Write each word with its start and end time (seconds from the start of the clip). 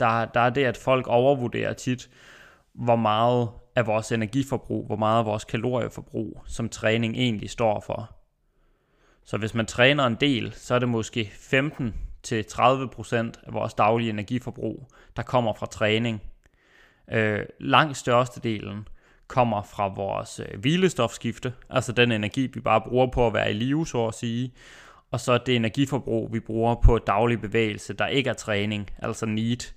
der, 0.00 0.24
der 0.24 0.40
er 0.40 0.50
det, 0.50 0.64
at 0.64 0.76
folk 0.76 1.06
overvurderer 1.06 1.72
tit, 1.72 2.10
hvor 2.74 2.96
meget 2.96 3.48
af 3.76 3.86
vores 3.86 4.12
energiforbrug, 4.12 4.86
hvor 4.86 4.96
meget 4.96 5.18
af 5.18 5.26
vores 5.26 5.44
kalorieforbrug, 5.44 6.42
som 6.46 6.68
træning 6.68 7.16
egentlig 7.16 7.50
står 7.50 7.80
for. 7.80 8.16
Så 9.24 9.36
hvis 9.36 9.54
man 9.54 9.66
træner 9.66 10.06
en 10.06 10.14
del, 10.14 10.52
så 10.52 10.74
er 10.74 10.78
det 10.78 10.88
måske 10.88 11.30
15 11.34 11.94
til 12.22 12.44
30% 12.52 13.16
af 13.16 13.52
vores 13.52 13.74
daglige 13.74 14.10
energiforbrug, 14.10 14.88
der 15.16 15.22
kommer 15.22 15.52
fra 15.52 15.66
træning. 15.66 16.22
Øh, 17.12 17.40
langt 17.60 17.96
størstedelen 17.96 18.88
kommer 19.26 19.62
fra 19.62 19.88
vores 19.88 20.40
øh, 20.40 20.60
hvilestofskifte, 20.60 21.52
altså 21.70 21.92
den 21.92 22.12
energi, 22.12 22.46
vi 22.54 22.60
bare 22.60 22.80
bruger 22.80 23.06
på 23.06 23.26
at 23.26 23.34
være 23.34 23.50
i 23.50 23.54
live, 23.54 23.86
så 23.86 24.06
at 24.06 24.14
sige, 24.14 24.52
og 25.10 25.20
så 25.20 25.38
det 25.38 25.56
energiforbrug, 25.56 26.32
vi 26.32 26.40
bruger 26.40 26.74
på 26.74 26.98
daglig 26.98 27.40
bevægelse, 27.40 27.92
der 27.92 28.06
ikke 28.06 28.30
er 28.30 28.34
træning, 28.34 28.90
altså 28.98 29.26
need. 29.26 29.72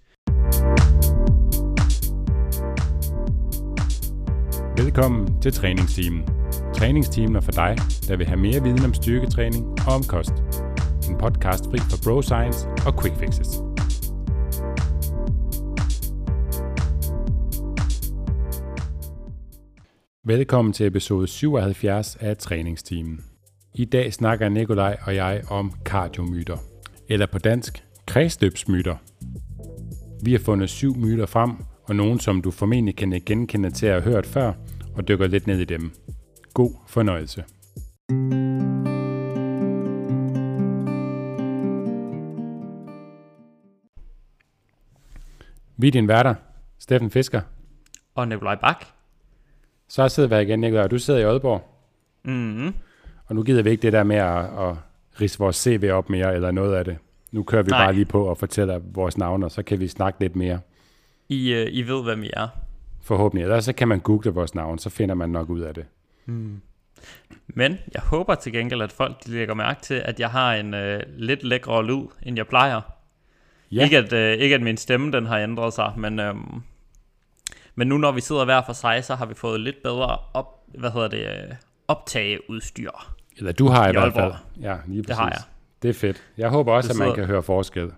Velkommen 4.83 5.41
til 5.41 5.53
træningsteamen. 5.53 6.23
Træningsteamen 6.75 7.35
er 7.35 7.41
for 7.41 7.51
dig, 7.51 7.75
der 8.07 8.17
vil 8.17 8.27
have 8.27 8.39
mere 8.39 8.63
viden 8.63 8.85
om 8.85 8.93
styrketræning 8.93 9.65
og 9.87 9.93
om 9.93 10.03
kost. 10.03 10.33
En 11.09 11.17
podcast 11.17 11.63
fri 11.63 11.77
for 11.77 11.97
bro 12.03 12.21
science 12.21 12.67
og 12.85 13.01
quick 13.01 13.19
fixes. 13.19 13.47
Velkommen 20.25 20.73
til 20.73 20.85
episode 20.85 21.27
77 21.27 22.15
af 22.15 22.37
træningsteamen. 22.37 23.19
I 23.73 23.85
dag 23.85 24.13
snakker 24.13 24.49
Nikolaj 24.49 24.97
og 25.05 25.15
jeg 25.15 25.41
om 25.49 25.73
kardiomyter, 25.85 26.57
eller 27.09 27.25
på 27.25 27.39
dansk 27.39 27.83
kredsløbsmyter. 28.07 28.95
Vi 30.23 30.31
har 30.31 30.39
fundet 30.39 30.69
syv 30.69 30.95
myter 30.95 31.25
frem, 31.25 31.51
og 31.83 31.95
nogle, 31.95 32.21
som 32.21 32.41
du 32.41 32.51
formentlig 32.51 32.95
kan 32.95 33.21
genkende 33.25 33.71
til 33.71 33.85
at 33.85 34.03
have 34.03 34.13
hørt 34.13 34.25
før, 34.25 34.53
og 34.99 35.07
dykker 35.07 35.27
lidt 35.27 35.47
ned 35.47 35.59
i 35.59 35.65
dem. 35.65 35.91
God 36.53 36.71
fornøjelse. 36.87 37.43
Vi 45.77 45.87
er 45.87 45.91
din 45.91 46.07
værter, 46.07 46.35
Steffen 46.79 47.11
Fisker. 47.11 47.41
Og 48.15 48.27
Nikolaj 48.27 48.55
Bak. 48.55 48.85
Så 49.87 50.09
sidder 50.09 50.37
vi 50.37 50.43
igen, 50.43 50.59
Nikolaj, 50.59 50.83
og 50.83 50.91
du 50.91 50.99
sidder 50.99 51.19
i 51.19 51.23
Aalborg. 51.23 51.61
Mm-hmm. 52.23 52.73
Og 53.25 53.35
nu 53.35 53.43
gider 53.43 53.63
vi 53.63 53.69
ikke 53.69 53.81
det 53.81 53.93
der 53.93 54.03
med 54.03 54.15
at, 54.15 54.39
at 54.39 54.75
rise 55.21 55.39
vores 55.39 55.55
CV 55.55 55.89
op 55.93 56.09
mere, 56.09 56.35
eller 56.35 56.51
noget 56.51 56.75
af 56.75 56.85
det. 56.85 56.97
Nu 57.31 57.43
kører 57.43 57.63
vi 57.63 57.69
Nej. 57.69 57.85
bare 57.85 57.93
lige 57.93 58.05
på 58.05 58.25
og 58.25 58.37
fortæller 58.37 58.79
vores 58.93 59.17
navne, 59.17 59.45
og 59.45 59.51
så 59.51 59.63
kan 59.63 59.79
vi 59.79 59.87
snakke 59.87 60.19
lidt 60.19 60.35
mere. 60.35 60.59
I, 61.29 61.53
øh, 61.53 61.67
I 61.71 61.81
ved, 61.81 62.03
hvem 62.03 62.23
I 62.23 62.29
er. 62.33 62.47
Forhåbentlig. 63.01 63.43
Ellers 63.43 63.65
så 63.65 63.73
kan 63.73 63.87
man 63.87 63.99
google 63.99 64.31
vores 64.31 64.55
navn, 64.55 64.79
så 64.79 64.89
finder 64.89 65.15
man 65.15 65.29
nok 65.29 65.49
ud 65.49 65.59
af 65.61 65.73
det. 65.73 65.85
Men 67.47 67.77
jeg 67.93 68.01
håber 68.01 68.35
til 68.35 68.51
gengæld, 68.53 68.81
at 68.81 68.91
folk 68.91 69.25
de 69.25 69.31
lægger 69.31 69.53
mærke 69.53 69.81
til, 69.81 69.93
at 69.93 70.19
jeg 70.19 70.29
har 70.29 70.53
en 70.53 70.73
øh, 70.73 71.03
lidt 71.17 71.43
lækre 71.43 71.85
lyd, 71.85 72.03
end 72.23 72.37
jeg 72.37 72.47
plejer. 72.47 72.81
Ja. 73.71 73.83
Ikke, 73.83 73.97
at, 73.97 74.13
øh, 74.13 74.33
ikke 74.37 74.55
at 74.55 74.61
min 74.61 74.77
stemme 74.77 75.11
den 75.11 75.25
har 75.25 75.39
ændret 75.39 75.73
sig, 75.73 75.93
men, 75.97 76.19
øhm, 76.19 76.61
men 77.75 77.87
nu 77.87 77.97
når 77.97 78.11
vi 78.11 78.21
sidder 78.21 78.45
hver 78.45 78.61
for 78.65 78.73
sig, 78.73 79.03
så 79.03 79.15
har 79.15 79.25
vi 79.25 79.33
fået 79.33 79.59
lidt 79.61 79.83
bedre 79.83 80.17
op, 80.33 80.63
hvad 80.67 80.91
hedder 80.91 81.07
det, 81.07 81.19
øh, 81.27 81.55
optageudstyr. 81.87 82.91
Eller 83.37 83.51
du 83.51 83.67
har 83.67 83.85
i, 83.87 83.89
I 83.89 83.91
hvert 83.91 84.13
fald. 84.13 84.33
Ja, 84.61 84.77
lige 84.87 85.03
præcis. 85.03 85.07
Det 85.07 85.15
har 85.15 85.29
jeg. 85.29 85.41
Det 85.81 85.89
er 85.89 85.93
fedt. 85.93 86.23
Jeg 86.37 86.49
håber 86.49 86.73
også, 86.73 86.87
Du 86.87 86.93
at 86.93 86.97
man 86.99 87.05
sidder- 87.05 87.15
kan 87.15 87.25
høre 87.25 87.43
forskel. 87.43 87.91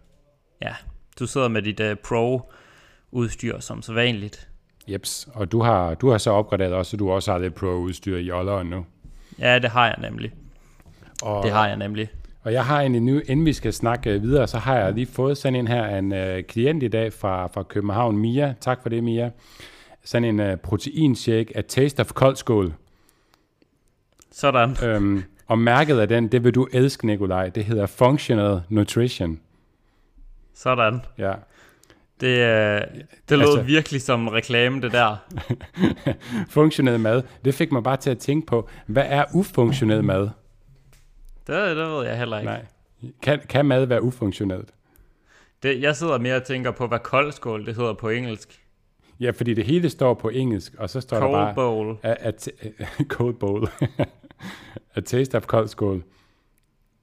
Ja, 0.62 0.76
du 1.20 1.28
sidder 1.28 1.48
med 1.48 1.62
dit 1.62 1.80
øh, 1.80 1.96
pro-udstyr 1.96 3.60
som 3.60 3.82
så 3.82 3.94
vanligt. 3.94 4.48
Jeps. 4.92 5.28
Og 5.34 5.52
du 5.52 5.62
har, 5.62 5.94
du 5.94 6.10
har 6.10 6.18
så 6.18 6.32
opgraderet 6.32 6.74
også, 6.74 6.90
så 6.90 6.98
du 6.98 7.12
også 7.12 7.32
har 7.32 7.40
lidt 7.40 7.56
pro-udstyr 7.56 8.18
i 8.18 8.32
Olleren 8.32 8.68
nu. 8.68 8.86
Ja, 9.40 9.60
det 9.60 9.70
har 9.70 9.86
jeg 9.86 9.96
nemlig. 10.02 10.32
Og, 11.24 11.44
Det 11.44 11.52
har 11.52 11.68
jeg 11.68 11.78
nemlig. 11.78 12.10
og 12.44 12.54
jeg 12.54 12.66
har 12.66 12.82
en 12.82 12.92
nu, 13.06 13.22
inden 13.26 13.46
vi 13.46 13.54
skal 13.54 13.74
snakke 13.74 14.10
øh, 14.12 14.22
videre, 14.22 14.48
så 14.48 14.58
har 14.58 14.76
jeg 14.78 14.94
lige 14.94 15.06
fået 15.08 15.38
sådan 15.38 15.56
en 15.56 15.68
her, 15.68 15.98
en 15.98 16.14
øh, 16.14 16.44
klient 16.44 16.84
i 16.84 16.88
dag 16.88 17.14
fra, 17.14 17.48
fra 17.48 17.64
København, 17.64 18.18
Mia. 18.18 18.54
Tak 18.62 18.82
for 18.82 18.90
det, 18.90 19.04
Mia. 19.04 19.30
Sådan 20.04 20.26
en 20.26 20.40
øh, 20.40 20.58
proteinshake 20.58 21.58
af 21.58 21.66
Taste 21.66 22.00
of 22.02 22.14
Koldskål. 22.14 22.74
Sådan. 24.32 24.76
Øhm, 24.84 25.24
og 25.48 25.60
mærket 25.60 26.00
af 26.00 26.08
den, 26.08 26.28
det 26.28 26.44
vil 26.44 26.56
du 26.56 26.68
elske, 26.74 27.06
Nikolaj. 27.08 27.50
Det 27.50 27.66
hedder 27.66 27.86
Functional 27.86 28.62
Nutrition. 28.70 29.40
Sådan. 30.56 31.02
Ja. 31.18 31.34
Det, 32.22 32.28
øh, 32.28 32.82
det 33.30 33.38
lød 33.38 33.40
Altså- 33.48 33.62
virkelig 33.62 34.02
som 34.02 34.28
reklame, 34.28 34.82
det 34.82 34.92
der. 34.92 35.16
Funktionel 36.50 37.00
mad. 37.00 37.24
Det 37.46 37.54
fik 37.54 37.72
mig 37.72 37.84
bare 37.84 37.98
til 37.98 38.10
at 38.10 38.18
tænke 38.20 38.48
på, 38.48 38.70
hvad 38.86 39.04
er 39.08 39.26
ufunktionel 39.34 40.04
mad? 40.04 40.30
Det, 41.48 41.78
det 41.78 41.88
ved 41.88 42.06
jeg 42.06 42.18
heller 42.18 42.40
ikke. 42.40 42.52
Nej. 42.52 42.66
Kan, 43.22 43.40
kan 43.50 43.66
mad 43.66 43.86
være 43.86 44.02
ufunktionelt? 44.04 44.70
Det, 45.64 45.82
jeg 45.82 45.96
sidder 45.96 46.18
mere 46.18 46.36
og 46.36 46.44
tænker 46.44 46.72
på, 46.72 46.88
hvad 46.88 47.00
koldskål 47.00 47.66
det 47.66 47.76
hedder 47.76 47.94
på 47.94 48.10
engelsk. 48.10 48.62
Ja, 49.20 49.32
fordi 49.32 49.54
det 49.54 49.66
hele 49.66 49.90
står 49.90 50.14
på 50.14 50.30
engelsk, 50.30 50.74
og 50.78 50.90
så 50.90 51.02
står 51.02 51.18
der 51.18 51.24
Cold 51.24 51.34
bare... 51.34 51.54
bowl. 51.56 51.98
A, 52.04 52.10
a, 52.20 52.32
a, 52.80 53.04
cold 53.16 53.34
bowl. 53.34 53.68
a 54.96 55.00
taste 55.02 55.36
of 55.38 55.46
kold 55.46 55.68
skål. 55.68 56.04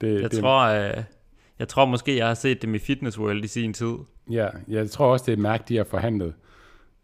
Det, 0.01 0.21
Jeg 0.21 0.31
det, 0.31 0.39
tror, 0.39 0.59
øh, 0.61 1.03
jeg 1.59 1.67
tror 1.67 1.85
måske, 1.85 2.17
jeg 2.17 2.27
har 2.27 2.33
set 2.33 2.61
dem 2.61 2.75
i 2.75 2.79
Fitness 2.79 3.19
World 3.19 3.43
i 3.43 3.47
sin 3.47 3.73
tid. 3.73 3.93
Ja, 4.29 4.47
jeg 4.67 4.89
tror 4.91 5.05
også, 5.11 5.23
det 5.25 5.31
er 5.31 5.35
et 5.35 5.41
mærke, 5.41 5.63
de 5.67 5.77
har 5.77 5.83
forhandlet. 5.83 6.33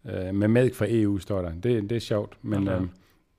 Uh, 0.04 0.34
med 0.34 0.48
mælk 0.48 0.74
fra 0.74 0.86
EU, 0.88 1.18
står 1.18 1.42
der. 1.42 1.50
Det, 1.62 1.90
det 1.90 1.92
er 1.96 2.00
sjovt, 2.00 2.36
men 2.42 2.68
Okay. 2.68 2.76
okay. 2.76 2.86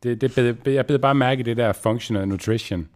det, 0.04 0.22
det 0.22 0.60
bed, 0.64 0.74
jeg 0.74 0.86
bed 0.86 1.00
bare 1.00 1.16
mærke 1.16 1.44
det 1.44 1.58
der 1.58 1.74
functional 1.74 2.28
nutrition. 2.28 2.88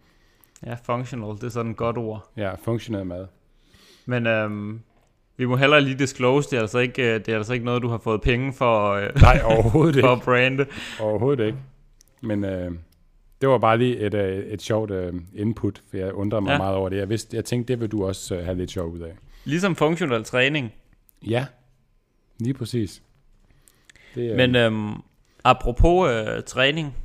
Ja, 0.65 0.75
functional, 0.83 1.29
det 1.35 1.43
er 1.43 1.49
sådan 1.49 1.71
et 1.71 1.77
godt 1.77 1.97
ord. 1.97 2.29
Ja, 2.37 2.53
functional 2.63 3.05
mad. 3.05 3.25
Men 4.05 4.27
øhm, 4.27 4.79
vi 5.37 5.45
må 5.45 5.55
hellere 5.55 5.81
lige 5.81 5.97
disclose, 5.99 6.49
det 6.49 6.57
er 6.57 6.61
altså 6.61 6.79
ikke, 6.79 7.13
øh, 7.13 7.19
det 7.19 7.29
er 7.29 7.37
altså 7.37 7.53
ikke 7.53 7.65
noget, 7.65 7.81
du 7.81 7.87
har 7.87 7.97
fået 7.97 8.21
penge 8.21 8.53
for, 8.53 8.89
øh, 8.91 9.09
Nej, 9.21 9.41
overhovedet 9.45 9.95
for 10.03 10.11
ikke. 10.13 10.21
at 10.21 10.21
brande. 10.25 10.65
Overhovedet 10.99 11.45
ikke. 11.45 11.57
Men 12.21 12.43
uh, 12.43 12.75
det 13.41 13.49
var 13.49 13.57
bare 13.57 13.77
lige 13.77 13.97
et, 13.97 14.13
uh, 14.13 14.19
et 14.53 14.61
sjovt 14.61 14.91
uh, 14.91 15.13
input, 15.35 15.81
for 15.89 15.97
jeg 15.97 16.13
undrede 16.13 16.41
mig 16.41 16.51
Ja. 16.51 16.57
meget 16.57 16.75
over 16.75 16.89
det. 16.89 16.97
Jeg, 16.97 17.09
vidste, 17.09 17.35
jeg 17.35 17.45
tænkte, 17.45 17.73
det 17.73 17.81
vil 17.81 17.89
du 17.91 18.05
også 18.05 18.37
uh, 18.37 18.43
have 18.45 18.57
lidt 18.57 18.71
sjov 18.71 18.87
ud 18.91 18.99
af. 18.99 19.11
Ligesom 19.45 19.75
functional 19.75 20.23
træning. 20.23 20.73
Ja, 21.27 21.45
lige 22.39 22.53
præcis. 22.53 23.01
Det, 24.15 24.31
er- 24.31 24.35
Men 24.35 24.55
øhm, 24.55 24.93
apropos 25.43 26.09
øh, 26.11 26.43
træning, 26.43 26.95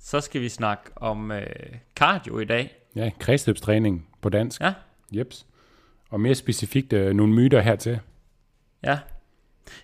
så 0.00 0.20
skal 0.20 0.40
vi 0.40 0.48
snakke 0.48 0.84
om 0.96 1.32
øh, 1.32 1.46
cardio 1.96 2.38
i 2.38 2.44
dag. 2.44 2.76
Ja, 2.96 3.10
kredsløbstræning 3.18 4.08
på 4.22 4.28
dansk. 4.28 4.60
Ja. 4.60 4.74
Jeps. 5.12 5.46
Og 6.10 6.20
mere 6.20 6.34
specifikt 6.34 6.92
øh, 6.92 7.14
nogle 7.14 7.32
myter 7.32 7.60
hertil. 7.60 8.00
Ja. 8.84 8.98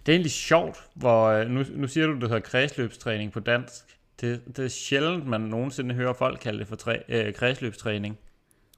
Det 0.06 0.12
er 0.12 0.16
egentlig 0.16 0.32
sjovt, 0.32 0.78
hvor 0.94 1.26
øh, 1.26 1.46
nu, 1.48 1.64
nu 1.74 1.88
siger 1.88 2.06
du, 2.06 2.12
det 2.14 2.22
hedder 2.22 2.40
kredsløbstræning 2.40 3.32
på 3.32 3.40
dansk. 3.40 3.74
Det, 4.20 4.42
det 4.56 4.64
er 4.64 4.68
sjældent, 4.68 5.26
man 5.26 5.40
nogensinde 5.40 5.94
hører 5.94 6.12
folk 6.12 6.40
kalde 6.40 6.58
det 6.58 6.68
for 6.68 6.76
træ, 6.76 6.96
øh, 7.08 7.34
kredsløbstræning. 7.34 8.18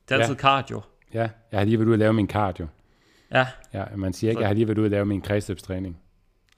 Det 0.09 0.15
er 0.15 0.19
Ja. 0.19 0.23
altid 0.23 0.37
cardio. 0.37 0.81
Ja, 1.15 1.29
jeg 1.53 1.61
har 1.61 1.65
lige 1.65 1.79
været 1.79 1.87
ude 1.89 1.95
og 1.95 1.99
lave 1.99 2.13
min 2.13 2.29
cardio. 2.29 2.67
Ja, 3.33 3.47
Ja, 3.75 3.85
man 3.97 4.13
siger 4.13 4.31
ikke, 4.31 4.39
Så- 4.39 4.41
jeg 4.43 4.49
har 4.49 4.55
lige 4.55 4.69
været 4.69 4.79
ude 4.79 4.87
og 4.87 4.91
lave 4.91 5.07
min 5.07 5.21
kredsløbstræning. 5.21 5.99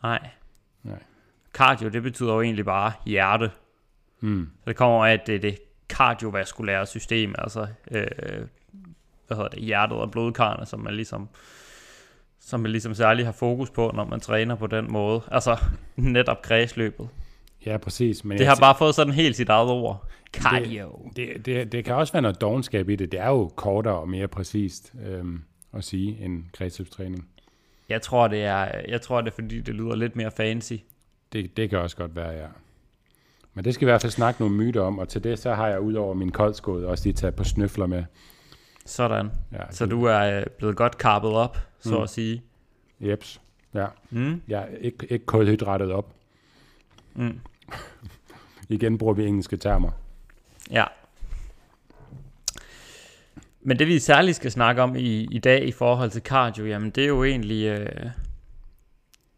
nej. 0.03 0.29
Nej. 0.83 1.03
Cardio, 1.53 1.89
det 1.89 2.03
betyder 2.03 2.35
jo 2.35 2.41
egentlig 2.41 2.65
bare 2.65 2.93
hjerte. 3.07 3.51
Mm. 4.21 4.51
Så 4.65 4.71
det 4.71 4.77
kommer 4.77 5.07
af, 5.07 5.13
at 5.13 5.27
det 5.27 5.35
er 5.35 5.39
det 5.39 5.59
kardiovaskulære 5.89 6.87
system, 6.87 7.35
altså 7.39 7.67
øh, 7.91 8.07
hvad 9.27 9.37
hedder 9.37 9.49
det, 9.49 9.59
hjertet 9.63 9.99
og 9.99 10.11
blodkarrene, 10.11 10.67
som 10.67 10.81
man 10.81 10.95
ligesom 10.95 11.29
som 12.41 12.61
man 12.61 12.71
ligesom 12.71 12.95
særligt 12.95 13.27
har 13.27 13.33
fokus 13.33 13.71
på, 13.71 13.91
når 13.95 14.05
man 14.05 14.21
træner 14.21 14.55
på 14.55 14.67
den 14.67 14.93
måde. 14.93 15.21
Altså 15.31 15.57
netop 15.97 16.43
kredsløbet. 16.43 17.09
Ja, 17.67 17.77
præcis. 17.77 18.25
Men 18.25 18.39
Det 18.39 18.47
har 18.47 18.57
bare 18.61 18.75
fået 18.79 18.95
sådan 18.95 19.13
helt 19.13 19.37
sit 19.37 19.49
eget 19.49 19.71
ord. 19.71 20.09
Cardio. 20.33 21.13
det, 21.17 21.47
det, 21.47 21.73
det 21.73 21.85
kan 21.85 21.95
også 21.95 22.13
være 22.13 22.23
noget 22.23 22.41
dogenskab 22.41 22.89
i 22.89 22.97
det. 22.97 23.13
Det 23.13 23.21
er 23.21 23.29
jo 23.29 23.53
kortere 23.57 23.95
og 23.95 24.09
mere 24.09 24.29
præcist 24.29 24.93
øhm, 25.07 25.43
at 25.77 25.85
sige 25.85 26.25
end 26.25 26.45
kredsløbstræning. 26.53 27.29
Jeg 27.89 28.03
tror, 28.03 28.29
det 28.29 28.45
er, 28.45 28.71
jeg 28.89 29.01
tror, 29.03 29.21
det 29.21 29.31
er 29.31 29.35
fordi, 29.35 29.61
det 29.61 29.75
lyder 29.75 29.95
lidt 29.97 30.17
mere 30.17 30.31
fancy. 30.31 30.73
Det, 31.33 31.57
det 31.57 31.71
kan 31.71 31.79
også 31.79 31.97
godt 31.97 32.17
være, 32.17 32.31
ja. 32.31 32.47
Men 33.55 33.65
det 33.65 33.75
skal 33.75 33.87
vi 33.87 33.91
i 33.91 33.93
hvert 33.93 34.01
fald 34.03 34.13
snakke 34.13 34.41
nogle 34.43 34.55
myter 34.57 34.81
om, 34.83 34.99
og 34.99 35.09
til 35.09 35.25
det 35.25 35.39
så 35.39 35.55
har 35.55 35.69
jeg 35.69 35.81
ud 35.81 35.95
over 35.95 36.15
min 36.15 36.33
koldskåd 36.33 36.85
også 36.85 37.05
lige 37.05 37.15
taget 37.15 37.35
på 37.35 37.45
snøfler 37.45 37.87
med. 37.87 38.05
Sådan. 38.87 39.31
Ja, 39.53 39.59
Så 39.71 39.87
du 39.87 40.05
er 40.05 40.41
øh, 40.41 40.47
blevet 40.59 40.77
godt 40.77 40.99
karpet 40.99 41.31
op, 41.31 41.59
så 41.81 41.97
Mm. 41.97 42.03
at 42.03 42.11
sige. 42.11 42.43
Jeps. 43.01 43.41
Ja, 43.75 43.87
Mm. 44.11 44.43
jeg 44.49 44.63
er 44.63 44.77
ikke, 44.77 45.07
ikke 45.11 45.27
kulhydratet 45.27 45.93
op. 45.93 46.15
Mm. 47.15 47.41
Igen 48.69 48.99
bruger 48.99 49.15
vi 49.15 49.27
engelske 49.27 49.57
termer. 49.57 49.91
Ja. 50.71 50.85
Men 53.67 53.79
det 53.79 53.87
vi 53.87 53.99
særligt 53.99 54.37
skal 54.37 54.51
snakke 54.51 54.83
om 54.83 54.97
i, 54.97 55.29
i 55.31 55.39
dag 55.39 55.69
i 55.69 55.73
forhold 55.73 56.11
til 56.11 56.23
cardio, 56.23 56.67
jamen 56.67 56.91
det 56.91 57.05
er 57.05 57.09
jo 57.09 57.25
egentlig, 57.25 57.67
øh, 57.67 58.11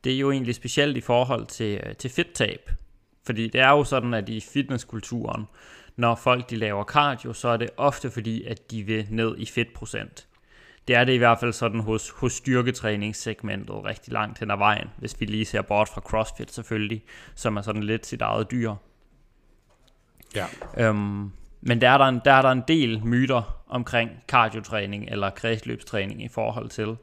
det 0.04 0.14
er 0.14 0.18
jo 0.18 0.30
egentlig 0.30 0.54
specielt 0.54 0.96
i 0.96 1.00
forhold 1.00 1.46
til, 1.46 1.80
øh, 1.86 1.96
til 1.96 2.10
fedttab. 2.10 2.70
Fordi 3.26 3.48
det 3.48 3.60
er 3.60 3.70
jo 3.70 3.84
sådan, 3.84 4.14
at 4.14 4.28
i 4.28 4.40
fitnesskulturen, 4.40 5.44
når 5.96 6.14
folk 6.14 6.50
de 6.50 6.56
laver 6.56 6.84
cardio, 6.84 7.32
så 7.32 7.48
er 7.48 7.56
det 7.56 7.70
ofte 7.76 8.10
fordi, 8.10 8.44
at 8.44 8.70
de 8.70 8.82
vil 8.82 9.06
ned 9.10 9.34
i 9.38 9.46
fedtprocent. 9.46 10.26
Det 10.88 10.96
er 10.96 11.04
det 11.04 11.12
i 11.12 11.16
hvert 11.16 11.40
fald 11.40 11.52
sådan 11.52 11.80
hos, 11.80 12.10
hos 12.10 12.32
styrketræningssegmentet 12.32 13.84
rigtig 13.84 14.12
langt 14.12 14.38
hen 14.38 14.50
ad 14.50 14.56
vejen, 14.56 14.88
hvis 14.98 15.20
vi 15.20 15.26
lige 15.26 15.44
ser 15.44 15.62
bort 15.62 15.88
fra 15.88 16.00
CrossFit 16.00 16.52
selvfølgelig, 16.52 17.04
som 17.34 17.56
er 17.56 17.62
sådan 17.62 17.82
lidt 17.82 18.06
sit 18.06 18.20
eget 18.20 18.50
dyr. 18.50 18.74
Ja. 20.34 20.46
Øhm, 20.78 21.30
men 21.66 21.80
der 21.80 21.90
er, 21.90 21.98
der, 21.98 22.04
en, 22.04 22.20
der 22.24 22.32
er 22.32 22.42
der 22.42 22.50
en 22.50 22.62
del 22.68 23.00
myter 23.04 23.62
omkring 23.68 24.10
cardiotræning 24.28 25.08
eller 25.10 25.30
kredsløbstræning 25.30 26.24
i 26.24 26.28
forhold 26.28 26.68
til. 26.68 26.96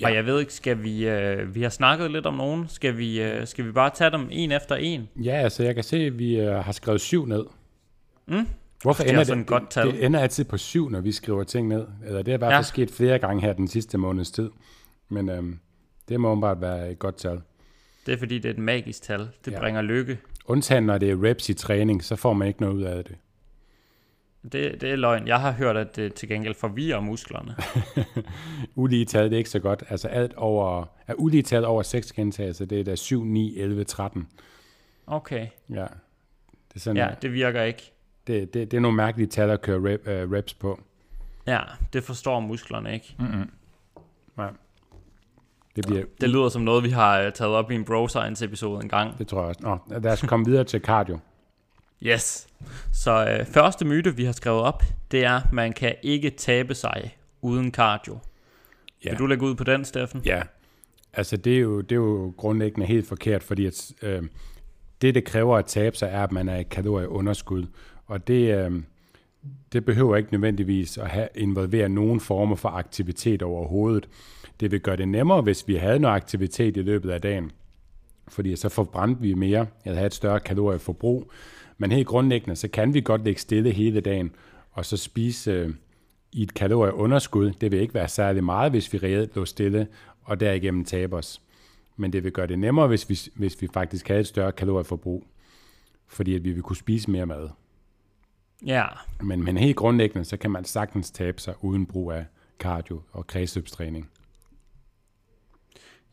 Ja. 0.00 0.06
Og 0.06 0.14
jeg 0.14 0.26
ved 0.26 0.40
ikke, 0.40 0.52
skal 0.52 0.82
vi, 0.82 1.08
øh, 1.08 1.54
vi 1.54 1.62
har 1.62 1.68
snakket 1.68 2.10
lidt 2.10 2.26
om 2.26 2.34
nogen, 2.34 2.68
skal 2.68 2.98
vi, 2.98 3.22
øh, 3.22 3.46
skal 3.46 3.66
vi 3.66 3.72
bare 3.72 3.90
tage 3.90 4.10
dem 4.10 4.28
en 4.30 4.52
efter 4.52 4.76
en? 4.76 5.08
Ja, 5.16 5.32
altså 5.36 5.62
jeg 5.64 5.74
kan 5.74 5.84
se, 5.84 5.96
at 5.96 6.18
vi 6.18 6.40
øh, 6.40 6.54
har 6.54 6.72
skrevet 6.72 7.00
syv 7.00 7.26
ned. 7.26 7.44
Mm? 8.26 8.46
Hvorfor 8.82 9.02
Det 9.02 9.10
er 9.10 9.12
ender 9.14 9.24
sådan 9.24 9.40
et 9.40 9.46
godt 9.46 9.70
tal. 9.70 9.86
Det 9.86 10.04
ender 10.04 10.20
altid 10.20 10.44
på 10.44 10.58
syv, 10.58 10.90
når 10.90 11.00
vi 11.00 11.12
skriver 11.12 11.44
ting 11.44 11.68
ned. 11.68 11.86
Eller 12.06 12.22
det 12.22 12.32
er 12.32 12.36
i 12.36 12.38
hvert 12.38 12.50
fald 12.52 12.58
Ja. 12.58 12.62
sket 12.62 12.90
flere 12.90 13.18
gange 13.18 13.42
her 13.42 13.52
den 13.52 13.68
sidste 13.68 13.98
måneds 13.98 14.30
tid. 14.30 14.50
Men 15.08 15.28
øhm, 15.28 15.58
det 16.08 16.20
må 16.20 16.30
åbenbart 16.30 16.60
være 16.60 16.90
et 16.90 16.98
godt 16.98 17.16
tal. 17.16 17.40
Det 18.06 18.14
er 18.14 18.18
fordi, 18.18 18.38
det 18.38 18.44
er 18.44 18.50
et 18.52 18.58
magisk 18.58 19.02
tal. 19.02 19.28
Det. 19.44 19.52
Ja. 19.52 19.58
bringer 19.58 19.82
lykke. 19.82 20.18
Undtagen 20.46 20.84
når 20.84 20.98
det 20.98 21.10
er 21.10 21.24
reps 21.24 21.48
i 21.48 21.54
træning, 21.54 22.04
så 22.04 22.16
får 22.16 22.32
man 22.32 22.48
ikke 22.48 22.60
noget 22.60 22.74
ud 22.74 22.82
af 22.82 23.04
det. 23.04 23.16
Det, 24.52 24.80
det 24.80 24.90
er 24.90 24.96
løgn. 24.96 25.26
Jeg 25.26 25.40
har 25.40 25.52
hørt, 25.52 25.76
at 25.76 25.96
det 25.96 26.14
til 26.14 26.28
gengæld 26.28 26.54
forvirrer 26.54 27.00
musklerne. 27.00 27.56
Ulige 28.74 29.04
tal, 29.04 29.24
det 29.24 29.32
er 29.32 29.38
ikke 29.38 29.50
så 29.50 29.58
godt. 29.58 29.82
Altså 29.88 30.08
alt 30.08 30.34
over, 30.34 30.84
er 31.06 31.14
ulige 31.14 31.42
tal 31.42 31.64
over 31.64 31.82
6 31.82 32.12
gentagelser, 32.12 32.64
det 32.64 32.80
er 32.80 32.84
da 32.84 32.94
7, 32.94 33.24
9, 33.24 33.58
11, 33.58 33.84
13. 33.84 34.28
Okay. 35.06 35.46
Ja. 35.70 35.74
Det 35.74 36.76
er, 36.76 36.80
sådan, 36.80 36.96
Ja, 36.96 37.08
det 37.22 37.32
virker 37.32 37.62
ikke. 37.62 37.92
det, 38.26 38.54
det, 38.54 38.70
det 38.70 38.76
er 38.76 38.80
nogle 38.80 38.96
mærkelige 38.96 39.28
tal 39.28 39.50
at 39.50 39.62
køre 39.62 39.92
rep, 39.92 40.00
uh, 40.06 40.32
reps 40.32 40.54
på. 40.54 40.80
Ja, 41.46 41.60
det 41.92 42.04
forstår 42.04 42.40
musklerne 42.40 42.94
ikke. 42.94 43.16
Ja. 44.38 44.46
Det 45.76 45.86
bliver, 45.86 46.04
Det 46.20 46.30
lyder 46.30 46.48
som 46.48 46.62
noget, 46.62 46.84
vi 46.84 46.90
har 46.90 47.20
øh, 47.20 47.32
taget 47.32 47.52
op 47.54 47.70
i 47.70 47.74
en 47.74 47.84
bro 47.84 48.08
science 48.08 48.44
episode 48.44 48.82
en 48.82 48.88
gang. 48.88 49.18
det 49.18 49.28
tror 49.28 49.40
jeg 49.40 49.48
også. 49.48 49.60
Nå, 49.62 49.78
lad 50.00 50.12
os 50.12 50.22
komme 50.22 50.46
videre 50.46 50.64
til 50.64 50.80
cardio. 50.80 51.18
Yes. 52.06 52.46
Så 52.92 53.26
øh, 53.30 53.46
første 53.46 53.84
myte, 53.84 54.16
vi 54.16 54.24
har 54.24 54.32
skrevet 54.32 54.60
op, 54.60 54.82
det 55.10 55.24
er, 55.24 55.40
man 55.52 55.72
kan 55.72 55.94
ikke 56.02 56.30
tabe 56.30 56.74
sig 56.74 57.16
uden 57.42 57.70
cardio. 57.72 58.18
Ja. 59.04 59.10
Vil 59.10 59.18
du 59.18 59.26
lægge 59.26 59.46
ud 59.46 59.54
på 59.54 59.64
den, 59.64 59.84
Steffen? 59.84 60.22
Ja, 60.24 60.42
altså 61.12 61.36
det 61.36 61.56
er 61.56 61.60
jo, 61.60 61.80
det 61.80 61.92
er 61.92 61.96
jo 61.96 62.34
grundlæggende 62.36 62.86
helt 62.86 63.08
forkert, 63.08 63.42
fordi 63.42 63.66
at, 63.66 63.92
øh, 64.02 64.22
det, 65.02 65.14
det 65.14 65.24
kræver 65.24 65.56
at 65.56 65.66
tabe 65.66 65.96
sig, 65.96 66.08
er, 66.08 66.22
at 66.22 66.32
man 66.32 66.48
er 66.48 66.56
i 66.56 66.62
kalorieunderskud. 66.62 67.66
Og 68.06 68.28
det, 68.28 68.54
øh, 68.54 68.82
det 69.72 69.84
behøver 69.84 70.16
ikke 70.16 70.32
nødvendigvis 70.32 70.98
at 70.98 71.08
have, 71.08 71.28
involvere 71.34 71.88
nogen 71.88 72.20
former 72.20 72.56
for 72.56 72.68
aktivitet 72.68 73.42
overhovedet. 73.42 74.08
Det 74.60 74.70
vil 74.70 74.80
gøre 74.80 74.96
det 74.96 75.08
nemmere, 75.08 75.42
hvis 75.42 75.68
vi 75.68 75.74
havde 75.74 75.98
noget 75.98 76.14
aktivitet 76.14 76.76
i 76.76 76.82
løbet 76.82 77.10
af 77.10 77.20
dagen. 77.20 77.50
Fordi 78.28 78.56
så 78.56 78.68
forbrændte 78.68 79.22
vi 79.22 79.34
mere, 79.34 79.66
eller 79.84 79.96
havde 79.96 80.06
et 80.06 80.14
større 80.14 80.40
kalorieforbrug. 80.40 81.32
Men 81.78 81.92
helt 81.92 82.06
grundlæggende, 82.06 82.56
så 82.56 82.68
kan 82.68 82.94
vi 82.94 83.00
godt 83.00 83.24
ligge 83.24 83.40
stille 83.40 83.70
hele 83.70 84.00
dagen, 84.00 84.34
og 84.70 84.84
så 84.84 84.96
spise 84.96 85.50
øh, 85.50 85.74
i 86.32 86.42
et 86.42 86.54
kalorieunderskud. 86.54 87.52
Det 87.52 87.72
vil 87.72 87.80
ikke 87.80 87.94
være 87.94 88.08
særlig 88.08 88.44
meget, 88.44 88.72
hvis 88.72 88.92
vi 88.92 88.98
reelt 88.98 89.36
lå 89.36 89.44
stille, 89.44 89.88
og 90.22 90.40
derigennem 90.40 90.84
tabe 90.84 91.16
os. 91.16 91.40
Men 91.96 92.12
det 92.12 92.24
vil 92.24 92.32
gøre 92.32 92.46
det 92.46 92.58
nemmere, 92.58 92.86
hvis 92.86 93.08
vi, 93.08 93.18
hvis 93.34 93.62
vi 93.62 93.68
faktisk 93.74 94.08
havde 94.08 94.20
et 94.20 94.26
større 94.26 94.52
kalorieforbrug, 94.52 95.26
fordi 96.08 96.34
at 96.34 96.44
vi 96.44 96.52
vil 96.52 96.62
kunne 96.62 96.76
spise 96.76 97.10
mere 97.10 97.26
mad. 97.26 97.48
Ja, 98.66 98.86
Men, 99.20 99.44
men 99.44 99.56
helt 99.56 99.76
grundlæggende, 99.76 100.24
så 100.24 100.36
kan 100.36 100.50
man 100.50 100.64
sagtens 100.64 101.10
tabe 101.10 101.40
sig 101.40 101.54
uden 101.60 101.86
brug 101.86 102.12
af 102.12 102.24
cardio 102.58 103.02
og 103.12 103.26
kredsløbstræning. 103.26 104.10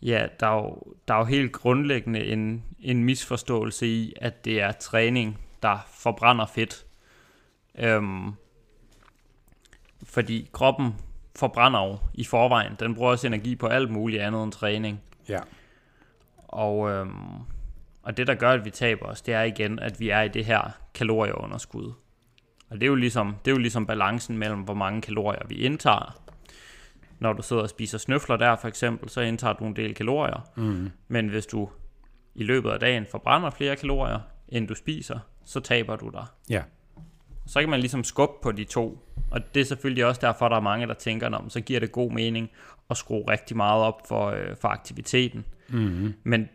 ja 0.02 0.28
der, 0.40 0.48
er 0.48 0.56
jo, 0.56 0.94
der 1.08 1.14
er 1.14 1.18
jo 1.18 1.26
helt 1.26 1.52
grundlæggende 1.52 2.26
en, 2.26 2.64
en 2.80 3.04
misforståelse 3.04 3.88
i, 3.88 4.14
at 4.18 4.46
det 4.46 4.62
er 4.62 4.72
træning, 4.72 5.40
der 5.62 5.78
forbrænder 5.88 6.46
fedt. 6.46 6.86
Øhm, 7.80 8.34
fordi 10.04 10.50
kroppen 10.54 10.96
forbrænder 11.36 11.88
jo 11.88 11.98
i 12.14 12.24
forvejen. 12.24 12.76
Den 12.80 12.96
bruger 12.96 13.12
også 13.12 13.28
energi 13.28 13.56
på 13.56 13.68
alt 13.68 13.90
muligt 13.92 14.22
andet 14.22 14.44
end 14.44 14.52
træning. 14.52 15.02
Ja. 15.30 15.40
Og, 16.48 16.90
øhm, 16.90 17.36
og 18.04 18.18
det, 18.18 18.28
der 18.28 18.36
gør, 18.36 18.52
at 18.52 18.66
vi 18.66 18.70
taber 18.70 19.06
os, 19.06 19.22
det 19.22 19.34
er 19.34 19.42
igen, 19.42 19.80
at 19.80 20.00
vi 20.00 20.10
er 20.10 20.22
i 20.22 20.28
det 20.28 20.46
her 20.46 20.72
kalorieunderskud. 20.94 21.94
Og 22.70 22.76
det 22.76 22.84
er 22.84 22.88
jo 22.88 22.96
ligesom, 22.96 23.36
det 23.46 23.52
er 23.52 23.56
jo 23.56 23.60
ligesom 23.60 23.86
balancen 23.86 24.38
mellem, 24.38 24.62
hvor 24.62 24.74
mange 24.74 25.02
kalorier 25.02 25.48
vi 25.48 25.56
indtager. 25.56 26.22
Når 27.20 27.34
du 27.34 27.42
sidder 27.42 27.62
og 27.62 27.70
spiser 27.70 27.98
snøfler 27.98 28.38
der 28.38 28.56
for 28.56 28.68
eksempel, 28.68 29.10
så 29.10 29.22
indtager 29.22 29.54
du 29.54 29.66
en 29.66 29.76
del 29.76 29.96
kalorier. 29.96 30.50
Mm. 30.56 30.92
Men 31.08 31.28
hvis 31.28 31.46
du 31.46 31.70
i 32.36 32.44
løbet 32.44 32.70
af 32.70 32.80
dagen 32.80 33.06
forbrænder 33.12 33.50
flere 33.50 33.76
kalorier, 33.76 34.20
end 34.52 34.68
du 34.68 34.76
spiser, 34.76 35.20
så 35.46 35.60
taber 35.60 35.96
du 35.96 36.10
dig. 36.10 36.26
Ja. 36.50 36.64
Så 37.48 37.60
kan 37.60 37.70
man 37.70 37.80
ligesom 37.80 38.04
skubbe 38.04 38.34
på 38.44 38.52
de 38.52 38.64
to. 38.64 39.08
Og 39.32 39.56
det 39.56 39.62
er 39.62 39.66
selvfølgelig 39.66 40.06
også 40.06 40.22
derfor, 40.22 40.50
der 40.50 40.56
er 40.56 40.62
mange, 40.62 40.88
der 40.88 40.94
tænker, 40.94 41.30
om 41.30 41.50
så 41.50 41.62
giver 41.62 41.80
det 41.80 41.92
god 41.92 42.12
mening 42.12 42.50
at 42.90 42.98
skrue 42.98 43.32
rigtig 43.32 43.58
meget 43.58 43.84
op 43.84 44.08
for, 44.08 44.28
øh, 44.28 44.56
for 44.62 44.68
aktiviteten. 44.68 45.46
Mm. 45.70 46.14
Men 46.24 46.50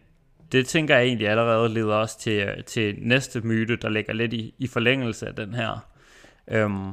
det 0.52 0.66
tænker 0.66 0.96
jeg 0.96 1.06
egentlig 1.06 1.28
allerede 1.28 1.68
leder 1.68 1.94
os 1.94 2.16
til, 2.16 2.32
øh, 2.32 2.64
til 2.64 2.94
næste 2.98 3.40
myte, 3.40 3.76
der 3.76 3.88
ligger 3.88 4.12
lidt 4.12 4.32
i, 4.32 4.54
i 4.58 4.66
forlængelse 4.66 5.26
af 5.26 5.34
den 5.34 5.54
her. 5.54 5.86
Øhm, 6.48 6.90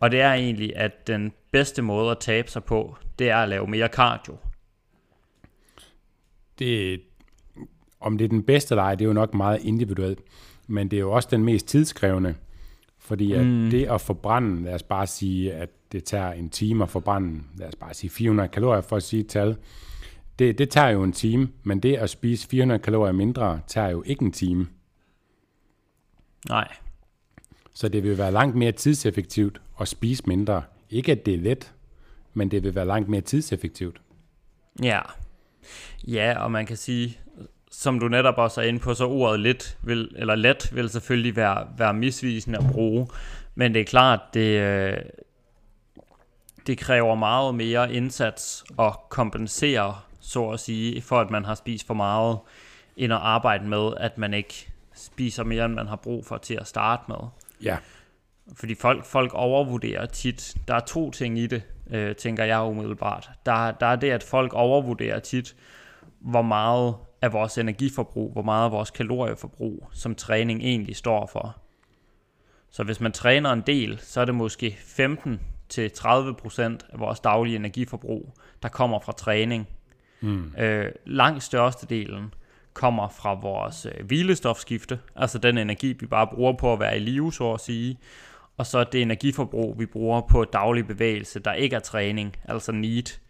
og 0.00 0.10
det 0.10 0.20
er 0.20 0.32
egentlig, 0.32 0.76
at 0.76 1.06
den 1.06 1.32
bedste 1.52 1.82
måde 1.82 2.10
at 2.10 2.18
tabe 2.18 2.50
sig 2.50 2.64
på, 2.64 2.96
det 3.18 3.30
er 3.30 3.36
at 3.36 3.48
lave 3.48 3.66
mere 3.66 3.88
cardio. 3.88 4.36
Det, 6.58 7.00
om 8.00 8.18
det 8.18 8.24
er 8.24 8.28
den 8.28 8.42
bedste 8.42 8.72
eller 8.72 8.82
ej, 8.82 8.94
det 8.94 9.04
er 9.04 9.08
jo 9.08 9.12
nok 9.12 9.34
meget 9.34 9.58
individuelt. 9.62 10.20
Men 10.66 10.88
det 10.88 10.96
er 10.96 11.00
jo 11.00 11.12
også 11.12 11.28
den 11.30 11.44
mest 11.44 11.66
tidskrævende. 11.66 12.34
Fordi 12.98 13.32
at 13.32 13.46
mm. 13.46 13.70
det 13.70 13.86
at 13.86 14.00
forbrænde, 14.00 14.64
lad 14.64 14.74
os 14.74 14.82
bare 14.82 15.06
sige, 15.06 15.52
at 15.52 15.68
det 15.92 16.04
tager 16.04 16.32
en 16.32 16.50
time 16.50 16.82
at 16.82 16.90
forbrænde, 16.90 17.42
lad 17.56 17.68
os 17.68 17.76
bare 17.76 17.94
sige 17.94 18.10
400 18.10 18.48
kalorier 18.48 18.80
for 18.80 18.96
at 18.96 19.02
sige 19.02 19.20
et 19.20 19.28
tal, 19.28 19.56
det, 20.38 20.58
det 20.58 20.70
tager 20.70 20.88
jo 20.88 21.02
en 21.02 21.12
time, 21.12 21.48
men 21.62 21.80
det 21.80 21.96
at 21.96 22.10
spise 22.10 22.48
400 22.48 22.78
kalorier 22.82 23.12
mindre, 23.12 23.60
tager 23.66 23.88
jo 23.88 24.02
ikke 24.06 24.24
en 24.24 24.32
time. 24.32 24.66
Nej, 26.48 26.68
Så 27.72 27.88
det 27.88 28.02
vil 28.02 28.18
være 28.18 28.32
langt 28.32 28.56
mere 28.56 28.72
tidseffektivt 28.72 29.60
at 29.80 29.88
spise 29.88 30.22
mindre. 30.26 30.62
Ikke 30.90 31.12
at 31.12 31.26
det 31.26 31.34
er 31.34 31.38
let, 31.38 31.74
men 32.34 32.50
det 32.50 32.62
vil 32.62 32.74
være 32.74 32.86
langt 32.86 33.08
mere 33.08 33.20
tidseffektivt. 33.20 34.00
Ja. 34.82 35.00
Ja, 36.06 36.38
og 36.38 36.50
man 36.50 36.66
kan 36.66 36.76
sige, 36.76 37.18
som 37.70 38.00
du 38.00 38.08
netop 38.08 38.38
også 38.38 38.60
er 38.60 38.64
inde 38.64 38.78
på, 38.78 38.94
så 38.94 39.06
ordet 39.06 39.40
lidt 39.40 39.78
vil, 39.82 40.12
eller 40.16 40.34
let 40.34 40.70
vil 40.72 40.88
selvfølgelig 40.88 41.36
være, 41.36 41.66
være 41.78 41.94
misvisende 41.94 42.58
at 42.58 42.64
bruge. 42.72 43.08
Men 43.54 43.74
det 43.74 43.80
er 43.80 43.84
klart, 43.84 44.20
det, 44.34 44.60
øh, 44.60 44.96
det 46.66 46.78
kræver 46.78 47.14
meget 47.14 47.54
mere 47.54 47.94
indsats 47.94 48.64
at 48.78 48.92
kompensere, 49.08 49.96
så 50.20 50.48
at 50.50 50.60
sige, 50.60 51.02
for 51.02 51.20
at 51.20 51.30
man 51.30 51.44
har 51.44 51.54
spist 51.54 51.86
for 51.86 51.94
meget, 51.94 52.38
end 52.96 53.12
at 53.12 53.18
arbejde 53.22 53.68
med, 53.68 53.92
at 53.96 54.18
man 54.18 54.34
ikke 54.34 54.72
spiser 54.94 55.44
mere, 55.44 55.64
end 55.64 55.74
man 55.74 55.86
har 55.86 55.96
brug 55.96 56.26
for 56.26 56.36
til 56.36 56.54
at 56.54 56.66
starte 56.66 57.02
med. 57.08 57.16
Ja, 57.62 57.76
Fordi 58.54 58.74
folk, 58.74 59.04
folk 59.04 59.34
overvurderer 59.34 60.06
tit. 60.06 60.56
Der 60.68 60.74
er 60.74 60.80
to 60.80 61.10
ting 61.10 61.38
i 61.38 61.46
det, 61.46 61.62
øh, 61.90 62.16
tænker 62.16 62.44
jeg 62.44 62.60
umiddelbart. 62.60 63.30
Der, 63.46 63.70
der 63.70 63.86
er 63.86 63.96
det, 63.96 64.10
at 64.10 64.22
folk 64.22 64.52
overvurderer 64.54 65.18
tit, 65.18 65.56
hvor 66.20 66.42
meget 66.42 66.94
af 67.22 67.32
vores 67.32 67.58
energiforbrug, 67.58 68.32
hvor 68.32 68.42
meget 68.42 68.64
af 68.64 68.72
vores 68.72 68.90
kalorieforbrug, 68.90 69.88
som 69.92 70.14
træning 70.14 70.62
egentlig 70.62 70.96
står 70.96 71.26
for. 71.26 71.56
Så 72.70 72.84
hvis 72.84 73.00
man 73.00 73.12
træner 73.12 73.52
en 73.52 73.62
del, 73.66 73.98
så 73.98 74.20
er 74.20 74.24
det 74.24 74.34
måske 74.34 74.76
15 74.80 75.40
til 75.68 75.90
30 75.90 76.34
procent 76.34 76.86
af 76.92 77.00
vores 77.00 77.20
daglige 77.20 77.56
energiforbrug, 77.56 78.34
der 78.62 78.68
kommer 78.68 79.00
fra 79.00 79.12
træning. 79.12 79.68
Mm. 80.20 80.54
Øh, 80.58 80.92
langt 81.06 81.42
størstedelen 81.42 82.34
kommer 82.72 83.08
fra 83.08 83.34
vores 83.34 83.86
øh, 83.86 84.06
hvilestofskifte, 84.06 84.98
altså 85.16 85.38
den 85.38 85.58
energi, 85.58 85.96
vi 86.00 86.06
bare 86.06 86.26
bruger 86.26 86.52
på 86.52 86.72
at 86.72 86.80
være 86.80 86.96
i 86.96 87.00
live, 87.00 87.32
så 87.32 87.52
at 87.52 87.60
sige. 87.60 87.98
Og 88.56 88.66
så 88.66 88.84
det 88.84 89.02
energiforbrug, 89.02 89.78
vi 89.78 89.86
bruger 89.86 90.20
på 90.20 90.44
daglig 90.44 90.86
bevægelse, 90.86 91.40
der 91.40 91.52
ikke 91.52 91.76
er 91.76 91.80
træning, 91.80 92.36
altså 92.44 92.72
need. 92.72 93.20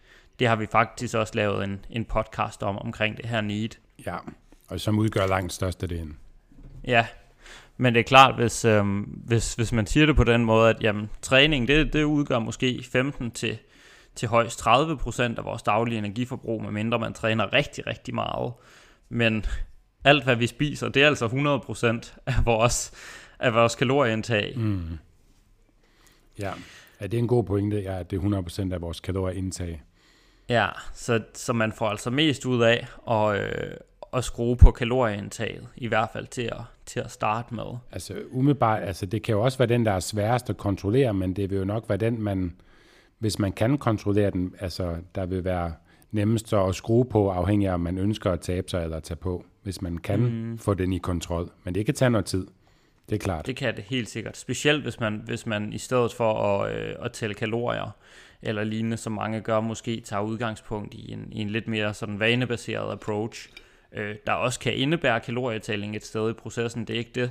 Det 0.40 0.48
har 0.48 0.56
vi 0.56 0.66
faktisk 0.66 1.14
også 1.14 1.32
lavet 1.34 1.64
en, 1.64 1.84
en 1.90 2.04
podcast 2.04 2.62
om, 2.62 2.78
omkring 2.78 3.16
det 3.16 3.26
her 3.26 3.40
need. 3.40 3.68
ja. 4.06 4.16
Og 4.68 4.80
som 4.80 4.98
udgør 4.98 5.26
langt 5.26 5.52
størstedelen. 5.52 6.16
Ja, 6.84 7.06
men 7.76 7.94
det 7.94 8.00
er 8.00 8.04
klart, 8.04 8.34
hvis, 8.34 8.64
øhm, 8.64 9.00
hvis, 9.00 9.54
hvis 9.54 9.72
man 9.72 9.86
siger 9.86 10.06
det 10.06 10.16
på 10.16 10.24
den 10.24 10.44
måde, 10.44 10.70
at 10.70 10.76
jamen, 10.82 11.10
træning, 11.22 11.68
det, 11.68 11.92
det 11.92 12.04
udgør 12.04 12.38
måske 12.38 12.84
15 12.92 13.30
til, 13.30 13.58
til 14.14 14.28
højst 14.28 14.60
30% 14.60 15.22
af 15.22 15.44
vores 15.44 15.62
daglige 15.62 15.98
energiforbrug, 15.98 16.62
medmindre 16.62 16.98
man 16.98 17.12
træner 17.12 17.52
rigtig, 17.52 17.86
rigtig 17.86 18.14
meget. 18.14 18.52
Men 19.08 19.44
alt, 20.04 20.24
hvad 20.24 20.36
vi 20.36 20.46
spiser, 20.46 20.88
det 20.88 21.02
er 21.02 21.06
altså 21.06 21.26
100% 21.26 22.20
af 22.26 22.34
vores, 22.44 22.92
af 23.38 23.54
vores 23.54 23.74
kalorieindtag. 23.74 24.54
Mm. 24.56 24.98
Ja. 26.38 26.52
ja, 27.00 27.06
det 27.06 27.14
er 27.14 27.18
en 27.18 27.28
god 27.28 27.44
pointe, 27.44 27.80
ja, 27.80 27.98
at 27.98 28.10
det 28.10 28.16
er 28.16 28.42
100% 28.68 28.74
af 28.74 28.80
vores 28.80 29.00
kalorieindtag. 29.00 29.82
Ja, 30.50 30.68
så, 30.94 31.20
så 31.34 31.52
man 31.52 31.72
får 31.72 31.88
altså 31.88 32.10
mest 32.10 32.46
ud 32.46 32.62
af 32.62 32.86
at, 33.10 33.40
øh, 33.40 33.74
at 34.12 34.24
skrue 34.24 34.56
på 34.56 34.70
kalorieindtaget, 34.70 35.68
i 35.76 35.86
hvert 35.86 36.08
fald 36.12 36.26
til 36.26 36.42
at, 36.42 36.60
til 36.86 37.00
at 37.00 37.10
starte 37.10 37.54
med. 37.54 37.64
Altså 37.92 38.14
umiddelbart, 38.30 38.82
altså 38.82 39.06
det 39.06 39.22
kan 39.22 39.32
jo 39.32 39.42
også 39.42 39.58
være 39.58 39.68
den, 39.68 39.86
der 39.86 39.92
er 39.92 40.00
sværest 40.00 40.50
at 40.50 40.56
kontrollere, 40.56 41.14
men 41.14 41.36
det 41.36 41.50
vil 41.50 41.58
jo 41.58 41.64
nok 41.64 41.84
være 41.88 41.98
den, 41.98 42.22
man, 42.22 42.54
hvis 43.18 43.38
man 43.38 43.52
kan 43.52 43.78
kontrollere 43.78 44.30
den, 44.30 44.54
altså 44.60 44.96
der 45.14 45.26
vil 45.26 45.44
være 45.44 45.72
nemmest 46.10 46.52
at 46.52 46.74
skrue 46.74 47.04
på, 47.04 47.30
afhængig 47.30 47.68
af 47.68 47.74
om 47.74 47.80
man 47.80 47.98
ønsker 47.98 48.30
at 48.30 48.40
tabe 48.40 48.70
sig 48.70 48.84
eller 48.84 49.00
tage 49.00 49.16
på, 49.16 49.44
hvis 49.62 49.82
man 49.82 49.98
kan 49.98 50.20
mm. 50.20 50.58
få 50.58 50.74
den 50.74 50.92
i 50.92 50.98
kontrol. 50.98 51.50
Men 51.64 51.74
det 51.74 51.86
kan 51.86 51.94
tage 51.94 52.10
noget 52.10 52.26
tid. 52.26 52.46
Det 53.08 53.14
er 53.14 53.20
klart. 53.20 53.46
Det 53.46 53.56
kan 53.56 53.76
det 53.76 53.84
helt 53.84 54.08
sikkert. 54.08 54.36
Specielt 54.36 54.82
hvis 54.82 55.00
man, 55.00 55.22
hvis 55.24 55.46
man 55.46 55.72
i 55.72 55.78
stedet 55.78 56.12
for 56.12 56.32
at, 56.32 56.76
øh, 56.76 56.94
at 57.00 57.12
tælle 57.12 57.34
kalorier 57.34 57.96
eller 58.42 58.64
lignende, 58.64 58.96
som 58.96 59.12
mange 59.12 59.40
gør, 59.40 59.60
måske 59.60 60.00
tager 60.00 60.22
udgangspunkt 60.22 60.94
i 60.94 61.12
en, 61.12 61.28
i 61.32 61.40
en 61.40 61.50
lidt 61.50 61.68
mere 61.68 61.94
sådan 61.94 62.20
vanebaseret 62.20 62.92
approach, 62.92 63.48
øh, 63.92 64.16
der 64.26 64.32
også 64.32 64.60
kan 64.60 64.74
indebære 64.74 65.20
kalorietælling 65.20 65.96
et 65.96 66.04
sted 66.04 66.30
i 66.30 66.32
processen. 66.32 66.84
Det 66.84 66.94
er 66.94 66.98
ikke 66.98 67.12
det, 67.14 67.30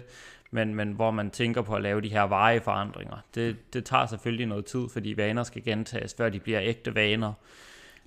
men, 0.52 0.76
men 0.76 0.92
hvor 0.92 1.12
man 1.12 1.30
tænker 1.30 1.62
på 1.62 1.76
at 1.76 1.82
lave 1.82 2.02
de 2.02 2.10
her 2.10 2.24
veje 2.24 2.62
forandringer. 2.62 3.18
Det, 3.36 3.74
det 3.74 3.86
tager 3.86 4.06
selvfølgelig 4.06 4.46
noget 4.46 4.66
tid, 4.66 4.90
fordi 4.94 5.14
vaner 5.18 5.44
skal 5.44 5.64
gentages, 5.64 6.16
før 6.18 6.30
de 6.30 6.40
bliver 6.40 6.62
ægte 6.62 6.96
vaner. 6.96 7.34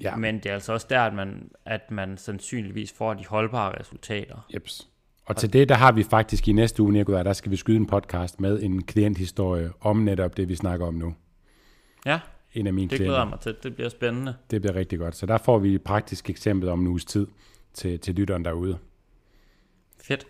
Ja. 0.01 0.17
Men 0.17 0.35
det 0.35 0.47
er 0.47 0.55
altså 0.55 0.73
også 0.73 0.87
der, 0.91 1.01
at 1.01 1.15
man, 1.15 1.51
at 1.65 1.91
man 1.91 2.19
sandsynligvis 2.19 2.93
får 2.93 3.15
de 3.15 3.27
holdbare 3.27 3.81
resultater. 3.81 4.47
Jeps. 4.55 4.89
Og 5.27 5.37
til 5.37 5.53
det, 5.53 5.69
der 5.69 5.75
har 5.75 5.93
vi 5.93 6.03
faktisk 6.03 6.49
i 6.49 6.53
næste 6.53 6.83
uge, 6.83 6.93
Nicolai, 6.93 7.25
der 7.25 7.33
skal 7.33 7.51
vi 7.51 7.57
skyde 7.57 7.77
en 7.77 7.87
podcast 7.87 8.41
med 8.41 8.63
en 8.63 8.83
klienthistorie 8.83 9.71
om 9.81 9.97
netop 9.97 10.37
det, 10.37 10.49
vi 10.49 10.55
snakker 10.55 10.87
om 10.87 10.95
nu. 10.95 11.15
Ja, 12.07 12.21
en 12.55 12.67
af 12.67 12.73
mine 12.73 12.91
det 12.91 12.97
klienter. 12.97 13.15
glæder 13.15 13.31
mig 13.31 13.41
til. 13.41 13.57
Det 13.63 13.75
bliver 13.75 13.89
spændende. 13.89 14.35
Det 14.51 14.61
bliver 14.61 14.75
rigtig 14.77 14.99
godt. 14.99 15.17
Så 15.17 15.27
der 15.27 15.39
får 15.39 15.59
vi 15.59 15.75
et 15.75 15.83
praktisk 15.83 16.31
eksempel 16.31 16.69
om 16.69 16.81
en 16.81 16.87
uges 16.87 17.05
tid 17.05 17.27
til, 17.75 17.99
til 17.99 18.15
lytteren 18.15 18.45
derude. 18.45 18.79
Fedt. 20.03 20.27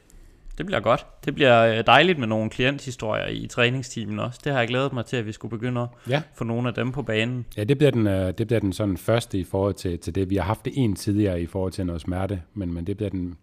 Det 0.59 0.67
bliver 0.67 0.81
godt. 0.81 1.07
Det 1.25 1.35
bliver 1.35 1.79
øh, 1.79 1.87
dejligt 1.87 2.19
med 2.19 2.27
nogle 2.27 2.51
klienthistorier 2.51 3.27
i 3.27 3.47
træningsteamen 3.47 4.19
også. 4.19 4.41
Det 4.45 4.53
har 4.53 4.59
jeg 4.59 4.69
glædet 4.69 4.93
mig 4.93 5.07
til, 5.07 5.17
at 5.17 5.27
vi 5.27 5.33
skulle 5.33 5.51
begynde 5.51 5.81
at 5.81 5.89
ja. 6.09 6.23
få 6.35 6.45
nogle 6.45 6.69
af 6.69 6.75
dem 6.75 6.93
på 6.93 7.03
banen. 7.03 7.47
Ja, 7.57 7.65
det 7.65 7.79
bliver 7.79 7.91
den, 7.91 8.07
øh, 8.07 8.35
det 8.39 8.47
bliver 8.47 8.61
den 8.61 8.73
sådan 8.73 8.97
første 8.97 9.39
i 9.39 9.45
forhold 9.45 9.75
til, 9.75 9.99
til 9.99 10.15
det. 10.15 10.31
Vi 10.31 10.37
har 10.37 10.43
haft 10.43 10.65
det 10.65 10.73
en 10.77 10.97
tidligere 10.97 11.43
i 11.43 11.47
forhold 11.47 11.73
til 11.73 11.87
noget 11.87 12.01
smerte, 12.01 12.43
men, 12.55 12.75
men 12.75 12.87
det 12.87 12.97
bliver 12.97 13.11
den, 13.11 13.37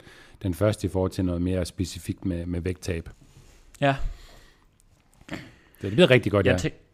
den 0.43 0.53
første 0.53 0.87
i 0.87 0.89
forhold 0.89 1.11
til 1.11 1.25
noget 1.25 1.41
mere 1.41 1.65
specifikt 1.65 2.25
med, 2.25 2.45
med 2.45 2.61
vægttab. 2.61 3.09
Ja. 3.81 3.95
Det, 5.29 5.39
det 5.81 5.91
bliver 5.91 6.09
rigtig 6.09 6.31
godt, 6.31 6.45
jeg 6.45 6.59
ja. 6.63 6.69
ja. 6.69 6.88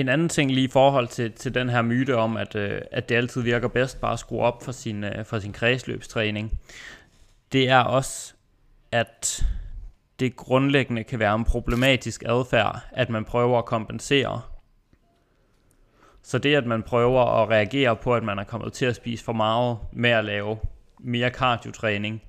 En 0.00 0.08
anden 0.08 0.28
ting 0.28 0.50
lige 0.50 0.64
i 0.64 0.70
forhold 0.70 1.08
til, 1.08 1.32
til 1.32 1.54
den 1.54 1.68
her 1.68 1.82
myte 1.82 2.16
om, 2.16 2.36
at, 2.36 2.56
øh, 2.56 2.80
at 2.92 3.08
det 3.08 3.14
altid 3.14 3.42
virker 3.42 3.68
bedst 3.68 4.00
bare 4.00 4.12
at 4.12 4.18
skrue 4.18 4.40
op 4.40 4.62
for 4.62 4.72
sin, 4.72 5.04
øh, 5.04 5.24
for 5.24 5.38
sin 5.38 5.52
kredsløbstræning, 5.52 6.58
det 7.52 7.68
er 7.68 7.78
også, 7.78 8.34
at 8.92 9.46
det 10.20 10.36
grundlæggende 10.36 11.04
kan 11.04 11.18
være 11.18 11.34
en 11.34 11.44
problematisk 11.44 12.22
adfærd, 12.26 12.80
at 12.92 13.10
man 13.10 13.24
prøver 13.24 13.58
at 13.58 13.64
kompensere. 13.64 14.42
Så 16.22 16.38
det, 16.38 16.54
at 16.54 16.66
man 16.66 16.82
prøver 16.82 17.42
at 17.42 17.48
reagere 17.48 17.96
på, 17.96 18.14
at 18.14 18.22
man 18.22 18.38
er 18.38 18.44
kommet 18.44 18.72
til 18.72 18.86
at 18.86 18.96
spise 18.96 19.24
for 19.24 19.32
meget 19.32 19.78
med 19.92 20.10
at 20.10 20.24
lave 20.24 20.58
mere 20.98 21.30
cardiotræning, 21.30 22.22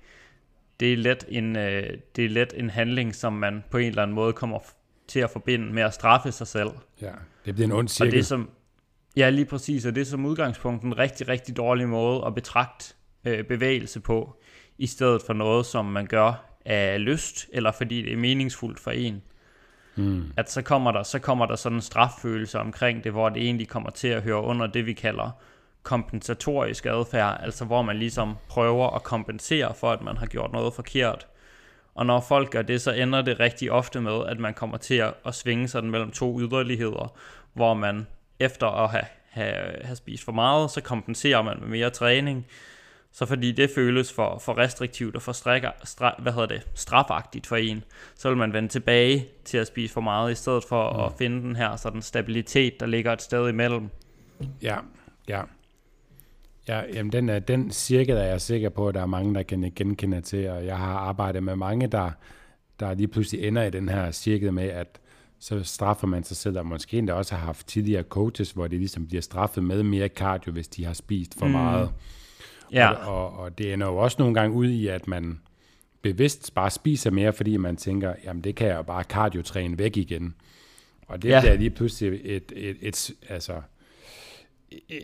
det 0.79 0.93
er 0.93 0.97
let 0.97 1.25
en, 1.29 1.55
øh, 1.55 1.97
det 2.15 2.25
er 2.25 2.29
let 2.29 2.53
en 2.57 2.69
handling, 2.69 3.15
som 3.15 3.33
man 3.33 3.63
på 3.69 3.77
en 3.77 3.87
eller 3.87 4.01
anden 4.01 4.15
måde 4.15 4.33
kommer 4.33 4.59
til 5.11 5.19
at 5.19 5.29
forbinde 5.29 5.73
med 5.73 5.83
at 5.83 5.93
straffe 5.93 6.31
sig 6.31 6.47
selv. 6.47 6.69
Ja, 7.01 7.11
det 7.45 7.55
bliver 7.55 7.67
en 7.67 7.71
ond 7.71 7.87
cirkel. 7.87 8.13
Og 8.13 8.15
det 8.15 8.25
som, 8.25 8.49
ja, 9.17 9.29
lige 9.29 9.45
præcis, 9.45 9.85
og 9.85 9.95
det 9.95 10.01
er 10.01 10.05
som 10.05 10.25
udgangspunkt 10.25 10.83
en 10.83 10.97
rigtig, 10.97 11.27
rigtig 11.27 11.57
dårlig 11.57 11.89
måde 11.89 12.23
at 12.25 12.35
betragte 12.35 12.93
øh, 13.25 13.43
bevægelse 13.43 13.99
på 13.99 14.41
i 14.77 14.87
stedet 14.87 15.21
for 15.21 15.33
noget, 15.33 15.65
som 15.65 15.85
man 15.85 16.05
gør 16.05 16.45
af 16.65 17.05
lyst, 17.05 17.49
eller 17.53 17.71
fordi 17.71 18.01
det 18.01 18.13
er 18.13 18.17
meningsfuldt 18.17 18.79
for 18.79 18.91
en. 18.91 19.21
Mm. 19.95 20.31
At 20.37 20.51
så 20.51 20.61
kommer, 20.61 20.91
der, 20.91 21.03
så 21.03 21.19
kommer 21.19 21.45
der 21.45 21.55
sådan 21.55 21.77
en 21.77 21.81
straffølelse 21.81 22.59
omkring 22.59 23.03
det, 23.03 23.11
hvor 23.11 23.29
det 23.29 23.43
egentlig 23.43 23.67
kommer 23.67 23.89
til 23.89 24.07
at 24.07 24.21
høre 24.21 24.41
under 24.41 24.67
det, 24.67 24.85
vi 24.85 24.93
kalder 24.93 25.31
kompensatorisk 25.83 26.85
adfærd, 26.85 27.39
altså 27.43 27.65
hvor 27.65 27.81
man 27.81 27.97
ligesom 27.97 28.35
prøver 28.49 28.95
at 28.95 29.03
kompensere 29.03 29.73
for, 29.75 29.91
at 29.91 30.01
man 30.01 30.17
har 30.17 30.25
gjort 30.25 30.51
noget 30.51 30.73
forkert. 30.73 31.27
Og 31.95 32.05
når 32.05 32.19
folk 32.19 32.51
gør 32.51 32.61
det, 32.61 32.81
så 32.81 32.91
ender 32.91 33.21
det 33.21 33.39
rigtig 33.39 33.71
ofte 33.71 34.01
med, 34.01 34.25
at 34.27 34.39
man 34.39 34.53
kommer 34.53 34.77
til 34.77 34.95
at, 34.95 35.13
at 35.25 35.35
svinge 35.35 35.67
sådan 35.67 35.89
mellem 35.91 36.11
to 36.11 36.39
yderligheder, 36.39 37.17
hvor 37.53 37.73
man 37.73 38.07
efter 38.39 38.67
at 38.67 38.89
have, 38.89 39.05
have, 39.29 39.75
have 39.83 39.95
spist 39.95 40.23
for 40.23 40.31
meget, 40.31 40.71
så 40.71 40.81
kompenserer 40.81 41.41
man 41.41 41.57
med 41.59 41.67
mere 41.67 41.89
træning, 41.89 42.47
så 43.11 43.25
fordi 43.25 43.51
det 43.51 43.69
føles 43.75 44.13
for, 44.13 44.37
for 44.39 44.57
restriktivt 44.57 45.15
og 45.15 45.21
for 45.21 45.31
strækker, 45.31 45.71
stra, 45.83 46.15
hvad 46.19 46.31
hedder 46.31 46.47
det, 46.47 46.67
strafagtigt 46.73 47.47
for 47.47 47.55
en, 47.55 47.83
så 48.15 48.29
vil 48.29 48.37
man 48.37 48.53
vende 48.53 48.69
tilbage 48.69 49.27
til 49.45 49.57
at 49.57 49.67
spise 49.67 49.93
for 49.93 50.01
meget, 50.01 50.31
i 50.31 50.35
stedet 50.35 50.63
for 50.69 50.93
mm. 50.93 50.99
at 50.99 51.11
finde 51.17 51.41
den 51.41 51.55
her 51.55 51.75
sådan 51.75 52.01
stabilitet, 52.01 52.79
der 52.79 52.85
ligger 52.85 53.13
et 53.13 53.21
sted 53.21 53.49
imellem. 53.49 53.89
Ja, 54.61 54.77
ja. 55.27 55.41
Ja, 56.67 56.81
jamen 56.93 57.11
den, 57.11 57.29
er, 57.29 57.39
den 57.39 57.71
cirkel 57.71 58.15
er 58.15 58.23
jeg 58.23 58.41
sikker 58.41 58.69
på, 58.69 58.87
at 58.87 58.95
der 58.95 59.01
er 59.01 59.05
mange, 59.05 59.35
der 59.35 59.43
kan 59.43 59.71
genkende 59.75 60.21
til, 60.21 60.49
og 60.49 60.65
jeg 60.65 60.77
har 60.77 60.93
arbejdet 60.93 61.43
med 61.43 61.55
mange, 61.55 61.87
der, 61.87 62.11
der 62.79 62.93
lige 62.93 63.07
pludselig 63.07 63.47
ender 63.47 63.63
i 63.63 63.69
den 63.69 63.89
her 63.89 64.11
cirkel 64.11 64.53
med, 64.53 64.63
at 64.63 64.99
så 65.39 65.63
straffer 65.63 66.07
man 66.07 66.23
sig 66.23 66.37
selv, 66.37 66.57
og 66.57 66.65
måske 66.65 66.97
endda 66.97 67.13
også 67.13 67.35
har 67.35 67.45
haft 67.45 67.67
tidligere 67.67 68.03
coaches, 68.03 68.51
hvor 68.51 68.67
det 68.67 68.79
ligesom 68.79 69.07
bliver 69.07 69.21
straffet 69.21 69.63
med 69.63 69.83
mere 69.83 70.07
cardio, 70.07 70.51
hvis 70.51 70.67
de 70.67 70.85
har 70.85 70.93
spist 70.93 71.39
for 71.39 71.45
mm. 71.45 71.51
meget. 71.51 71.89
Ja. 72.71 72.89
Og, 72.89 73.31
og, 73.31 73.39
og 73.39 73.57
det 73.57 73.73
ender 73.73 73.87
jo 73.87 73.97
også 73.97 74.15
nogle 74.19 74.33
gange 74.33 74.55
ud 74.55 74.67
i, 74.67 74.87
at 74.87 75.07
man 75.07 75.39
bevidst 76.01 76.53
bare 76.53 76.69
spiser 76.69 77.11
mere, 77.11 77.33
fordi 77.33 77.57
man 77.57 77.77
tænker, 77.77 78.13
jamen 78.23 78.43
det 78.43 78.55
kan 78.55 78.67
jeg 78.67 78.77
jo 78.77 78.81
bare 78.81 79.03
cardio-træne 79.03 79.77
væk 79.77 79.97
igen. 79.97 80.35
Og 81.07 81.21
det 81.21 81.29
ja. 81.29 81.39
bliver 81.41 81.55
lige 81.55 81.69
pludselig 81.69 82.21
et, 82.23 82.51
et, 82.55 82.55
et, 82.55 82.77
et, 82.81 83.11
altså, 83.29 83.61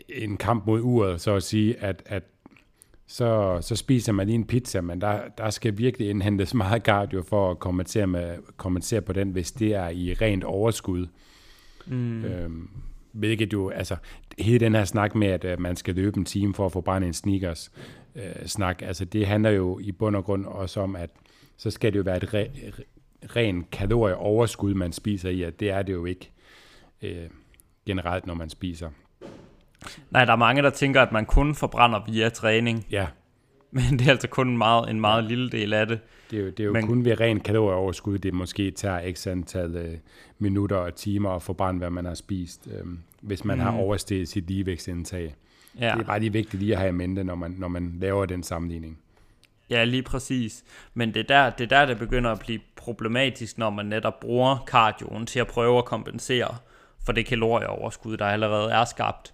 en 0.08 0.36
kamp 0.36 0.66
mod 0.66 0.80
uret, 0.80 1.20
så 1.20 1.34
at 1.34 1.42
sige, 1.42 1.76
at, 1.76 2.02
at 2.06 2.22
så, 3.10 3.58
så 3.60 3.76
spiser 3.76 4.12
man 4.12 4.26
lige 4.26 4.34
en 4.34 4.46
pizza, 4.46 4.80
men 4.80 5.00
der, 5.00 5.20
der 5.38 5.50
skal 5.50 5.78
virkelig 5.78 6.10
indhentes 6.10 6.54
meget 6.64 6.82
cardio 6.82 7.22
for 7.22 7.50
at 7.50 7.58
kommentere, 7.58 8.06
med, 8.06 8.36
kommentere 8.56 9.00
på 9.00 9.12
den, 9.12 9.30
hvis 9.30 9.52
det 9.52 9.74
er 9.74 9.88
i 9.88 10.14
rent 10.14 10.44
overskud. 10.44 11.06
Mm. 11.86 12.24
Øhm, 12.24 12.68
hvilket 13.12 13.52
jo, 13.52 13.68
altså, 13.68 13.96
hele 14.38 14.58
den 14.58 14.74
her 14.74 14.84
snak 14.84 15.14
med, 15.14 15.28
at 15.28 15.44
uh, 15.44 15.60
man 15.60 15.76
skal 15.76 15.94
løbe 15.94 16.18
en 16.18 16.24
time 16.24 16.54
for 16.54 16.66
at 16.66 16.72
få 16.72 16.80
brændt 16.80 17.06
en 17.06 17.12
sneakers 17.12 17.72
uh, 18.14 18.46
snak, 18.46 18.82
altså 18.82 19.04
det 19.04 19.26
handler 19.26 19.50
jo 19.50 19.78
i 19.78 19.92
bund 19.92 20.16
og 20.16 20.24
grund 20.24 20.46
også 20.46 20.80
om, 20.80 20.96
at 20.96 21.10
så 21.56 21.70
skal 21.70 21.92
det 21.92 21.98
jo 21.98 22.02
være 22.02 22.16
et 22.16 22.34
re, 22.34 22.48
ren 23.36 23.64
kalorieoverskud, 23.72 24.74
man 24.74 24.92
spiser 24.92 25.30
i, 25.30 25.42
og 25.42 25.60
det 25.60 25.70
er 25.70 25.82
det 25.82 25.92
jo 25.92 26.04
ikke 26.04 26.30
uh, 27.02 27.30
generelt, 27.86 28.26
når 28.26 28.34
man 28.34 28.50
spiser. 28.50 28.90
Nej, 30.10 30.24
der 30.24 30.32
er 30.32 30.36
mange, 30.36 30.62
der 30.62 30.70
tænker, 30.70 31.02
at 31.02 31.12
man 31.12 31.26
kun 31.26 31.54
forbrænder 31.54 32.00
via 32.06 32.28
træning. 32.28 32.86
Ja. 32.90 33.06
Men 33.70 33.98
det 33.98 34.06
er 34.06 34.10
altså 34.10 34.28
kun 34.28 34.48
en 34.48 34.58
meget, 34.58 34.90
en 34.90 35.00
meget 35.00 35.24
lille 35.24 35.50
del 35.50 35.72
af 35.72 35.86
det. 35.86 36.00
Det 36.30 36.38
er 36.38 36.42
jo, 36.42 36.50
det 36.50 36.60
er 36.60 36.64
jo 36.64 36.72
Men, 36.72 36.86
kun 36.86 37.04
ved 37.04 37.20
ren 37.20 37.40
kalorieoverskud, 37.40 38.18
det 38.18 38.34
måske 38.34 38.70
tager 38.70 39.12
x 39.12 39.26
antal 39.26 39.76
øh, 39.76 39.94
minutter 40.38 40.76
og 40.76 40.94
timer 40.94 41.30
at 41.30 41.42
forbrænde, 41.42 41.78
hvad 41.78 41.90
man 41.90 42.04
har 42.04 42.14
spist, 42.14 42.68
øh, 42.72 42.86
hvis 43.20 43.44
man 43.44 43.56
mm. 43.56 43.62
har 43.62 43.72
oversteget 43.72 44.28
sit 44.28 44.46
ligevægtsindtag. 44.46 45.34
Ja. 45.80 45.92
Det 45.92 46.00
er 46.00 46.04
bare 46.04 46.20
lige 46.20 46.32
vigtigt 46.32 46.62
lige 46.62 46.72
at 46.72 46.78
have 46.78 46.88
i 46.88 46.92
mente, 46.92 47.24
når 47.24 47.34
man, 47.34 47.54
når 47.58 47.68
man 47.68 47.96
laver 48.00 48.26
den 48.26 48.42
sammenligning. 48.42 48.98
Ja, 49.70 49.84
lige 49.84 50.02
præcis. 50.02 50.64
Men 50.94 51.14
det 51.14 51.20
er, 51.20 51.24
der, 51.24 51.50
det 51.50 51.64
er 51.64 51.78
der, 51.78 51.86
det 51.86 51.98
begynder 51.98 52.30
at 52.32 52.38
blive 52.38 52.60
problematisk, 52.76 53.58
når 53.58 53.70
man 53.70 53.86
netop 53.86 54.20
bruger 54.20 54.64
cardioen 54.66 55.26
til 55.26 55.40
at 55.40 55.46
prøve 55.46 55.78
at 55.78 55.84
kompensere 55.84 56.56
for 57.04 57.12
det 57.12 57.26
kalorieoverskud, 57.26 58.16
der 58.16 58.26
allerede 58.26 58.72
er 58.72 58.84
skabt. 58.84 59.32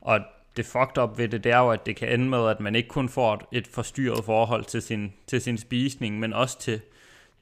Og 0.00 0.20
det 0.56 0.66
fucked 0.66 0.98
up 0.98 1.18
ved 1.18 1.28
det, 1.28 1.44
det 1.44 1.52
er 1.52 1.58
jo, 1.58 1.70
at 1.70 1.86
det 1.86 1.96
kan 1.96 2.08
ende 2.08 2.28
med, 2.28 2.48
at 2.48 2.60
man 2.60 2.74
ikke 2.74 2.88
kun 2.88 3.08
får 3.08 3.34
et, 3.34 3.42
et 3.52 3.66
forstyrret 3.66 4.24
forhold 4.24 4.64
til 4.64 4.82
sin, 4.82 5.12
til 5.26 5.40
sin 5.40 5.58
spisning, 5.58 6.18
men 6.18 6.32
også 6.32 6.58
til, 6.58 6.80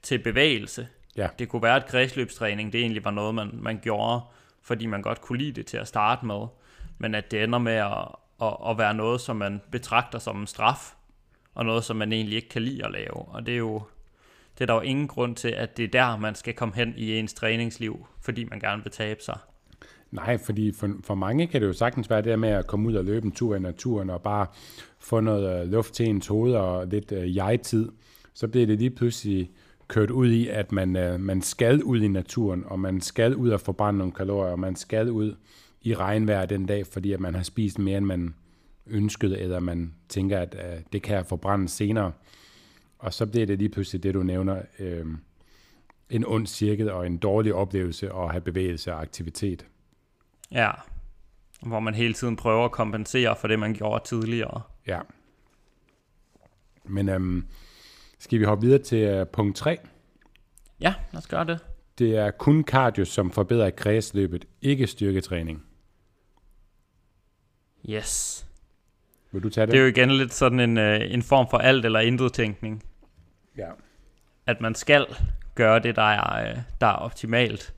til 0.01 0.19
bevægelse. 0.19 0.87
Ja. 1.17 1.27
Det 1.39 1.49
kunne 1.49 1.63
være, 1.63 1.75
at 1.75 1.85
kredsløbstræning, 1.85 2.73
det 2.73 2.81
egentlig 2.81 3.05
var 3.05 3.11
noget, 3.11 3.35
man, 3.35 3.49
man 3.53 3.79
gjorde, 3.83 4.21
fordi 4.61 4.85
man 4.85 5.01
godt 5.01 5.21
kunne 5.21 5.37
lide 5.37 5.51
det 5.51 5.65
til 5.65 5.77
at 5.77 5.87
starte 5.87 6.25
med, 6.25 6.47
men 6.97 7.15
at 7.15 7.31
det 7.31 7.43
ender 7.43 7.59
med 7.59 7.73
at, 7.73 8.07
at, 8.41 8.57
at 8.69 8.77
være 8.77 8.93
noget, 8.93 9.21
som 9.21 9.35
man 9.35 9.61
betragter 9.71 10.19
som 10.19 10.41
en 10.41 10.47
straf, 10.47 10.93
og 11.55 11.65
noget, 11.65 11.83
som 11.83 11.95
man 11.95 12.13
egentlig 12.13 12.35
ikke 12.35 12.49
kan 12.49 12.61
lide 12.61 12.85
at 12.85 12.91
lave. 12.91 13.15
Og 13.15 13.45
det 13.45 13.53
er 13.53 13.57
jo 13.57 13.81
det 14.59 14.63
er 14.63 14.65
der 14.65 14.73
jo 14.73 14.81
ingen 14.81 15.07
grund 15.07 15.35
til, 15.35 15.47
at 15.47 15.77
det 15.77 15.85
er 15.85 15.87
der, 15.87 16.17
man 16.17 16.35
skal 16.35 16.53
komme 16.53 16.75
hen 16.75 16.93
i 16.97 17.19
ens 17.19 17.33
træningsliv, 17.33 18.07
fordi 18.21 18.43
man 18.43 18.59
gerne 18.59 18.83
vil 18.83 18.91
tabe 18.91 19.21
sig. 19.21 19.37
Nej, 20.11 20.37
fordi 20.37 20.71
for, 20.71 20.89
for 21.03 21.15
mange 21.15 21.47
kan 21.47 21.61
det 21.61 21.67
jo 21.67 21.73
sagtens 21.73 22.09
være 22.09 22.21
det 22.21 22.29
der 22.29 22.35
med 22.35 22.49
at 22.49 22.67
komme 22.67 22.89
ud 22.89 22.95
og 22.95 23.05
løbe 23.05 23.25
en 23.25 23.31
tur 23.31 23.55
i 23.55 23.59
naturen 23.59 24.09
og 24.09 24.21
bare 24.21 24.47
få 24.99 25.19
noget 25.19 25.61
øh, 25.61 25.71
luft 25.71 25.93
til 25.93 26.09
ens 26.09 26.27
hoved 26.27 26.53
og 26.53 26.87
lidt 26.87 27.11
øh, 27.11 27.35
jeg-tid. 27.35 27.89
Så 28.33 28.47
bliver 28.47 28.67
det 28.67 28.79
lige 28.79 28.89
pludselig 28.89 29.51
kørt 29.87 30.11
ud 30.11 30.31
i, 30.31 30.47
at 30.47 30.71
man, 30.71 30.95
øh, 30.95 31.19
man 31.19 31.41
skal 31.41 31.83
ud 31.83 32.01
i 32.01 32.07
naturen, 32.07 32.63
og 32.65 32.79
man 32.79 33.01
skal 33.01 33.35
ud 33.35 33.49
og 33.49 33.61
forbrænde 33.61 33.97
nogle 33.97 34.13
kalorier, 34.13 34.51
og 34.51 34.59
man 34.59 34.75
skal 34.75 35.11
ud 35.11 35.35
i 35.81 35.95
regnvejr 35.95 36.45
den 36.45 36.65
dag, 36.65 36.87
fordi 36.87 37.13
at 37.13 37.19
man 37.19 37.35
har 37.35 37.43
spist 37.43 37.79
mere, 37.79 37.97
end 37.97 38.05
man 38.05 38.33
ønskede, 38.87 39.39
eller 39.39 39.59
man 39.59 39.93
tænker, 40.09 40.39
at 40.39 40.55
øh, 40.55 40.81
det 40.93 41.01
kan 41.01 41.15
jeg 41.15 41.25
forbrænde 41.25 41.69
senere. 41.69 42.11
Og 42.99 43.13
så 43.13 43.25
bliver 43.25 43.45
det 43.45 43.57
lige 43.57 43.69
pludselig 43.69 44.03
det, 44.03 44.13
du 44.13 44.23
nævner, 44.23 44.61
øh, 44.79 45.05
en 46.09 46.25
ond 46.25 46.47
cirkel 46.47 46.91
og 46.91 47.07
en 47.07 47.17
dårlig 47.17 47.53
oplevelse 47.53 48.13
at 48.13 48.31
have 48.31 48.41
bevægelse 48.41 48.93
og 48.93 49.01
aktivitet. 49.01 49.65
Ja, 50.51 50.71
hvor 51.61 51.79
man 51.79 51.93
hele 51.93 52.13
tiden 52.13 52.35
prøver 52.35 52.65
at 52.65 52.71
kompensere 52.71 53.35
for 53.35 53.47
det, 53.47 53.59
man 53.59 53.73
gjorde 53.73 54.03
tidligere. 54.05 54.61
Ja. 54.87 54.99
Men 56.83 57.09
øhm, 57.09 57.47
skal 58.19 58.39
vi 58.39 58.43
hoppe 58.43 58.65
videre 58.65 58.83
til 58.83 59.21
uh, 59.21 59.27
punkt 59.27 59.57
3? 59.57 59.77
Ja, 60.81 60.93
lad 61.11 61.17
os 61.17 61.27
gøre 61.27 61.45
det. 61.45 61.59
Det 61.99 62.17
er 62.17 62.31
kun 62.31 62.63
cardio, 62.63 63.05
som 63.05 63.31
forbedrer 63.31 63.69
kredsløbet, 63.69 64.45
ikke 64.61 64.87
styrketræning. 64.87 65.63
Yes. 67.89 68.45
Vil 69.31 69.43
du 69.43 69.49
tage 69.49 69.65
det? 69.65 69.71
Det 69.71 69.79
er 69.79 69.83
jo 69.83 69.89
igen 69.89 70.11
lidt 70.11 70.33
sådan 70.33 70.59
en, 70.59 70.77
øh, 70.77 71.13
en 71.13 71.23
form 71.23 71.47
for 71.49 71.57
alt 71.57 71.85
eller 71.85 71.99
intet 71.99 72.33
tænkning. 72.33 72.83
Ja. 73.57 73.69
At 74.45 74.61
man 74.61 74.75
skal 74.75 75.05
gøre 75.55 75.79
det, 75.79 75.95
der 75.95 76.01
er, 76.01 76.49
øh, 76.49 76.57
der 76.81 76.87
er 76.87 76.93
optimalt. 76.93 77.73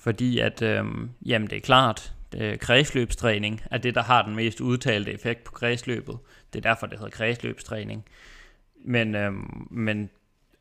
Fordi 0.00 0.38
at, 0.38 0.62
øh, 0.62 0.84
jamen 1.26 1.50
det 1.50 1.56
er 1.56 1.60
klart, 1.60 2.12
øh, 2.36 2.58
kredsløbstræning 2.58 3.62
er 3.70 3.78
det, 3.78 3.94
der 3.94 4.02
har 4.02 4.22
den 4.22 4.36
mest 4.36 4.60
udtalte 4.60 5.12
effekt 5.12 5.44
på 5.44 5.52
kredsløbet. 5.52 6.18
Det 6.52 6.58
er 6.58 6.70
derfor, 6.70 6.86
det 6.86 6.98
hedder 6.98 7.10
kredsløbstræning. 7.10 8.04
Men, 8.84 9.14
øh, 9.14 9.32
men 9.70 10.10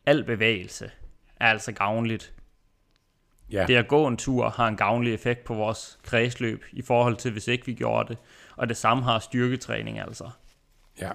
al 0.06 0.24
bevægelse 0.24 0.92
er 1.40 1.48
altså 1.48 1.72
gavnligt. 1.72 2.34
Ja. 3.52 3.66
Det 3.66 3.76
at 3.76 3.88
gå 3.88 4.08
en 4.08 4.18
tur 4.18 4.50
har 4.50 4.68
en 4.68 4.78
gavnlig 4.78 5.14
effekt 5.14 5.44
på 5.44 5.54
vores 5.54 6.00
kredsløb 6.04 6.64
i 6.72 6.82
forhold 6.82 7.16
til, 7.16 7.32
hvis 7.32 7.48
ikke 7.48 7.66
vi 7.66 7.74
gjorde 7.74 8.10
det. 8.10 8.18
Og 8.56 8.70
det 8.70 8.78
samme 8.78 9.04
har 9.04 9.20
styrketræning 9.20 10.00
altså. 10.00 10.30
Ja. 11.02 11.12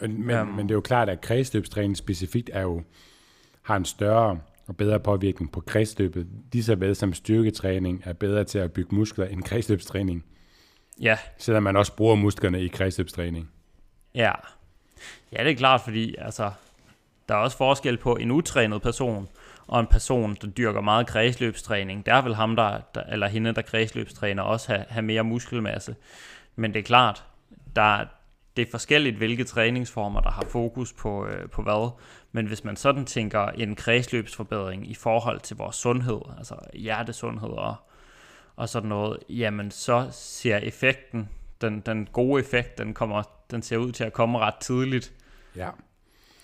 Men, 0.00 0.30
um, 0.30 0.46
men 0.46 0.68
det 0.68 0.70
er 0.70 0.76
jo 0.76 0.80
klart, 0.80 1.08
at 1.08 1.20
kredsløbstræning 1.20 1.96
specifikt 1.96 2.50
er 2.52 2.60
jo, 2.60 2.82
har 3.62 3.76
en 3.76 3.84
større 3.84 4.40
og 4.70 4.76
bedre 4.76 5.00
påvirkning 5.00 5.52
på 5.52 5.60
kredsløbet, 5.60 6.26
lige 6.52 6.64
så 6.64 6.74
vel 6.74 6.96
som 6.96 7.12
styrketræning 7.12 8.02
er 8.04 8.12
bedre 8.12 8.44
til 8.44 8.58
at 8.58 8.72
bygge 8.72 8.94
muskler 8.94 9.26
end 9.26 9.42
kredsløbstræning. 9.42 10.24
Ja. 11.00 11.18
Selvom 11.38 11.62
man 11.62 11.76
også 11.76 11.96
bruger 11.96 12.14
musklerne 12.14 12.62
i 12.62 12.68
kredsløbstræning. 12.68 13.50
Ja. 14.14 14.32
Ja, 15.32 15.44
det 15.44 15.50
er 15.52 15.56
klart, 15.56 15.80
fordi 15.80 16.14
altså, 16.18 16.50
der 17.28 17.34
er 17.34 17.38
også 17.38 17.56
forskel 17.56 17.96
på 17.96 18.16
en 18.16 18.30
utrænet 18.30 18.82
person 18.82 19.28
og 19.66 19.80
en 19.80 19.86
person, 19.86 20.36
der 20.40 20.46
dyrker 20.46 20.80
meget 20.80 21.06
kredsløbstræning. 21.06 22.06
Der 22.06 22.22
vil 22.22 22.34
ham, 22.34 22.56
der, 22.56 22.80
der 22.94 23.02
eller 23.02 23.28
hende, 23.28 23.54
der 23.54 23.62
kredsløbstræner, 23.62 24.42
også 24.42 24.72
have, 24.72 24.84
have 24.88 25.02
mere 25.02 25.24
muskelmasse. 25.24 25.96
Men 26.56 26.74
det 26.74 26.78
er 26.78 26.84
klart, 26.84 27.24
der, 27.76 28.04
det 28.56 28.66
er 28.66 28.70
forskelligt, 28.70 29.16
hvilke 29.16 29.44
træningsformer, 29.44 30.20
der 30.20 30.30
har 30.30 30.44
fokus 30.48 30.92
på, 30.92 31.26
øh, 31.26 31.48
på 31.48 31.62
hvad. 31.62 31.90
Men 32.32 32.46
hvis 32.46 32.64
man 32.64 32.76
sådan 32.76 33.04
tænker 33.04 33.46
en 33.46 33.76
kredsløbsforbedring 33.76 34.90
i 34.90 34.94
forhold 34.94 35.40
til 35.40 35.56
vores 35.56 35.76
sundhed, 35.76 36.20
altså 36.38 36.54
hjertesundhed 36.74 37.48
og, 37.48 37.74
og 38.56 38.68
sådan 38.68 38.88
noget, 38.88 39.18
jamen 39.28 39.70
så 39.70 40.08
ser 40.10 40.56
effekten, 40.56 41.28
den, 41.60 41.80
den 41.80 42.08
gode 42.12 42.40
effekt, 42.40 42.78
den, 42.78 42.94
kommer, 42.94 43.22
den 43.50 43.62
ser 43.62 43.76
ud 43.76 43.92
til 43.92 44.04
at 44.04 44.12
komme 44.12 44.38
ret 44.38 44.54
tidligt. 44.54 45.12
Ja. 45.56 45.68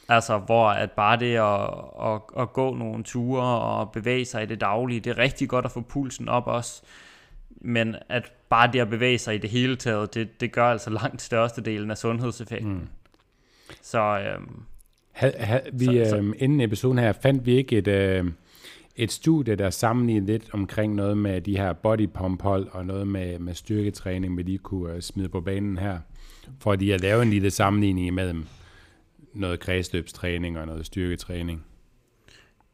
Altså, 0.09 0.39
hvor 0.39 0.69
at 0.69 0.91
bare 0.91 1.17
det 1.17 1.37
at, 1.37 1.71
at, 2.13 2.43
at 2.43 2.53
gå 2.53 2.75
nogle 2.75 3.05
ture 3.05 3.61
og 3.61 3.93
bevæge 3.93 4.25
sig 4.25 4.43
i 4.43 4.47
det 4.47 4.61
daglige, 4.61 5.01
det 5.01 5.11
er 5.11 5.19
rigtig 5.19 5.49
godt 5.49 5.65
at 5.65 5.71
få 5.71 5.81
pulsen 5.81 6.29
op 6.29 6.47
også. 6.47 6.83
Men 7.51 7.97
at 8.09 8.33
bare 8.49 8.73
det 8.73 8.81
at 8.81 8.91
bevæge 8.91 9.19
sig 9.19 9.35
i 9.35 9.39
det 9.39 9.51
hele 9.51 9.77
taget, 9.77 10.15
det, 10.15 10.41
det 10.41 10.53
gør 10.53 10.65
altså 10.65 10.91
langt 10.91 11.23
størstedelen 11.23 11.91
af 11.91 11.99
sundhedseffekten. 11.99 12.73
Mm. 12.73 12.89
Så, 13.83 13.99
øhm, 13.99 14.63
ha, 15.13 15.31
ha, 15.45 15.61
vi, 15.73 15.85
så, 15.85 16.07
så. 16.11 16.17
Øhm, 16.17 16.35
inden 16.39 16.61
episoden 16.61 16.99
her, 16.99 17.13
fandt 17.13 17.47
vi 17.47 17.57
ikke 17.57 17.79
et, 17.79 17.89
øh, 17.89 18.25
et 18.97 19.13
studie, 19.13 19.55
der 19.55 19.71
sammenlignede 19.71 20.33
lidt 20.33 20.45
omkring 20.53 20.95
noget 20.95 21.19
med 21.19 21.41
de 21.41 21.57
her 21.57 21.73
body 21.73 22.09
pump 22.09 22.43
hold, 22.43 22.69
og 22.73 22.87
noget 22.87 23.09
med, 23.09 23.39
med 23.39 23.55
styrketræning, 23.55 24.37
vi 24.37 24.43
lige 24.43 24.59
kunne 24.59 24.95
uh, 24.95 25.01
smide 25.01 25.29
på 25.29 25.41
banen 25.41 25.79
her, 25.79 25.99
for 26.61 26.73
at 26.73 26.83
at 26.83 27.01
lave 27.01 27.23
en 27.23 27.31
lille 27.31 27.51
sammenligning 27.51 28.07
imellem 28.07 28.47
noget 29.35 29.61
kredsløbstræning 29.61 30.59
og 30.59 30.67
noget 30.67 30.87
styrketræning. 30.87 31.65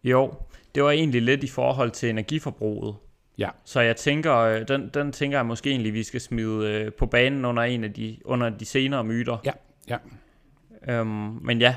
Jo, 0.04 0.34
det 0.74 0.82
var 0.82 0.90
egentlig 0.90 1.22
lidt 1.22 1.44
i 1.44 1.48
forhold 1.48 1.90
til 1.90 2.10
energiforbruget. 2.10 2.94
Ja. 3.42 3.48
Så 3.64 3.80
jeg 3.80 3.96
tænker, 3.96 4.36
øh, 4.36 4.68
den, 4.68 4.90
den 4.94 5.12
tænker 5.12 5.38
jeg 5.38 5.46
måske 5.46 5.70
egentlig, 5.70 5.94
vi 5.94 6.02
skal 6.02 6.20
smide 6.20 6.72
øh, 6.72 6.92
på 6.92 7.06
banen 7.06 7.44
under 7.44 7.62
en 7.62 7.84
af 7.84 7.92
de, 7.92 8.18
under 8.24 8.50
de 8.50 8.64
senere 8.64 9.04
myter. 9.04 9.38
Ja, 9.44 9.52
ja. 9.88 9.96
Øhm, 10.88 11.38
men 11.42 11.60
ja, 11.60 11.76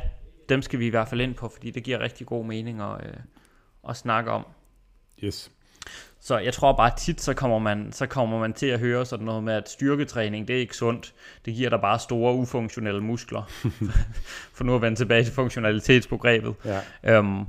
dem 0.50 0.62
skal 0.62 0.80
vi 0.80 0.88
i 0.88 0.90
hvert 0.90 1.08
fald 1.08 1.22
ind 1.22 1.36
på, 1.36 1.50
fordi 1.50 1.72
det 1.72 1.84
giver 1.84 2.00
rigtig 2.00 2.28
god 2.28 2.46
mening 2.46 2.82
at, 2.82 3.08
øh, 3.08 3.14
at 3.90 3.98
snakke 3.98 4.32
om. 4.32 4.46
Yes. 5.24 5.52
Så 6.20 6.38
jeg 6.38 6.54
tror 6.54 6.74
bare 6.74 6.92
tit, 6.98 7.22
så 7.22 7.34
kommer, 7.34 7.60
man, 7.60 7.92
så 7.92 8.06
kommer 8.06 8.40
man 8.40 8.54
til 8.54 8.66
at 8.66 8.80
høre 8.80 9.06
sådan 9.06 9.26
noget 9.26 9.44
med, 9.44 9.54
at 9.54 9.70
styrketræning, 9.70 10.48
det 10.48 10.56
er 10.56 10.60
ikke 10.60 10.76
sundt. 10.76 11.14
Det 11.46 11.54
giver 11.54 11.70
dig 11.70 11.82
bare 11.82 12.00
store 12.00 12.34
ufunktionelle 12.34 13.02
muskler. 13.02 13.44
For 14.56 14.64
nu 14.64 14.76
at 14.76 14.82
vende 14.82 14.98
tilbage 14.98 15.24
til 15.24 15.34
funktionalitetsbegrebet. 15.34 16.56
Ja. 16.66 16.82
Øhm, 17.04 17.46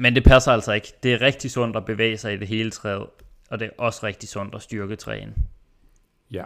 men 0.00 0.14
det 0.14 0.24
passer 0.24 0.52
altså 0.52 0.72
ikke. 0.72 0.92
Det 1.02 1.12
er 1.12 1.20
rigtig 1.20 1.50
sundt 1.50 1.76
at 1.76 1.84
bevæge 1.84 2.18
sig 2.18 2.34
i 2.34 2.36
det 2.36 2.48
hele 2.48 2.70
træet, 2.70 3.06
og 3.50 3.60
det 3.60 3.66
er 3.66 3.70
også 3.78 4.06
rigtig 4.06 4.28
sundt 4.28 4.54
at 4.54 4.62
styrketræne. 4.62 5.34
Ja. 6.30 6.44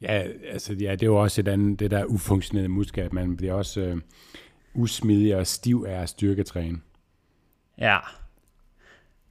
Ja, 0.00 0.22
altså 0.52 0.72
ja, 0.72 0.92
det 0.92 1.02
er 1.02 1.06
jo 1.06 1.16
også 1.16 1.40
et 1.40 1.48
andet, 1.48 1.80
det 1.80 1.90
der 1.90 2.04
ufunktionelle 2.04 2.68
muskel, 2.68 3.00
at 3.00 3.12
man 3.12 3.36
bliver 3.36 3.52
også 3.52 3.80
øh, 3.80 3.96
usmidig 4.74 5.36
og 5.36 5.46
stiv 5.46 5.84
af 5.88 6.02
at 6.02 6.08
styrketræne. 6.08 6.78
Ja, 7.78 7.98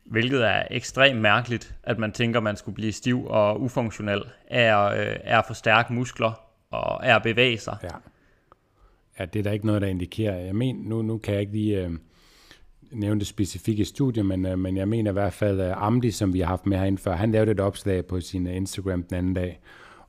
hvilket 0.06 0.48
er 0.48 0.64
ekstremt 0.72 1.22
mærkeligt, 1.22 1.76
at 1.84 2.00
man 2.00 2.12
tænker, 2.12 2.40
man 2.40 2.56
skulle 2.56 2.76
blive 2.76 2.92
stiv 2.92 3.26
og 3.26 3.62
ufunktionel 3.62 4.24
af, 4.48 4.98
øh, 4.98 5.16
af 5.24 5.38
at 5.38 5.46
forstærke 5.48 5.94
muskler 5.94 6.42
og 6.72 7.08
af 7.08 7.16
at 7.16 7.24
bevæge 7.24 7.58
sig. 7.58 7.78
Ja. 7.84 7.90
Ja, 9.20 9.26
det 9.26 9.40
er 9.40 9.44
der 9.44 9.52
ikke 9.52 9.66
noget, 9.66 9.82
der 9.82 9.88
indikerer. 9.88 10.36
Jeg 10.36 10.56
mener, 10.56 10.90
nu, 10.90 11.02
nu 11.02 11.18
kan 11.18 11.34
jeg 11.34 11.42
ikke 11.42 11.54
lige 11.54 11.86
øh, 11.86 11.92
nævne 12.92 13.20
det 13.20 13.28
specifikke 13.28 13.86
studie, 13.86 14.24
men, 14.24 14.46
øh, 14.46 14.60
men 14.60 14.78
jeg 14.78 14.88
mener 14.88 15.12
i 15.12 15.14
hvert 15.14 15.34
fald, 15.34 15.60
at 15.60 15.74
Amdi, 15.78 16.12
som 16.12 16.34
vi 16.34 16.40
har 16.40 16.48
haft 16.48 16.66
med 16.66 16.78
herinde 16.78 16.98
før, 16.98 17.16
han 17.16 17.32
lavede 17.32 17.52
et 17.52 17.60
opslag 17.60 18.06
på 18.06 18.22
sin 18.22 18.48
øh, 18.48 18.56
Instagram 18.56 19.04
den 19.04 19.18
anden 19.18 19.34
dag, 19.34 19.60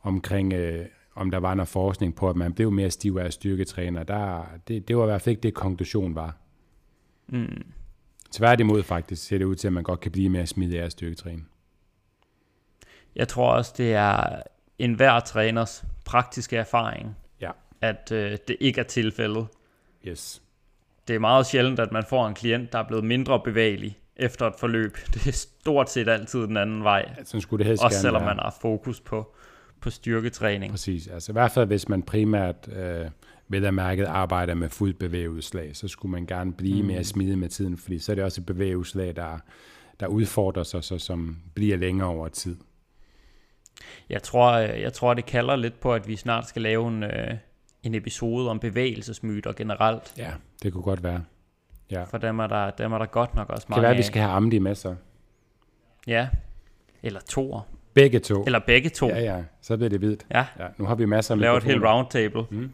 omkring, 0.02 0.52
øh, 0.52 0.86
om 1.14 1.30
der 1.30 1.38
var 1.38 1.54
noget 1.54 1.68
forskning 1.68 2.14
på, 2.14 2.30
at 2.30 2.36
man 2.36 2.52
blev 2.52 2.72
mere 2.72 2.90
stiv 2.90 3.16
af 3.16 3.32
styrketræner. 3.32 4.02
Der, 4.02 4.46
det, 4.68 4.88
det 4.88 4.96
var 4.96 5.02
i 5.02 5.06
hvert 5.06 5.22
fald 5.22 5.32
ikke 5.32 5.42
det, 5.42 5.54
konklusion 5.54 6.14
var. 6.14 6.36
Mm. 7.28 7.62
Tværtimod 8.30 8.82
faktisk 8.82 9.26
ser 9.26 9.38
det 9.38 9.44
ud 9.44 9.54
til, 9.54 9.66
at 9.66 9.72
man 9.72 9.82
godt 9.82 10.00
kan 10.00 10.12
blive 10.12 10.28
mere 10.28 10.46
smidig 10.46 10.80
af 10.80 10.84
at 10.84 10.92
styrketræne. 10.92 11.42
Jeg 13.16 13.28
tror 13.28 13.52
også, 13.52 13.74
det 13.78 13.94
er 13.94 14.42
enhver 14.78 15.20
træners 15.20 15.84
praktiske 16.04 16.56
erfaring. 16.56 17.16
At 17.80 18.12
øh, 18.12 18.38
det 18.48 18.56
ikke 18.60 18.80
er 18.80 18.84
tilfældet. 18.84 19.46
Yes. 20.08 20.42
Det 21.08 21.14
er 21.16 21.20
meget 21.20 21.46
sjældent, 21.46 21.80
at 21.80 21.92
man 21.92 22.04
får 22.08 22.28
en 22.28 22.34
klient, 22.34 22.72
der 22.72 22.78
er 22.78 22.88
blevet 22.88 23.04
mindre 23.04 23.40
bevægelig 23.44 23.98
efter 24.16 24.46
et 24.46 24.54
forløb. 24.58 24.96
Det 25.14 25.26
er 25.26 25.32
stort 25.32 25.90
set 25.90 26.08
altid 26.08 26.40
den 26.40 26.56
anden 26.56 26.84
vej. 26.84 27.14
Sådan 27.24 27.40
skulle 27.40 27.58
det 27.58 27.66
helst 27.66 27.84
Også 27.84 28.00
selvom 28.00 28.22
være. 28.22 28.34
man 28.34 28.38
har 28.42 28.56
fokus 28.60 29.00
på, 29.00 29.34
på 29.80 29.90
styrketræning. 29.90 30.70
Præcis. 30.70 31.06
Altså 31.06 31.32
i 31.32 31.34
hvert 31.34 31.50
fald, 31.50 31.66
hvis 31.66 31.88
man 31.88 32.02
primært 32.02 32.68
øh, 32.76 33.06
vel 33.48 33.64
at 33.64 33.74
mærket 33.74 34.04
arbejder 34.04 34.54
med 34.54 34.68
fuldt 34.68 34.98
bevægeudslag, 34.98 35.76
så 35.76 35.88
skulle 35.88 36.12
man 36.12 36.26
gerne 36.26 36.52
blive 36.52 36.82
mm. 36.82 36.88
mere 36.88 37.04
smidig 37.04 37.38
med 37.38 37.48
tiden, 37.48 37.78
fordi 37.78 37.98
så 37.98 38.12
er 38.12 38.14
det 38.14 38.24
også 38.24 38.40
et 38.40 38.46
bevægeudslag, 38.46 39.16
der, 39.16 39.38
der 40.00 40.06
udfordrer 40.06 40.62
sig, 40.62 40.84
så, 40.84 40.98
som 40.98 41.36
bliver 41.54 41.76
længere 41.76 42.08
over 42.08 42.28
tid. 42.28 42.56
Jeg 44.08 44.22
tror, 44.22 44.52
øh, 44.52 44.80
jeg 44.80 44.92
tror, 44.92 45.14
det 45.14 45.26
kalder 45.26 45.56
lidt 45.56 45.80
på, 45.80 45.94
at 45.94 46.08
vi 46.08 46.16
snart 46.16 46.48
skal 46.48 46.62
lave 46.62 46.88
en, 46.88 47.02
øh, 47.02 47.34
en 47.87 47.94
episode 47.94 48.51
om 48.51 48.59
bevægelsesmyter 48.59 49.53
generelt. 49.53 50.14
Ja, 50.16 50.31
det 50.62 50.72
kunne 50.72 50.83
godt 50.83 51.03
være. 51.03 51.25
Ja. 51.90 52.05
For 52.05 52.18
dem 52.18 52.38
er, 52.38 52.46
der, 52.46 52.70
dem 52.70 52.92
er 52.92 52.99
der 52.99 53.07
godt 53.07 53.35
nok 53.35 53.51
også 53.51 53.66
mange 53.68 53.77
Det 53.77 53.77
kan 53.77 53.83
være, 53.83 53.90
at 53.90 53.99
vi 53.99 54.03
skal 54.03 54.22
have 54.22 54.33
Amdi 54.33 54.59
med 54.59 54.75
sig. 54.75 54.96
Ja, 56.07 56.29
eller 57.03 57.20
to. 57.20 57.61
Begge 57.94 58.18
to. 58.18 58.44
Eller 58.44 58.59
begge 58.59 58.88
to. 58.88 59.09
Ja, 59.09 59.20
ja, 59.20 59.42
så 59.62 59.77
bliver 59.77 59.90
det 59.90 60.01
vidt. 60.01 60.27
Ja. 60.31 60.46
ja 60.59 60.66
nu 60.79 60.85
har 60.85 60.94
vi 60.94 61.05
masser 61.05 61.35
af 61.35 61.40
Laver 61.40 61.57
et 61.57 61.64
helt 61.64 61.85
roundtable. 61.85 62.44
Mm. 62.51 62.70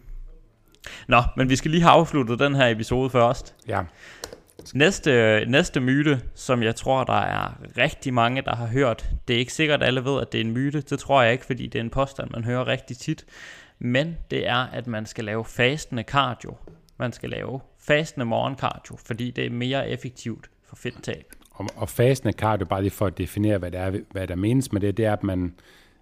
Nå, 1.08 1.22
men 1.36 1.48
vi 1.50 1.56
skal 1.56 1.70
lige 1.70 1.82
have 1.82 1.92
afsluttet 1.92 2.38
den 2.38 2.54
her 2.54 2.68
episode 2.68 3.10
først. 3.10 3.54
Ja. 3.68 3.82
Næste, 4.74 5.44
næste 5.48 5.80
myte, 5.80 6.20
som 6.34 6.62
jeg 6.62 6.76
tror, 6.76 7.04
der 7.04 7.20
er 7.20 7.60
rigtig 7.78 8.14
mange, 8.14 8.42
der 8.42 8.56
har 8.56 8.66
hørt. 8.66 9.10
Det 9.28 9.34
er 9.34 9.38
ikke 9.38 9.52
sikkert, 9.52 9.82
at 9.82 9.86
alle 9.86 10.04
ved, 10.04 10.20
at 10.20 10.32
det 10.32 10.40
er 10.40 10.44
en 10.44 10.52
myte. 10.52 10.80
Det 10.80 10.98
tror 10.98 11.22
jeg 11.22 11.32
ikke, 11.32 11.44
fordi 11.44 11.66
det 11.66 11.78
er 11.78 11.82
en 11.82 11.90
påstand, 11.90 12.30
man 12.30 12.44
hører 12.44 12.66
rigtig 12.66 12.98
tit. 12.98 13.24
Men 13.84 14.16
det 14.30 14.48
er, 14.48 14.56
at 14.56 14.86
man 14.86 15.06
skal 15.06 15.24
lave 15.24 15.44
fastende 15.44 16.02
cardio. 16.02 16.56
Man 16.98 17.12
skal 17.12 17.30
lave 17.30 17.60
fastende 17.78 18.26
morgencardio, 18.26 18.96
fordi 18.96 19.30
det 19.30 19.46
er 19.46 19.50
mere 19.50 19.88
effektivt 19.88 20.50
for 20.64 20.76
fedttab. 20.76 21.32
Og, 21.50 21.66
og 21.76 21.88
fastende 21.88 22.32
cardio, 22.32 22.66
bare 22.66 22.82
lige 22.82 22.90
for 22.90 23.06
at 23.06 23.18
definere, 23.18 23.58
hvad, 23.58 23.70
det 23.70 23.80
er, 23.80 24.00
hvad 24.10 24.26
der 24.26 24.36
menes 24.36 24.72
med 24.72 24.80
det, 24.80 24.96
det 24.96 25.04
er, 25.04 25.12
at 25.12 25.22
man 25.22 25.54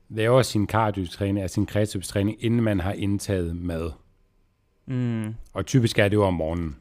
laver 0.08 0.42
sin 0.42 0.66
cardio-træning, 0.66 1.40
altså 1.40 1.54
sin 1.54 1.66
kreativtræning, 1.66 2.44
inden 2.44 2.62
man 2.62 2.80
har 2.80 2.92
indtaget 2.92 3.56
mad. 3.56 3.92
Mm. 4.86 5.34
Og 5.52 5.66
typisk 5.66 5.98
er 5.98 6.08
det 6.08 6.16
jo 6.16 6.24
om 6.24 6.34
morgenen. 6.34 6.76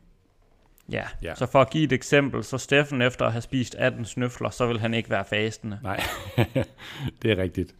Ja. 0.92 1.04
ja, 1.22 1.36
så 1.36 1.46
for 1.46 1.62
at 1.62 1.70
give 1.70 1.84
et 1.84 1.92
eksempel, 1.92 2.44
så 2.44 2.58
Steffen 2.58 3.02
efter 3.02 3.26
at 3.26 3.32
have 3.32 3.42
spist 3.42 3.76
18 3.76 4.06
snøfler, 4.06 4.50
så 4.50 4.68
vil 4.68 4.80
han 4.80 4.94
ikke 4.94 5.10
være 5.10 5.26
fastende. 5.26 5.80
Nej, 5.84 6.04
det 7.22 7.32
er 7.32 7.38
rigtigt. 7.38 7.76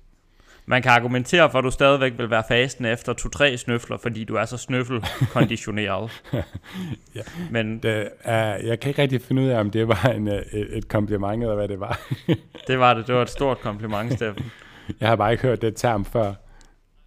Man 0.70 0.82
kan 0.82 0.92
argumentere 0.92 1.52
for, 1.52 1.60
at 1.60 1.64
du 1.64 1.72
stadigvæk 1.72 2.14
vil 2.18 2.30
være 2.30 2.44
fastende 2.48 2.90
efter 2.90 3.14
2-3 3.54 3.56
snøfler, 3.56 3.98
fordi 3.98 4.24
du 4.24 4.36
er 4.36 4.46
så 4.46 4.58
snøffelkonditioneret. 4.58 6.24
ja. 7.16 7.22
Men 7.52 7.80
det, 7.80 8.10
uh, 8.26 8.32
jeg 8.68 8.80
kan 8.80 8.90
ikke 8.90 9.02
rigtig 9.02 9.22
finde 9.22 9.42
ud 9.42 9.48
af, 9.48 9.60
om 9.60 9.72
det 9.72 9.88
var 9.88 10.06
en, 10.16 10.28
uh, 10.28 10.34
et, 10.34 10.78
et 10.78 10.88
kompliment, 10.88 11.44
eller 11.44 11.56
hvad 11.56 11.68
det 11.68 11.80
var. 11.80 12.00
det 12.68 12.80
var 12.80 12.94
det. 12.94 13.08
Det 13.08 13.16
var 13.16 13.22
et 13.22 13.30
stort 13.30 13.60
kompliment, 13.60 14.14
Steffen. 14.14 14.52
Jeg 15.00 15.10
har 15.10 15.16
bare 15.16 15.32
ikke 15.32 15.44
hørt 15.44 15.62
det 15.62 15.76
term 15.76 16.06
før. 16.06 16.34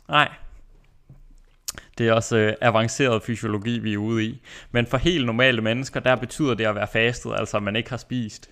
Nej. 0.08 0.28
Det 1.98 2.08
er 2.08 2.12
også 2.12 2.36
øh, 2.36 2.54
avanceret 2.60 3.22
fysiologi, 3.22 3.78
vi 3.78 3.92
er 3.92 3.98
ude 3.98 4.24
i. 4.24 4.42
Men 4.70 4.86
for 4.86 4.96
helt 4.96 5.26
normale 5.26 5.60
mennesker, 5.60 6.00
der 6.00 6.16
betyder 6.16 6.54
det 6.54 6.66
at 6.66 6.74
være 6.74 6.88
fastet, 6.92 7.34
altså 7.36 7.56
at 7.56 7.62
man 7.62 7.76
ikke 7.76 7.90
har 7.90 7.96
spist. 7.96 8.50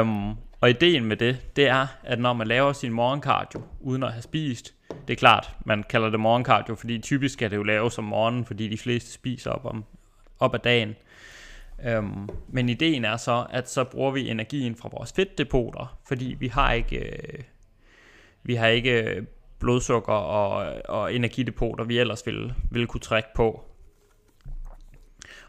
Um, 0.00 0.36
og 0.62 0.70
ideen 0.70 1.04
med 1.04 1.16
det, 1.16 1.56
det 1.56 1.68
er, 1.68 1.86
at 2.02 2.18
når 2.18 2.32
man 2.32 2.46
laver 2.46 2.72
sin 2.72 2.92
morgenkardio 2.92 3.62
uden 3.80 4.02
at 4.02 4.12
have 4.12 4.22
spist, 4.22 4.74
det 5.08 5.12
er 5.12 5.18
klart, 5.18 5.50
man 5.66 5.82
kalder 5.82 6.10
det 6.10 6.20
morgenkardio, 6.20 6.74
fordi 6.74 6.98
typisk 6.98 7.32
skal 7.32 7.50
det 7.50 7.56
jo 7.56 7.62
laves 7.62 7.98
om 7.98 8.04
morgenen, 8.04 8.44
fordi 8.44 8.68
de 8.68 8.78
fleste 8.78 9.12
spiser 9.12 9.50
op, 9.50 9.64
om, 9.64 9.84
op 10.38 10.54
ad 10.54 10.58
dagen. 10.58 10.94
Øhm, 11.84 12.28
men 12.48 12.68
ideen 12.68 13.04
er 13.04 13.16
så, 13.16 13.46
at 13.50 13.70
så 13.70 13.84
bruger 13.84 14.10
vi 14.10 14.28
energien 14.28 14.76
fra 14.76 14.88
vores 14.92 15.12
fedtdepoter, 15.12 15.98
fordi 16.08 16.36
vi 16.38 16.46
har 16.46 16.72
ikke, 16.72 16.98
øh, 16.98 17.42
vi 18.42 18.54
har 18.54 18.66
ikke 18.66 19.26
blodsukker 19.58 20.12
og, 20.12 20.82
og 20.88 21.14
energidepoter, 21.14 21.84
vi 21.84 21.98
ellers 21.98 22.26
ville, 22.26 22.54
ville 22.70 22.86
kunne 22.86 23.00
trække 23.00 23.28
på. 23.34 23.64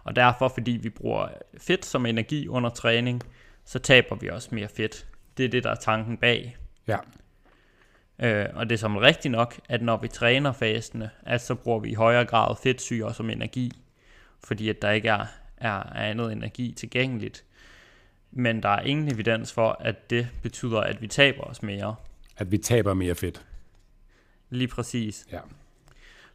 Og 0.04 0.16
derfor, 0.16 0.48
fordi 0.48 0.72
vi 0.72 0.90
bruger 0.90 1.28
fedt 1.58 1.86
som 1.86 2.06
energi 2.06 2.48
under 2.48 2.70
træning, 2.70 3.24
så 3.66 3.80
taber 3.80 4.16
vi 4.16 4.30
også 4.30 4.50
mere 4.52 4.68
fedt. 4.68 5.06
Det 5.38 5.46
er 5.46 5.50
det, 5.50 5.64
der 5.64 5.70
er 5.70 5.76
tanken 5.76 6.18
bag. 6.18 6.58
Ja. 6.88 6.98
Øh, 8.20 8.50
og 8.54 8.70
det 8.70 8.76
er 8.76 8.80
som 8.80 8.98
rigtigt 8.98 9.32
nok, 9.32 9.60
at 9.70 9.82
når 9.82 9.98
vi 9.98 10.08
træner 10.08 10.52
fastende, 10.52 11.10
at 11.22 11.42
så 11.42 11.56
bruger 11.56 11.80
vi 11.80 11.90
i 11.90 11.94
højere 11.94 12.26
grad 12.26 12.56
fedtsyre 12.64 13.14
som 13.14 13.30
energi, 13.30 13.72
fordi 14.44 14.70
at 14.70 14.82
der 14.82 14.92
ikke 14.92 15.10
er, 15.10 15.26
er, 15.58 15.80
er 15.80 16.10
andet 16.10 16.32
energi 16.32 16.74
tilgængeligt. 16.78 17.44
Men 18.32 18.64
der 18.64 18.70
er 18.70 18.82
ingen 18.82 19.12
evidens 19.14 19.54
for, 19.54 19.78
at 19.80 20.10
det 20.10 20.28
betyder, 20.42 20.80
at 20.80 21.02
vi 21.02 21.08
taber 21.08 21.44
os 21.44 21.64
mere. 21.64 21.96
At 22.38 22.52
vi 22.52 22.58
taber 22.58 22.94
mere 22.94 23.16
fedt. 23.16 23.46
Lige 24.50 24.68
præcis. 24.68 25.26
Ja. 25.32 25.40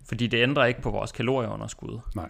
Fordi 0.09 0.27
det 0.27 0.43
ændrer 0.43 0.64
ikke 0.64 0.83
på 0.83 0.91
vores 0.91 1.12
kalorieunderskud. 1.12 2.01
Nej. 2.14 2.29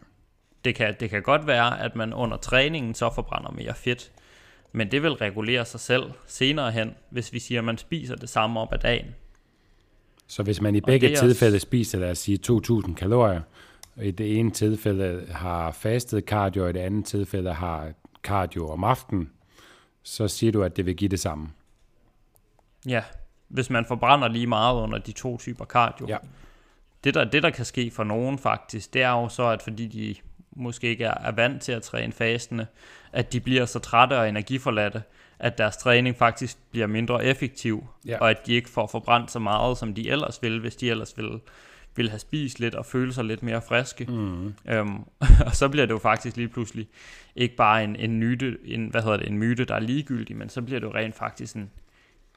Det 0.65 0.75
kan, 0.75 0.97
det 1.01 1.11
kan 1.11 1.23
godt 1.23 1.47
være, 1.47 1.81
at 1.81 1.97
man 1.97 2.13
under 2.13 2.37
træningen 2.37 2.95
så 2.95 3.11
forbrænder 3.15 3.51
mere 3.51 3.75
fedt, 3.75 4.13
men 4.73 4.91
det 4.91 5.03
vil 5.03 5.13
regulere 5.13 5.65
sig 5.65 5.81
selv 5.81 6.03
senere 6.27 6.73
hen, 6.73 6.95
hvis 7.11 7.33
vi 7.33 7.39
siger, 7.39 7.61
at 7.61 7.65
man 7.65 7.79
spiser 7.79 8.17
det 8.17 8.29
samme 8.29 8.61
op 8.61 8.73
ad 8.73 8.79
dagen. 8.79 9.15
Så 10.27 10.43
hvis 10.43 10.61
man 10.61 10.75
i 10.75 10.81
begge 10.81 11.17
tilfælde 11.17 11.57
også... 11.57 11.65
spiser, 11.65 11.99
lad 11.99 12.11
os 12.11 12.19
sige, 12.19 12.39
2.000 12.47 12.95
kalorier, 12.95 13.41
og 13.97 14.05
i 14.05 14.11
det 14.11 14.39
ene 14.39 14.51
tilfælde 14.51 15.27
har 15.31 15.73
fastet 15.73 16.25
cardio, 16.25 16.65
og 16.65 16.71
i 16.71 16.73
det 16.73 16.81
andet 16.81 17.05
tilfælde 17.05 17.53
har 17.53 17.93
cardio 18.23 18.69
om 18.69 18.85
aftenen, 18.85 19.31
så 20.03 20.29
siger 20.29 20.53
du, 20.53 20.63
at 20.63 20.77
det 20.77 20.87
vil 20.87 20.97
give 20.97 21.09
det 21.09 21.21
samme. 21.21 21.49
Ja, 22.87 23.03
hvis 23.49 23.71
man 23.71 23.85
forbrænder 23.85 24.29
lige 24.29 24.47
meget 24.47 24.83
under 24.83 24.99
de 24.99 25.13
to 25.13 25.39
typer 25.39 25.65
cardio. 25.65 26.07
Ja. 26.09 26.17
Det 27.05 27.15
der, 27.15 27.25
det, 27.25 27.43
der 27.43 27.51
kan 27.51 27.65
ske 27.65 27.91
for 27.91 28.05
nogen 28.05 28.39
faktisk, 28.39 28.95
det 28.95 29.03
er 29.03 29.11
jo 29.11 29.29
så, 29.29 29.43
at 29.43 29.63
fordi 29.63 29.87
de 29.87 30.15
måske 30.59 30.87
ikke 30.87 31.05
er, 31.05 31.15
er 31.25 31.33
vant 31.33 31.63
til 31.63 31.73
at 31.73 31.83
træne 31.83 32.13
fastende, 32.13 32.67
at 33.13 33.33
de 33.33 33.41
bliver 33.41 33.67
så 33.67 33.79
trætte 33.79 34.19
og 34.19 34.29
energiforladte, 34.29 35.03
at 35.39 35.59
deres 35.59 35.77
træning 35.77 36.17
faktisk 36.17 36.59
bliver 36.71 36.87
mindre 36.87 37.25
effektiv, 37.25 37.87
ja. 38.07 38.19
og 38.19 38.31
at 38.31 38.47
de 38.47 38.55
ikke 38.55 38.71
får 38.71 38.87
forbrændt 38.87 39.31
så 39.31 39.39
meget, 39.39 39.79
som 39.79 39.95
de 39.95 40.11
ellers 40.11 40.43
vil, 40.43 40.61
hvis 40.61 40.77
de 40.77 40.91
ellers 40.91 41.17
vil, 41.17 41.41
vil 41.97 42.11
have 42.11 42.19
spist 42.19 42.61
lidt 42.61 42.75
og 42.75 42.87
føle 42.87 43.13
sig 43.13 43.25
lidt 43.25 43.43
mere 43.43 43.63
friske. 43.63 44.05
Mm. 44.05 44.55
Øhm, 44.69 45.05
og 45.47 45.57
så 45.57 45.69
bliver 45.69 45.87
det 45.87 45.93
jo 45.93 45.99
faktisk 45.99 46.37
lige 46.37 46.49
pludselig 46.49 46.89
ikke 47.37 47.57
bare 47.57 47.85
en, 47.85 47.97
en, 47.97 48.19
myte, 48.19 48.59
en, 48.65 48.89
hvad 48.89 49.03
hedder 49.03 49.17
det, 49.17 49.29
en 49.29 49.39
myte, 49.39 49.65
der 49.65 49.75
er 49.75 49.81
ligegyldig, 49.81 50.37
men 50.37 50.49
så 50.49 50.63
bliver 50.63 50.81
det 50.81 50.87
jo 50.87 50.95
rent 50.95 51.15
faktisk 51.15 51.57
en, 51.57 51.71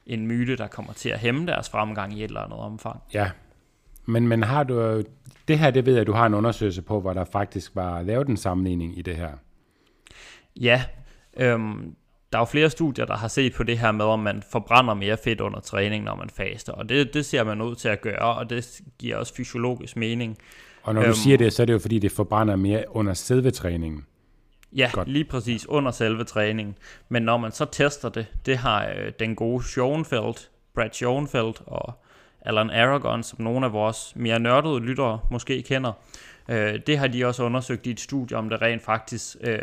en 0.06 0.26
myte, 0.26 0.56
der 0.56 0.66
kommer 0.66 0.92
til 0.92 1.08
at 1.08 1.18
hæmme 1.18 1.46
deres 1.46 1.70
fremgang 1.70 2.18
i 2.18 2.24
et 2.24 2.28
eller 2.28 2.40
andet 2.40 2.58
omfang. 2.58 3.02
Ja, 3.14 3.30
men, 4.06 4.28
men 4.28 4.42
har 4.42 4.64
du, 4.64 5.02
det 5.48 5.58
her, 5.58 5.70
det 5.70 5.86
ved 5.86 5.96
jeg, 5.96 6.06
du 6.06 6.12
har 6.12 6.26
en 6.26 6.34
undersøgelse 6.34 6.82
på, 6.82 7.00
hvor 7.00 7.12
der 7.12 7.24
faktisk 7.24 7.76
var 7.76 8.02
lavet 8.02 8.28
en 8.28 8.36
sammenligning 8.36 8.98
i 8.98 9.02
det 9.02 9.16
her. 9.16 9.30
Ja, 10.60 10.84
øhm, 11.36 11.94
der 12.32 12.38
er 12.38 12.40
jo 12.40 12.44
flere 12.44 12.70
studier, 12.70 13.04
der 13.04 13.16
har 13.16 13.28
set 13.28 13.54
på 13.54 13.62
det 13.62 13.78
her 13.78 13.92
med, 13.92 14.04
om 14.04 14.18
man 14.18 14.42
forbrænder 14.52 14.94
mere 14.94 15.16
fedt 15.24 15.40
under 15.40 15.60
træning, 15.60 16.04
når 16.04 16.14
man 16.14 16.30
faster. 16.30 16.72
Og 16.72 16.88
det, 16.88 17.14
det 17.14 17.26
ser 17.26 17.44
man 17.44 17.62
ud 17.62 17.74
til 17.74 17.88
at 17.88 18.00
gøre, 18.00 18.34
og 18.34 18.50
det 18.50 18.80
giver 18.98 19.16
også 19.16 19.34
fysiologisk 19.34 19.96
mening. 19.96 20.38
Og 20.82 20.94
når 20.94 21.00
du 21.00 21.06
øhm, 21.06 21.14
siger 21.14 21.38
det, 21.38 21.52
så 21.52 21.62
er 21.62 21.66
det 21.66 21.72
jo 21.72 21.78
fordi, 21.78 21.98
det 21.98 22.12
forbrænder 22.12 22.56
mere 22.56 22.84
under 22.88 23.14
selve 23.14 23.50
træningen. 23.50 24.06
Ja, 24.76 24.90
Godt. 24.92 25.08
lige 25.08 25.24
præcis 25.24 25.68
under 25.68 25.90
selve 25.90 26.24
træningen. 26.24 26.74
Men 27.08 27.22
når 27.22 27.36
man 27.36 27.52
så 27.52 27.64
tester 27.64 28.08
det, 28.08 28.26
det 28.46 28.56
har 28.56 28.86
øh, 28.86 29.12
den 29.18 29.36
gode 29.36 29.64
Schoenfeldt, 29.64 30.50
Brad 30.74 30.90
Schoenfeldt 30.92 31.62
og 31.66 32.01
Alan 32.44 32.70
Aragon, 32.70 33.22
som 33.22 33.40
nogle 33.40 33.66
af 33.66 33.72
vores 33.72 34.12
mere 34.16 34.40
nørdede 34.40 34.80
lyttere 34.80 35.20
måske 35.30 35.62
kender, 35.62 35.92
øh, 36.48 36.80
det 36.86 36.98
har 36.98 37.06
de 37.06 37.24
også 37.24 37.42
undersøgt 37.42 37.86
i 37.86 37.90
et 37.90 38.00
studie, 38.00 38.36
om 38.36 38.48
det 38.48 38.62
rent 38.62 38.82
faktisk 38.82 39.36
øh, 39.40 39.58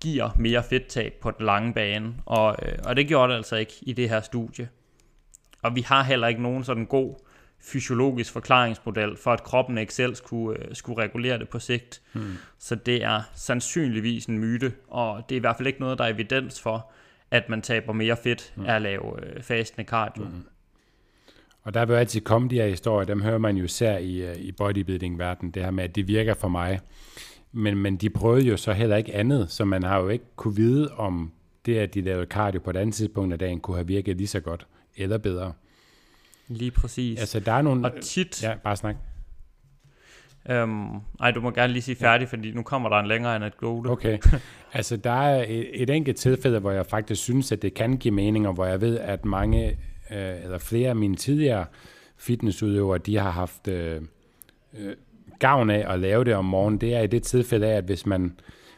giver 0.00 0.30
mere 0.36 0.62
fedttab 0.62 1.12
på 1.20 1.30
den 1.30 1.46
lange 1.46 1.74
bane. 1.74 2.14
Og, 2.26 2.56
øh, 2.62 2.78
og 2.84 2.96
det 2.96 3.08
gjorde 3.08 3.32
det 3.32 3.36
altså 3.36 3.56
ikke 3.56 3.72
i 3.82 3.92
det 3.92 4.08
her 4.08 4.20
studie. 4.20 4.68
Og 5.62 5.76
vi 5.76 5.80
har 5.80 6.02
heller 6.02 6.26
ikke 6.26 6.42
nogen 6.42 6.64
sådan 6.64 6.86
god 6.86 7.14
fysiologisk 7.60 8.32
forklaringsmodel 8.32 9.16
for, 9.16 9.32
at 9.32 9.42
kroppen 9.42 9.78
ikke 9.78 9.94
selv 9.94 10.14
skulle, 10.14 10.58
øh, 10.58 10.74
skulle 10.74 11.02
regulere 11.02 11.38
det 11.38 11.48
på 11.48 11.58
sigt. 11.58 12.02
Hmm. 12.12 12.36
Så 12.58 12.74
det 12.74 13.04
er 13.04 13.22
sandsynligvis 13.34 14.26
en 14.26 14.38
myte, 14.38 14.72
og 14.88 15.24
det 15.28 15.34
er 15.34 15.36
i 15.36 15.40
hvert 15.40 15.56
fald 15.56 15.66
ikke 15.66 15.80
noget, 15.80 15.98
der 15.98 16.04
er 16.04 16.08
evidens 16.08 16.60
for, 16.60 16.90
at 17.30 17.48
man 17.48 17.62
taber 17.62 17.92
mere 17.92 18.16
fedt 18.16 18.52
hmm. 18.56 18.66
af 18.66 18.74
at 18.74 18.82
lave 18.82 19.26
øh, 19.26 19.42
fastende 19.42 19.88
cardio. 19.88 20.24
Hmm. 20.24 20.46
Og 21.62 21.74
der 21.74 21.84
vil 21.84 21.94
altid 21.94 22.20
komme 22.20 22.48
de 22.48 22.54
her 22.54 22.66
historier, 22.66 23.06
dem 23.06 23.22
hører 23.22 23.38
man 23.38 23.56
jo 23.56 23.64
især 23.64 23.98
i, 23.98 24.16
øh, 24.16 24.36
i 24.36 24.52
bodybuilding-verdenen, 24.52 25.50
det 25.50 25.62
her 25.62 25.70
med, 25.70 25.84
at 25.84 25.96
det 25.96 26.08
virker 26.08 26.34
for 26.34 26.48
mig. 26.48 26.80
Men, 27.52 27.76
men 27.76 27.96
de 27.96 28.10
prøvede 28.10 28.46
jo 28.46 28.56
så 28.56 28.72
heller 28.72 28.96
ikke 28.96 29.14
andet, 29.14 29.50
så 29.50 29.64
man 29.64 29.82
har 29.82 30.00
jo 30.00 30.08
ikke 30.08 30.24
kunne 30.36 30.56
vide, 30.56 30.94
om 30.96 31.32
det, 31.66 31.78
at 31.78 31.94
de 31.94 32.00
lavede 32.00 32.26
cardio 32.26 32.60
på 32.60 32.70
et 32.70 32.76
andet 32.76 32.94
tidspunkt 32.94 33.32
af 33.32 33.38
dagen, 33.38 33.60
kunne 33.60 33.76
have 33.76 33.86
virket 33.86 34.16
lige 34.16 34.26
så 34.26 34.40
godt 34.40 34.66
eller 34.96 35.18
bedre. 35.18 35.52
Lige 36.48 36.70
præcis. 36.70 37.20
Altså, 37.20 37.40
der 37.40 37.52
er 37.52 37.62
nogle... 37.62 37.84
Og 37.84 37.92
tit... 38.02 38.42
Ja, 38.42 38.54
bare 38.64 38.76
snak. 38.76 38.96
Øhm, 40.50 40.96
ej, 41.20 41.30
du 41.30 41.40
må 41.40 41.50
gerne 41.50 41.72
lige 41.72 41.82
sige 41.82 41.96
færdig, 41.96 42.24
ja. 42.24 42.30
fordi 42.30 42.50
nu 42.50 42.62
kommer 42.62 42.88
der 42.88 42.96
en 42.96 43.06
længere 43.06 43.34
anekdote. 43.34 43.88
Okay. 43.88 44.18
Altså, 44.74 44.96
der 44.96 45.10
er 45.10 45.44
et, 45.48 45.82
et 45.82 45.90
enkelt 45.90 46.16
tilfælde, 46.16 46.58
hvor 46.58 46.70
jeg 46.70 46.86
faktisk 46.86 47.22
synes, 47.22 47.52
at 47.52 47.62
det 47.62 47.74
kan 47.74 47.96
give 47.96 48.14
mening, 48.14 48.48
og 48.48 48.54
hvor 48.54 48.66
jeg 48.66 48.80
ved, 48.80 48.98
at 48.98 49.24
mange, 49.24 49.78
øh, 50.16 50.44
eller 50.44 50.58
flere 50.58 50.88
af 50.88 50.96
mine 50.96 51.16
tidligere 51.16 51.64
fitnessudøvere, 52.16 52.98
de 52.98 53.16
har 53.16 53.30
haft 53.30 53.68
øh, 53.68 54.00
øh, 54.78 54.92
gavn 55.38 55.70
af 55.70 55.92
at 55.92 56.00
lave 56.00 56.24
det 56.24 56.34
om 56.34 56.44
morgenen. 56.44 56.80
Det 56.80 56.94
er 56.94 57.00
i 57.00 57.06
det 57.06 57.22
tilfælde 57.22 57.66
af, 57.66 57.76
at 57.76 57.84
hvis 57.84 58.06
man, 58.06 58.32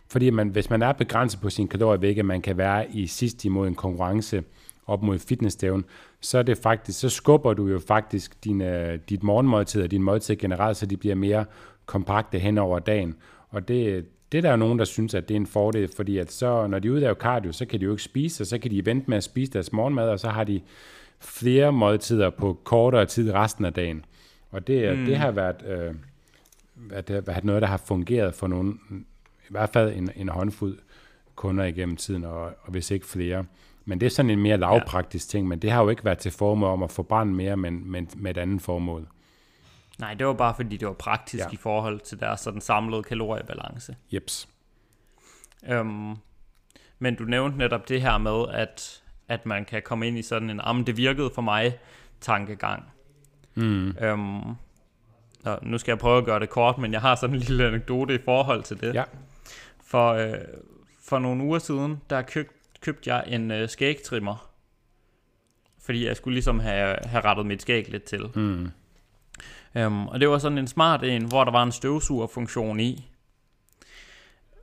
fordi 0.08 0.30
man, 0.30 0.48
hvis 0.48 0.70
man 0.70 0.82
er 0.82 0.92
begrænset 0.92 1.40
på 1.40 1.50
sin 1.50 1.68
kalorier, 1.68 1.98
hvilket 1.98 2.24
man 2.24 2.42
kan 2.42 2.56
være 2.56 2.90
i 2.90 3.06
sidst 3.06 3.44
imod 3.44 3.68
en 3.68 3.74
konkurrence, 3.74 4.42
op 4.86 5.02
mod 5.02 5.18
fitnessstævn, 5.18 5.84
så 6.20 6.38
er 6.38 6.42
det 6.42 6.58
faktisk, 6.58 7.00
så 7.00 7.08
skubber 7.08 7.54
du 7.54 7.68
jo 7.68 7.78
faktisk 7.78 8.44
din, 8.44 8.62
øh, 8.62 8.98
dit 9.08 9.22
morgenmåltid 9.22 9.82
og 9.82 9.90
din 9.90 10.02
måltid 10.02 10.36
generelt, 10.36 10.76
så 10.76 10.86
de 10.86 10.96
bliver 10.96 11.14
mere 11.14 11.44
kompakte 11.86 12.38
hen 12.38 12.58
over 12.58 12.78
dagen. 12.78 13.14
Og 13.50 13.68
det, 13.68 14.06
det 14.32 14.38
er 14.38 14.42
der 14.42 14.50
jo 14.50 14.56
nogen, 14.56 14.78
der 14.78 14.84
synes, 14.84 15.14
at 15.14 15.28
det 15.28 15.34
er 15.34 15.40
en 15.40 15.46
fordel, 15.46 15.88
fordi 15.96 16.18
at 16.18 16.32
så, 16.32 16.66
når 16.66 16.78
de 16.78 16.92
udlaver 16.92 17.14
cardio, 17.14 17.52
så 17.52 17.66
kan 17.66 17.80
de 17.80 17.84
jo 17.84 17.90
ikke 17.90 18.02
spise, 18.02 18.42
og 18.42 18.46
så 18.46 18.58
kan 18.58 18.70
de 18.70 18.86
vente 18.86 19.10
med 19.10 19.16
at 19.16 19.24
spise 19.24 19.52
deres 19.52 19.72
morgenmad, 19.72 20.08
og 20.08 20.20
så 20.20 20.28
har 20.28 20.44
de 20.44 20.60
flere 21.24 21.72
måltider 21.72 22.30
på 22.30 22.60
kortere 22.64 23.06
tid 23.06 23.32
resten 23.32 23.64
af 23.64 23.72
dagen. 23.72 24.04
Og 24.50 24.66
det, 24.66 24.98
mm. 24.98 25.04
det 25.04 25.16
har 25.16 25.30
været, 25.30 25.62
øh, 25.66 25.94
været, 26.74 27.26
været 27.26 27.44
noget, 27.44 27.62
der 27.62 27.68
har 27.68 27.76
fungeret 27.76 28.34
for 28.34 28.46
nogen, 28.46 28.80
i 29.42 29.50
hvert 29.50 29.70
fald 29.70 29.92
en, 29.94 30.10
en 30.16 30.28
håndfuld 30.28 30.78
kunder 31.34 31.64
igennem 31.64 31.96
tiden, 31.96 32.24
og, 32.24 32.40
og 32.40 32.70
hvis 32.70 32.90
ikke 32.90 33.06
flere. 33.06 33.44
Men 33.84 34.00
det 34.00 34.06
er 34.06 34.10
sådan 34.10 34.30
en 34.30 34.38
mere 34.38 34.56
lavpraktisk 34.56 35.28
ting, 35.28 35.48
men 35.48 35.58
det 35.58 35.70
har 35.70 35.82
jo 35.82 35.88
ikke 35.88 36.04
været 36.04 36.18
til 36.18 36.32
formål 36.32 36.68
om 36.68 36.82
at 36.82 36.90
forbrænde 36.90 37.32
mere, 37.34 37.56
men, 37.56 37.90
men 37.90 38.08
med 38.16 38.30
et 38.30 38.38
andet 38.38 38.62
formål. 38.62 39.08
Nej, 39.98 40.14
det 40.14 40.26
var 40.26 40.32
bare 40.32 40.54
fordi, 40.54 40.76
det 40.76 40.88
var 40.88 40.94
praktisk 40.94 41.40
Ja. 41.40 41.48
ja. 41.48 41.54
i 41.54 41.56
forhold 41.56 42.00
til 42.00 42.20
deres 42.20 42.40
sådan 42.40 42.60
samlede 42.60 43.02
kaloriebalance. 43.02 43.96
Jeps. 44.12 44.48
Øhm, 45.68 46.14
men 46.98 47.14
du 47.16 47.24
nævnte 47.24 47.58
netop 47.58 47.88
det 47.88 48.02
her 48.02 48.18
med, 48.18 48.44
at, 48.52 49.02
at 49.28 49.46
man 49.46 49.64
kan 49.64 49.82
komme 49.82 50.08
ind 50.08 50.18
i 50.18 50.22
sådan 50.22 50.50
en, 50.50 50.60
om 50.60 50.84
det 50.84 50.96
virkede 50.96 51.30
for 51.34 51.42
mig, 51.42 51.78
tankegang. 52.20 52.84
Mm. 53.54 53.96
Øhm, 54.00 54.40
og 55.44 55.58
nu 55.62 55.78
skal 55.78 55.92
jeg 55.92 55.98
prøve 55.98 56.18
at 56.18 56.24
gøre 56.24 56.40
det 56.40 56.50
kort, 56.50 56.78
men 56.78 56.92
jeg 56.92 57.00
har 57.00 57.14
sådan 57.14 57.36
en 57.36 57.40
lille 57.40 57.66
anekdote 57.66 58.14
i 58.14 58.18
forhold 58.24 58.62
til 58.62 58.80
det. 58.80 58.94
Ja. 58.94 59.04
For, 59.84 60.12
øh, 60.12 60.34
for 61.04 61.18
nogle 61.18 61.44
uger 61.44 61.58
siden, 61.58 62.00
der 62.10 62.22
køb, 62.22 62.50
købte 62.80 63.14
jeg 63.14 63.24
en 63.26 63.50
øh, 63.50 63.68
skægtrimmer. 63.68 64.50
Fordi 65.82 66.06
jeg 66.06 66.16
skulle 66.16 66.34
ligesom 66.34 66.60
have, 66.60 66.96
have 67.04 67.24
rettet 67.24 67.46
mit 67.46 67.62
skæg 67.62 67.88
lidt 67.90 68.04
til. 68.04 68.22
Mm. 68.34 68.70
Um, 69.84 70.08
og 70.08 70.20
det 70.20 70.28
var 70.28 70.38
sådan 70.38 70.58
en 70.58 70.66
smart 70.66 71.04
en, 71.04 71.24
hvor 71.24 71.44
der 71.44 71.52
var 71.52 71.62
en 71.62 71.72
støvsugerfunktion 71.72 72.80
i. 72.80 73.10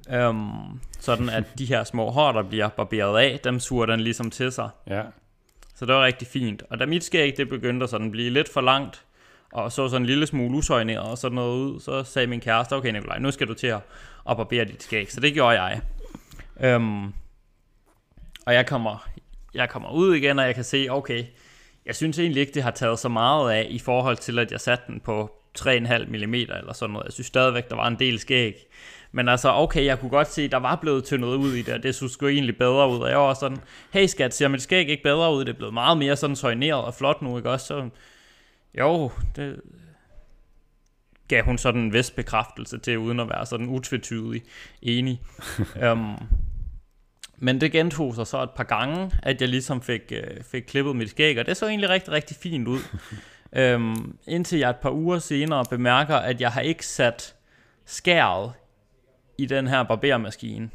Um, 0.10 0.82
sådan 1.00 1.30
at 1.30 1.44
de 1.58 1.66
her 1.66 1.84
små 1.84 2.12
hår, 2.12 2.32
der 2.32 2.44
bliver 2.44 2.70
barberet 2.70 3.20
af, 3.20 3.40
dem 3.44 3.60
suger 3.60 3.86
den 3.86 4.00
ligesom 4.00 4.32
til 4.32 4.52
sig. 4.52 4.70
Ja. 4.88 5.02
Så 5.76 5.86
det 5.86 5.96
var 5.96 6.06
rigtig 6.06 6.28
fint. 6.28 6.64
Og 6.70 6.80
da 6.80 6.86
mit 6.86 7.04
skæg 7.04 7.38
det 7.38 7.50
begyndte 7.50 7.84
at 7.84 7.90
sådan 7.90 8.12
blive 8.12 8.30
lidt 8.30 8.50
for 8.50 8.62
langt, 8.62 9.06
og 9.52 9.72
så 9.72 9.90
sådan 9.90 10.02
en 10.02 10.06
lille 10.06 10.28
smule 10.28 10.58
usøjneret 10.58 11.10
og 11.10 11.18
sådan 11.18 11.36
noget 11.36 11.58
ud, 11.58 11.80
så 11.80 12.04
sagde 12.04 12.28
min 12.28 12.40
kæreste, 12.40 12.76
okay 12.76 12.92
Nikolaj, 12.92 13.20
nu 13.20 13.32
skal 13.32 13.48
du 13.48 13.54
til 13.54 13.68
at, 13.68 13.80
barbere 14.26 14.66
dit 14.66 14.84
skæg. 14.84 15.12
Så 15.12 15.20
det 15.20 15.34
gjorde 15.34 15.62
jeg. 15.62 15.82
Um, 16.76 17.14
og 18.46 18.54
jeg 18.54 18.68
kommer, 18.68 19.08
jeg 19.54 19.70
kommer 19.70 19.92
ud 19.92 20.16
igen, 20.16 20.40
og 20.40 20.46
jeg 20.46 20.56
kan 20.56 20.64
se, 20.64 20.88
okay, 20.90 21.24
jeg 21.86 21.96
synes 21.96 22.20
egentlig 22.20 22.42
ikke, 22.42 22.54
det 22.54 22.64
har 22.64 22.72
taget 22.72 23.00
så 23.00 23.10
meget 23.10 23.52
af 23.52 23.68
i 23.70 23.80
forhold 23.80 24.18
til, 24.18 24.40
at 24.40 24.52
jeg 24.52 24.62
satte 24.62 24.84
den 24.88 25.00
på 25.00 25.42
3,5 25.60 26.06
mm 26.06 26.34
eller 26.34 26.74
sådan 26.74 26.94
noget. 26.94 27.06
Jeg 27.06 27.14
synes 27.14 27.28
stadigvæk, 27.28 27.70
der 27.70 27.76
var 27.76 27.88
en 27.88 28.00
del 28.00 28.20
skæg. 28.20 28.56
Men 29.12 29.30
altså, 29.30 29.54
okay, 29.54 29.86
jeg 29.86 30.00
kunne 30.00 30.10
godt 30.10 30.32
se, 30.32 30.47
der 30.47 30.58
var 30.58 30.76
blevet 30.76 31.04
tyndet 31.04 31.28
ud 31.28 31.54
i 31.54 31.62
det, 31.62 31.74
og 31.74 31.84
det 31.84 31.95
så 31.95 32.08
sgu 32.08 32.28
egentlig 32.28 32.58
bedre 32.58 32.89
ud. 32.89 33.00
Og 33.00 33.10
jeg 33.10 33.17
var 33.17 33.34
sådan, 33.34 33.58
hey 33.93 34.06
skat, 34.06 34.34
ser 34.34 34.47
mit 34.47 34.62
skæg 34.62 34.89
ikke 34.89 35.04
bedre 35.04 35.34
ud? 35.34 35.45
Det 35.45 35.54
er 35.54 35.58
blevet 35.58 35.74
meget 35.74 35.97
mere 35.97 36.15
sådan 36.15 36.36
soigneret 36.36 36.84
og 36.84 36.93
flot 36.93 37.21
nu, 37.21 37.38
ikke 37.38 37.50
også? 37.50 37.65
Så, 37.65 37.89
jo, 38.80 39.12
det 39.36 39.62
gav 41.28 41.43
hun 41.43 41.58
sådan 41.58 41.82
en 41.82 41.93
vis 41.93 42.12
bekræftelse 42.12 42.78
til, 42.78 42.97
uden 42.97 43.19
at 43.19 43.30
være 43.30 43.45
sådan 43.45 43.67
utvetydig 43.67 44.43
enig. 44.82 45.21
um, 45.91 46.17
men 47.45 47.62
det 47.62 47.71
gentog 47.71 48.15
sig 48.15 48.28
så 48.28 48.43
et 48.43 48.52
par 48.52 48.63
gange, 48.63 49.12
at 49.24 49.41
jeg 49.41 49.50
ligesom 49.50 49.82
fik, 49.82 50.02
øh, 50.12 50.43
fik 50.43 50.63
klippet 50.63 50.95
mit 50.95 51.10
skæg, 51.10 51.39
og 51.39 51.45
det 51.45 51.58
så 51.58 51.67
egentlig 51.67 51.89
rigtig, 51.89 52.13
rigtig 52.13 52.38
fint 52.38 52.67
ud. 52.67 52.80
øhm, 53.62 54.17
indtil 54.28 54.60
jeg 54.60 54.69
et 54.69 54.76
par 54.76 54.91
uger 54.91 55.19
senere 55.19 55.65
bemærker, 55.69 56.15
at 56.15 56.41
jeg 56.41 56.52
har 56.52 56.62
ikke 56.62 56.86
sat 56.86 57.36
skæret 57.86 58.52
i 59.41 59.45
den 59.45 59.67
her 59.67 59.84
barbermaskine. 59.84 60.69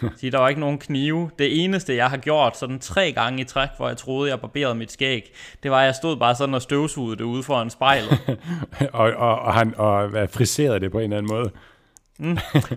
Så 0.00 0.28
der 0.32 0.38
var 0.38 0.48
ikke 0.48 0.60
nogen 0.60 0.78
knive. 0.78 1.30
Det 1.38 1.64
eneste, 1.64 1.96
jeg 1.96 2.10
har 2.10 2.16
gjort 2.16 2.56
sådan 2.58 2.78
tre 2.78 3.12
gange 3.12 3.40
i 3.40 3.44
træk, 3.44 3.68
hvor 3.76 3.88
jeg 3.88 3.96
troede, 3.96 4.30
jeg 4.30 4.40
barberede 4.40 4.74
mit 4.74 4.92
skæg, 4.92 5.32
det 5.62 5.70
var, 5.70 5.80
at 5.80 5.86
jeg 5.86 5.94
stod 5.94 6.16
bare 6.16 6.34
sådan 6.34 6.54
og 6.54 6.62
støvsugede 6.62 7.16
det 7.16 7.24
ude 7.24 7.42
foran 7.42 7.70
spejlet. 7.70 8.18
og, 8.92 9.12
og, 9.16 9.38
og, 9.38 9.54
han 9.54 9.74
og 9.76 10.10
friserede 10.30 10.80
det 10.80 10.92
på 10.92 10.98
en 10.98 11.12
eller 11.12 11.16
anden 11.16 11.32
måde. 11.36 11.50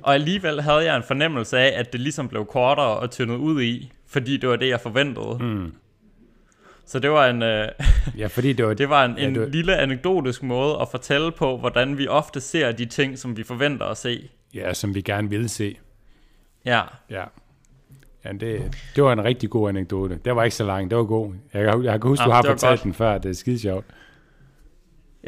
og 0.04 0.14
alligevel 0.14 0.62
havde 0.62 0.84
jeg 0.86 0.98
en 0.98 1.04
fornemmelse 1.04 1.58
af, 1.60 1.80
at 1.80 1.92
det 1.94 2.02
ligesom 2.02 2.28
blev 2.28 2.46
kortere 2.46 2.98
og 2.98 3.12
tyndet 3.12 3.36
ud 3.36 3.62
i, 3.62 3.92
fordi 4.08 4.38
det 4.38 4.50
var 4.50 4.56
det, 4.56 4.70
jeg 4.70 4.80
forventede. 4.82 5.38
Mm. 5.40 5.74
Så 6.86 7.00
det 7.00 7.12
var 7.12 7.28
en, 7.28 7.44
øh, 7.44 7.68
Ja, 8.18 8.28
fordi 8.28 8.54
det 8.54 8.66
var... 8.66 8.74
det 8.84 8.90
var 8.90 9.06
en, 9.06 9.16
Ja, 9.18 9.28
en 9.28 9.34
det 9.34 9.42
var- 9.42 9.48
lille 9.48 9.78
anekdotisk 9.78 10.44
måde 10.44 10.78
at 10.82 10.88
fortælle 10.92 11.32
på, 11.32 11.58
hvordan 11.58 11.98
vi 11.98 12.08
ofte 12.08 12.42
ser 12.42 12.72
de 12.72 12.86
ting, 12.86 13.18
som 13.20 13.38
vi 13.38 13.44
forventer 13.44 13.86
at 13.86 13.98
se. 13.98 14.30
Ja, 14.54 14.74
som 14.74 14.96
vi 14.96 15.02
gerne 15.02 15.30
ville 15.30 15.50
se. 15.50 15.78
Ja, 16.66 16.82
Ja. 17.10 17.24
Ja, 18.26 18.32
det, 18.32 18.78
det 18.96 19.04
var 19.04 19.14
en 19.14 19.24
rigtig 19.24 19.50
god 19.50 19.70
anekdote. 19.70 20.20
Det 20.26 20.36
var 20.36 20.44
ikke 20.44 20.56
så 20.56 20.64
lang, 20.64 20.90
det 20.90 20.98
var 20.98 21.04
god. 21.04 21.34
Jeg, 21.54 21.66
kan- 21.74 21.84
jeg 21.84 22.02
kan 22.02 22.08
huske, 22.10 22.22
Ah, 22.24 22.28
du 22.28 22.32
har 22.34 22.42
fortalt 22.42 22.62
godt. 22.62 22.84
den 22.84 22.94
før, 22.94 23.18
det 23.18 23.30
er 23.30 23.34
skide 23.34 23.60
sjovt. 23.60 23.86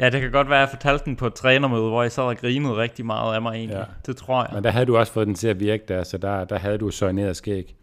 ja 0.00 0.10
det 0.10 0.20
kan 0.20 0.30
godt 0.32 0.48
være, 0.48 0.58
at 0.58 0.60
jeg 0.60 0.68
fortalte 0.78 1.04
den 1.04 1.16
på 1.16 1.26
et 1.26 1.34
trænermøde, 1.34 1.88
hvor 1.88 2.02
jeg 2.02 2.12
sad 2.12 2.22
og 2.24 2.36
grinede 2.36 2.76
rigtig 2.76 3.06
meget 3.06 3.34
af 3.34 3.42
mig 3.42 3.54
egentlig. 3.54 3.74
Ja. 3.74 3.78
Ja. 3.80 3.84
Det 4.06 4.16
tror 4.16 4.42
jeg. 4.44 4.50
Men 4.54 4.64
der 4.64 4.70
havde 4.70 4.86
du 4.86 4.96
også 4.96 5.12
fået 5.12 5.26
den 5.26 5.34
til 5.34 5.48
at 5.48 5.60
virke 5.60 5.84
der, 5.88 6.04
så 6.04 6.18
der, 6.18 6.44
der 6.44 6.58
havde 6.58 6.78
du 6.78 6.90
soigneret 6.90 7.36
skæg. 7.36 7.76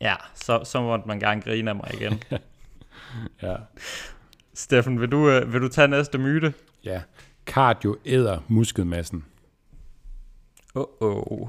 Ja, 0.00 0.14
så, 0.34 0.60
så 0.64 0.82
måtte 0.82 1.08
man 1.08 1.20
gerne 1.20 1.40
grine 1.40 1.70
af 1.70 1.76
mig 1.76 1.90
igen. 1.94 2.22
Ja. 3.42 3.56
Steffen, 4.54 5.00
vil 5.00 5.08
du, 5.12 5.30
øh, 5.30 5.52
vil 5.52 5.60
du 5.60 5.68
tage 5.68 5.88
næste 5.88 6.18
myte? 6.18 6.54
ja. 6.84 7.02
Cardio 7.46 7.96
æder 8.06 8.38
muskelmassen. 8.48 9.24
Uh-oh. 10.74 11.48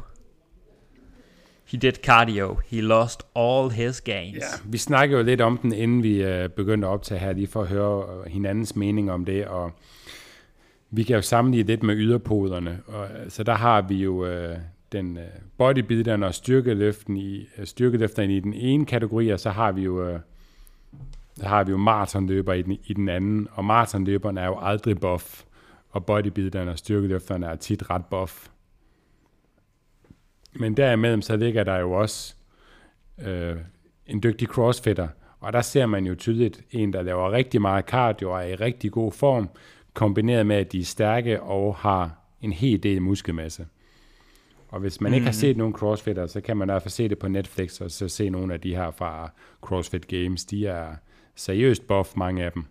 He 1.65 1.77
did 1.77 1.93
cardio. 1.93 2.59
He 2.65 2.81
lost 2.81 3.23
all 3.35 3.69
his 3.71 4.01
gains. 4.01 4.37
Ja, 4.37 4.69
vi 4.71 4.77
snakkede 4.77 5.19
jo 5.19 5.25
lidt 5.25 5.41
om 5.41 5.57
den, 5.57 5.73
inden 5.73 6.03
vi 6.03 6.23
øh, 6.23 6.49
begyndte 6.49 6.87
at 6.87 6.91
optage 6.91 7.19
her, 7.19 7.33
lige 7.33 7.47
for 7.47 7.61
at 7.61 7.67
høre 7.67 8.03
øh, 8.03 8.31
hinandens 8.31 8.75
mening 8.75 9.11
om 9.11 9.25
det, 9.25 9.45
og 9.45 9.71
vi 10.91 11.03
kan 11.03 11.15
jo 11.15 11.21
sammenligne 11.21 11.67
lidt 11.67 11.83
med 11.83 11.95
yderpoderne, 11.95 12.81
og, 12.87 13.03
øh, 13.05 13.29
så 13.29 13.43
der 13.43 13.53
har 13.53 13.81
vi 13.81 13.95
jo 13.95 14.25
øh, 14.25 14.57
den 14.91 15.17
øh, 15.17 15.23
bodybuilderen 15.57 16.23
og 16.23 16.35
styrkeløften 16.35 17.17
i, 17.17 17.47
øh, 17.57 17.65
styrkeløfteren 17.65 18.31
i 18.31 18.39
den 18.39 18.53
ene 18.53 18.85
kategori, 18.85 19.29
og 19.29 19.39
så 19.39 19.49
har 19.49 19.71
vi 19.71 19.81
jo 19.81 20.07
øh, 20.07 20.19
så 21.35 21.45
har 21.45 21.63
vi 21.63 21.71
jo 21.71 21.77
maratonløber 21.77 22.53
i 22.53 22.61
den, 22.61 22.77
i 22.85 22.93
den 22.93 23.09
anden, 23.09 23.47
og 23.51 23.65
maratonløberen 23.65 24.37
er 24.37 24.45
jo 24.45 24.57
aldrig 24.61 24.99
buff, 24.99 25.43
og 25.89 26.05
bodybuilderen 26.05 26.67
og 26.67 26.77
styrkeløfteren 26.77 27.43
er 27.43 27.55
tit 27.55 27.89
ret 27.89 28.05
buff. 28.05 28.47
Men 30.55 30.77
derimellem 30.77 31.21
så 31.21 31.37
ligger 31.37 31.63
der 31.63 31.77
jo 31.77 31.91
også 31.91 32.35
øh, 33.21 33.55
en 34.07 34.23
dygtig 34.23 34.47
crossfitter, 34.47 35.07
og 35.39 35.53
der 35.53 35.61
ser 35.61 35.85
man 35.85 36.05
jo 36.05 36.15
tydeligt 36.15 36.61
en, 36.71 36.93
der 36.93 37.01
laver 37.01 37.31
rigtig 37.31 37.61
meget 37.61 37.85
cardio 37.85 38.31
og 38.31 38.39
er 38.39 38.47
i 38.47 38.55
rigtig 38.55 38.91
god 38.91 39.11
form, 39.11 39.49
kombineret 39.93 40.45
med, 40.45 40.55
at 40.55 40.71
de 40.71 40.79
er 40.79 40.83
stærke 40.85 41.41
og 41.41 41.75
har 41.75 42.17
en 42.41 42.53
hel 42.53 42.83
del 42.83 43.01
muskelmasse. 43.01 43.67
Og 44.69 44.79
hvis 44.79 45.01
man 45.01 45.11
mm. 45.11 45.13
ikke 45.13 45.25
har 45.25 45.31
set 45.33 45.57
nogen 45.57 45.73
crossfitter, 45.73 46.27
så 46.27 46.41
kan 46.41 46.57
man 46.57 46.69
i 46.69 46.71
hvert 46.71 46.81
fald 46.81 46.91
se 46.91 47.09
det 47.09 47.19
på 47.19 47.27
Netflix, 47.27 47.81
og 47.81 47.91
så 47.91 48.07
se 48.07 48.29
nogle 48.29 48.53
af 48.53 48.61
de 48.61 48.75
her 48.75 48.91
fra 48.91 49.31
CrossFit 49.61 50.07
Games. 50.07 50.45
De 50.45 50.67
er 50.67 50.95
seriøst 51.35 51.87
buff, 51.87 52.15
mange 52.15 52.43
af 52.43 52.51
dem. 52.51 52.65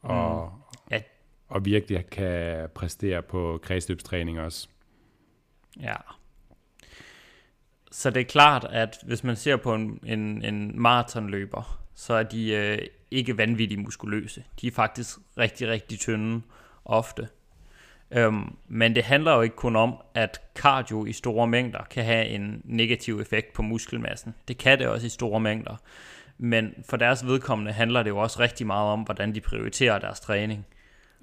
Og, 0.00 0.52
Ja. 0.90 1.00
og 1.48 1.64
virkelig 1.64 2.06
kan 2.10 2.68
præstere 2.74 3.22
på 3.22 3.58
kredsløbstræning 3.62 4.40
også. 4.40 4.68
Ja. 5.80 5.94
Så 7.90 8.10
det 8.10 8.20
er 8.20 8.24
klart, 8.24 8.66
at 8.70 8.98
hvis 9.02 9.24
man 9.24 9.36
ser 9.36 9.56
på 9.56 9.74
en, 9.74 10.00
en, 10.06 10.44
en 10.44 10.80
maratonløber, 10.80 11.80
så 11.94 12.14
er 12.14 12.22
de 12.22 12.52
øh, 12.52 12.78
ikke 13.10 13.38
vanvittigt 13.38 13.80
muskuløse. 13.80 14.44
De 14.60 14.66
er 14.66 14.70
faktisk 14.70 15.18
rigtig, 15.38 15.68
rigtig 15.68 15.98
tynde 15.98 16.42
ofte. 16.84 17.28
Øhm, 18.10 18.56
men 18.68 18.94
det 18.94 19.04
handler 19.04 19.34
jo 19.34 19.40
ikke 19.40 19.56
kun 19.56 19.76
om, 19.76 19.96
at 20.14 20.40
cardio 20.54 21.04
i 21.04 21.12
store 21.12 21.46
mængder 21.46 21.84
kan 21.90 22.04
have 22.04 22.26
en 22.26 22.62
negativ 22.64 23.20
effekt 23.20 23.52
på 23.52 23.62
muskelmassen. 23.62 24.34
Det 24.48 24.58
kan 24.58 24.78
det 24.78 24.88
også 24.88 25.06
i 25.06 25.10
store 25.10 25.40
mængder. 25.40 25.76
Men 26.38 26.74
for 26.88 26.96
deres 26.96 27.26
vedkommende 27.26 27.72
handler 27.72 28.02
det 28.02 28.10
jo 28.10 28.18
også 28.18 28.40
rigtig 28.40 28.66
meget 28.66 28.92
om, 28.92 29.00
hvordan 29.00 29.34
de 29.34 29.40
prioriterer 29.40 29.98
deres 29.98 30.20
træning. 30.20 30.66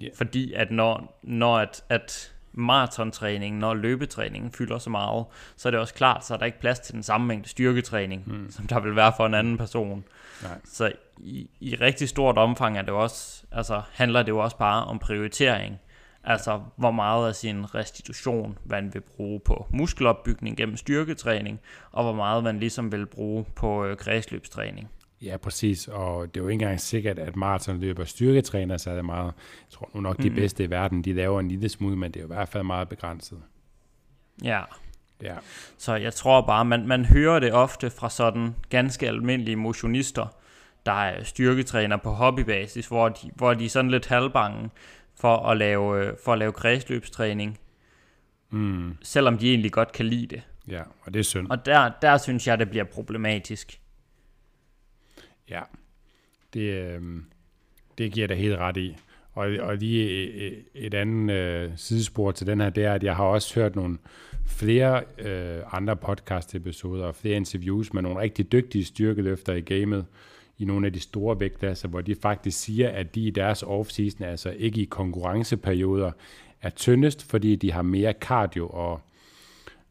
Ja. 0.00 0.08
Fordi 0.14 0.52
at 0.52 0.70
når, 0.70 1.20
når 1.22 1.58
at, 1.58 1.84
at 1.88 2.34
maratontræningen, 2.56 3.60
når 3.60 3.74
løbetræningen 3.74 4.52
fylder 4.52 4.78
så 4.78 4.90
meget, 4.90 5.24
så 5.56 5.68
er 5.68 5.70
det 5.70 5.80
også 5.80 5.94
klart, 5.94 6.26
så 6.26 6.34
er 6.34 6.38
der 6.38 6.46
ikke 6.46 6.60
plads 6.60 6.80
til 6.80 6.94
den 6.94 7.02
samme 7.02 7.26
mængde 7.26 7.48
styrketræning, 7.48 8.22
mm. 8.26 8.50
som 8.50 8.66
der 8.66 8.80
vil 8.80 8.96
være 8.96 9.12
for 9.16 9.26
en 9.26 9.34
anden 9.34 9.58
person. 9.58 10.04
Nej. 10.42 10.58
Så 10.64 10.92
i, 11.18 11.50
i 11.60 11.74
rigtig 11.74 12.08
stort 12.08 12.38
omfang 12.38 12.78
er 12.78 12.82
det 12.82 12.90
også, 12.90 13.42
altså, 13.52 13.82
handler 13.92 14.22
det 14.22 14.28
jo 14.28 14.38
også 14.38 14.56
bare 14.56 14.84
om 14.84 14.98
prioritering. 14.98 15.78
Altså, 16.24 16.60
hvor 16.76 16.90
meget 16.90 17.28
af 17.28 17.34
sin 17.34 17.74
restitution 17.74 18.58
man 18.64 18.94
vil 18.94 19.00
bruge 19.00 19.40
på 19.40 19.66
muskelopbygning 19.70 20.56
gennem 20.56 20.76
styrketræning, 20.76 21.60
og 21.92 22.04
hvor 22.04 22.12
meget 22.12 22.44
man 22.44 22.58
ligesom 22.58 22.92
vil 22.92 23.06
bruge 23.06 23.44
på 23.56 23.84
øh, 23.84 23.96
kredsløbstræning. 23.96 24.90
Ja, 25.22 25.36
præcis. 25.36 25.88
Og 25.88 26.34
det 26.34 26.40
er 26.40 26.44
jo 26.44 26.48
ikke 26.48 26.62
engang 26.62 26.80
sikkert, 26.80 27.18
at 27.18 27.36
maratonløber 27.36 28.04
styrketræner 28.04 28.76
sig 28.76 29.04
meget. 29.04 29.24
Jeg 29.26 29.70
tror 29.70 29.90
nu 29.94 30.00
nok, 30.00 30.22
de 30.22 30.28
Mhm. 30.30 30.36
bedste 30.36 30.64
i 30.64 30.70
verden, 30.70 31.02
de 31.02 31.12
laver 31.12 31.40
en 31.40 31.48
lille 31.48 31.68
smule, 31.68 31.96
men 31.96 32.12
det 32.12 32.20
er 32.20 32.24
jo 32.24 32.32
i 32.32 32.34
hvert 32.34 32.48
fald 32.48 32.64
meget 32.64 32.88
begrænset. 32.88 33.38
Ja, 34.44 34.60
Ja, 35.22 35.34
Så 35.78 35.94
jeg 35.94 36.14
tror 36.14 36.40
bare, 36.46 36.64
man, 36.64 36.86
man 36.86 37.04
hører 37.04 37.38
det 37.38 37.52
ofte 37.52 37.90
fra 37.90 38.10
sådan 38.10 38.54
ganske 38.68 39.08
almindelige 39.08 39.56
motionister, 39.56 40.26
der 40.86 40.92
er 40.92 41.24
styrketræner 41.24 41.96
på 41.96 42.10
hobbybasis, 42.10 42.86
hvor 42.86 43.08
de, 43.08 43.30
hvor 43.34 43.54
de 43.54 43.64
er 43.64 43.68
sådan 43.68 43.90
lidt 43.90 44.06
halvbange 44.06 44.70
for 45.14 45.36
at 45.36 45.56
lave, 45.56 46.04
øh, 46.06 46.12
for 46.24 46.32
at 46.32 46.38
lave 46.38 46.52
kredsløbstræning, 46.52 47.58
mm, 48.50 48.96
selvom 49.02 49.38
de 49.38 49.48
egentlig 49.50 49.72
godt 49.72 49.92
kan 49.92 50.06
lide 50.06 50.26
det. 50.26 50.42
Ja, 50.68 50.82
og 51.02 51.14
det 51.14 51.20
er 51.20 51.24
synd. 51.24 51.50
Og 51.50 51.66
der, 51.66 51.90
der 52.02 52.18
synes 52.18 52.46
jeg, 52.46 52.58
det 52.58 52.70
bliver 52.70 52.84
problematisk. 52.84 53.80
Ja, 55.50 55.60
det, 56.54 56.60
øh, 56.60 57.00
det 57.98 58.12
giver 58.12 58.26
dig 58.26 58.36
helt 58.36 58.56
ret 58.56 58.76
i. 58.76 58.96
Og, 59.32 59.48
og 59.60 59.76
lige 59.76 60.10
et, 60.36 60.64
et 60.74 60.94
andet 60.94 61.34
øh, 61.34 61.70
sidespor 61.76 62.32
til 62.32 62.46
den 62.46 62.60
her, 62.60 62.70
det 62.70 62.84
er, 62.84 62.92
at 62.92 63.02
jeg 63.02 63.16
har 63.16 63.24
også 63.24 63.54
hørt 63.54 63.76
nogle 63.76 63.98
flere 64.46 65.02
øh, 65.18 65.62
andre 65.72 65.96
podcast-episoder 65.96 67.04
og 67.04 67.14
flere 67.14 67.36
interviews 67.36 67.92
med 67.92 68.02
nogle 68.02 68.20
rigtig 68.20 68.52
dygtige 68.52 68.84
styrkeløfter 68.84 69.52
i 69.52 69.60
gamet, 69.60 70.06
i 70.58 70.64
nogle 70.64 70.86
af 70.86 70.92
de 70.92 71.00
store 71.00 71.40
vægtklasser, 71.40 71.88
hvor 71.88 72.00
de 72.00 72.14
faktisk 72.14 72.58
siger, 72.58 72.88
at 72.88 73.14
de 73.14 73.20
i 73.20 73.30
deres 73.30 73.62
off-season, 73.62 74.24
altså 74.24 74.50
ikke 74.50 74.80
i 74.80 74.84
konkurrenceperioder, 74.84 76.12
er 76.62 76.70
tyndest, 76.70 77.30
fordi 77.30 77.56
de 77.56 77.72
har 77.72 77.82
mere 77.82 78.14
cardio 78.20 78.68
og, 78.68 79.00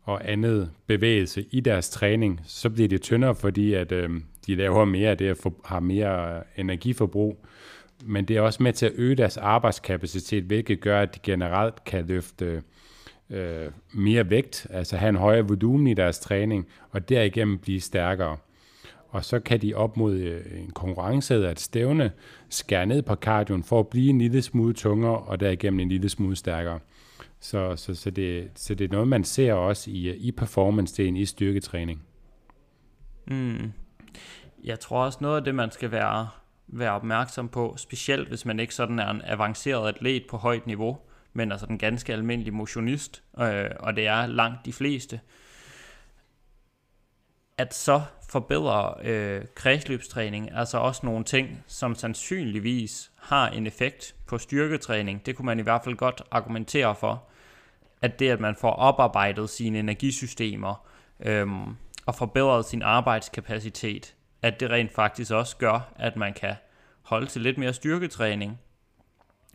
og 0.01 0.31
andet 0.31 0.71
bevægelse 0.87 1.45
i 1.51 1.59
deres 1.59 1.89
træning. 1.89 2.41
Så 2.45 2.69
bliver 2.69 2.89
de 2.89 2.97
tyndere, 2.97 3.35
fordi 3.35 3.73
at, 3.73 3.91
øh, 3.91 4.09
de 4.47 4.55
laver 4.55 4.85
mere 4.85 5.09
af 5.09 5.17
det 5.17 5.45
og 5.45 5.53
har 5.65 5.79
mere 5.79 6.35
øh, 6.35 6.41
energiforbrug. 6.57 7.45
Men 8.05 8.25
det 8.25 8.37
er 8.37 8.41
også 8.41 8.63
med 8.63 8.73
til 8.73 8.85
at 8.85 8.91
øge 8.95 9.15
deres 9.15 9.37
arbejdskapacitet, 9.37 10.43
hvilket 10.43 10.81
gør, 10.81 11.01
at 11.01 11.15
de 11.15 11.19
generelt 11.23 11.83
kan 11.83 12.05
løfte 12.07 12.63
øh, 13.29 13.71
mere 13.93 14.29
vægt, 14.29 14.67
altså 14.69 14.97
have 14.97 15.09
en 15.09 15.15
højere 15.15 15.47
volumen 15.47 15.87
i 15.87 15.93
deres 15.93 16.19
træning, 16.19 16.67
og 16.91 17.09
derigennem 17.09 17.57
blive 17.57 17.81
stærkere 17.81 18.37
og 19.15 19.25
så 19.25 19.39
kan 19.39 19.61
de 19.61 19.73
op 19.73 19.97
mod 19.97 20.15
øh, 20.15 20.61
en 20.61 20.71
konkurrence 20.71 21.33
eller 21.33 21.51
et 21.51 21.59
stævne 21.59 22.11
skære 22.49 22.85
ned 22.85 23.01
på 23.01 23.15
cardioen 23.15 23.63
for 23.63 23.79
at 23.79 23.87
blive 23.87 24.09
en 24.09 24.17
lille 24.17 24.41
smule 24.41 24.73
tungere 24.73 25.17
og 25.17 25.39
derigennem 25.39 25.79
en 25.79 25.89
lille 25.89 26.09
smule 26.09 26.35
stærkere. 26.35 26.79
Så, 27.39 27.75
så, 27.75 27.93
så, 27.93 28.09
det, 28.09 28.49
så 28.55 28.75
det 28.75 28.85
er 28.85 28.91
noget, 28.91 29.07
man 29.07 29.23
ser 29.23 29.53
også 29.53 29.91
i, 29.91 30.15
i 30.15 30.31
performance-delen 30.31 31.17
i 31.17 31.25
styrketræning. 31.25 32.03
Mm. 33.27 33.71
Jeg 34.65 34.79
tror 34.79 35.05
også 35.05 35.17
noget 35.21 35.37
af 35.37 35.43
det, 35.43 35.55
man 35.55 35.71
skal 35.71 35.91
være, 35.91 36.29
være 36.67 36.91
opmærksom 36.91 37.49
på, 37.49 37.75
specielt 37.77 38.27
hvis 38.27 38.45
man 38.45 38.59
ikke 38.59 38.75
sådan 38.75 38.99
er 38.99 39.09
en 39.09 39.21
avanceret 39.25 39.87
atlet 39.87 40.23
på 40.29 40.37
højt 40.37 40.67
niveau, 40.67 40.97
men 41.33 41.51
altså 41.51 41.65
den 41.65 41.77
ganske 41.77 42.13
almindelig 42.13 42.53
motionist, 42.53 43.23
øh, 43.39 43.69
og 43.79 43.95
det 43.95 44.07
er 44.07 44.25
langt 44.25 44.65
de 44.65 44.73
fleste, 44.73 45.19
at 47.57 47.73
så 47.73 48.01
forbedrer 48.29 48.93
øh, 49.03 49.45
kredsløbstræning 49.55 50.51
altså 50.55 50.77
også 50.77 51.05
nogle 51.05 51.23
ting, 51.23 51.63
som 51.67 51.95
sandsynligvis 51.95 53.11
har 53.15 53.49
en 53.49 53.67
effekt 53.67 54.15
på 54.27 54.37
styrketræning. 54.37 55.25
Det 55.25 55.35
kunne 55.35 55.45
man 55.45 55.59
i 55.59 55.63
hvert 55.63 55.83
fald 55.83 55.95
godt 55.95 56.21
argumentere 56.31 56.95
for, 56.95 57.23
at 58.01 58.19
det, 58.19 58.29
at 58.29 58.39
man 58.39 58.55
får 58.55 58.71
oparbejdet 58.71 59.49
sine 59.49 59.79
energisystemer 59.79 60.87
øh, 61.19 61.47
og 62.05 62.15
forbedret 62.15 62.65
sin 62.65 62.81
arbejdskapacitet, 62.81 64.15
at 64.45 64.59
det 64.59 64.69
rent 64.69 64.91
faktisk 64.91 65.31
også 65.31 65.57
gør, 65.57 65.93
at 65.95 66.15
man 66.15 66.33
kan 66.33 66.55
holde 67.01 67.25
til 67.25 67.41
lidt 67.41 67.57
mere 67.57 67.73
styrketræning. 67.73 68.59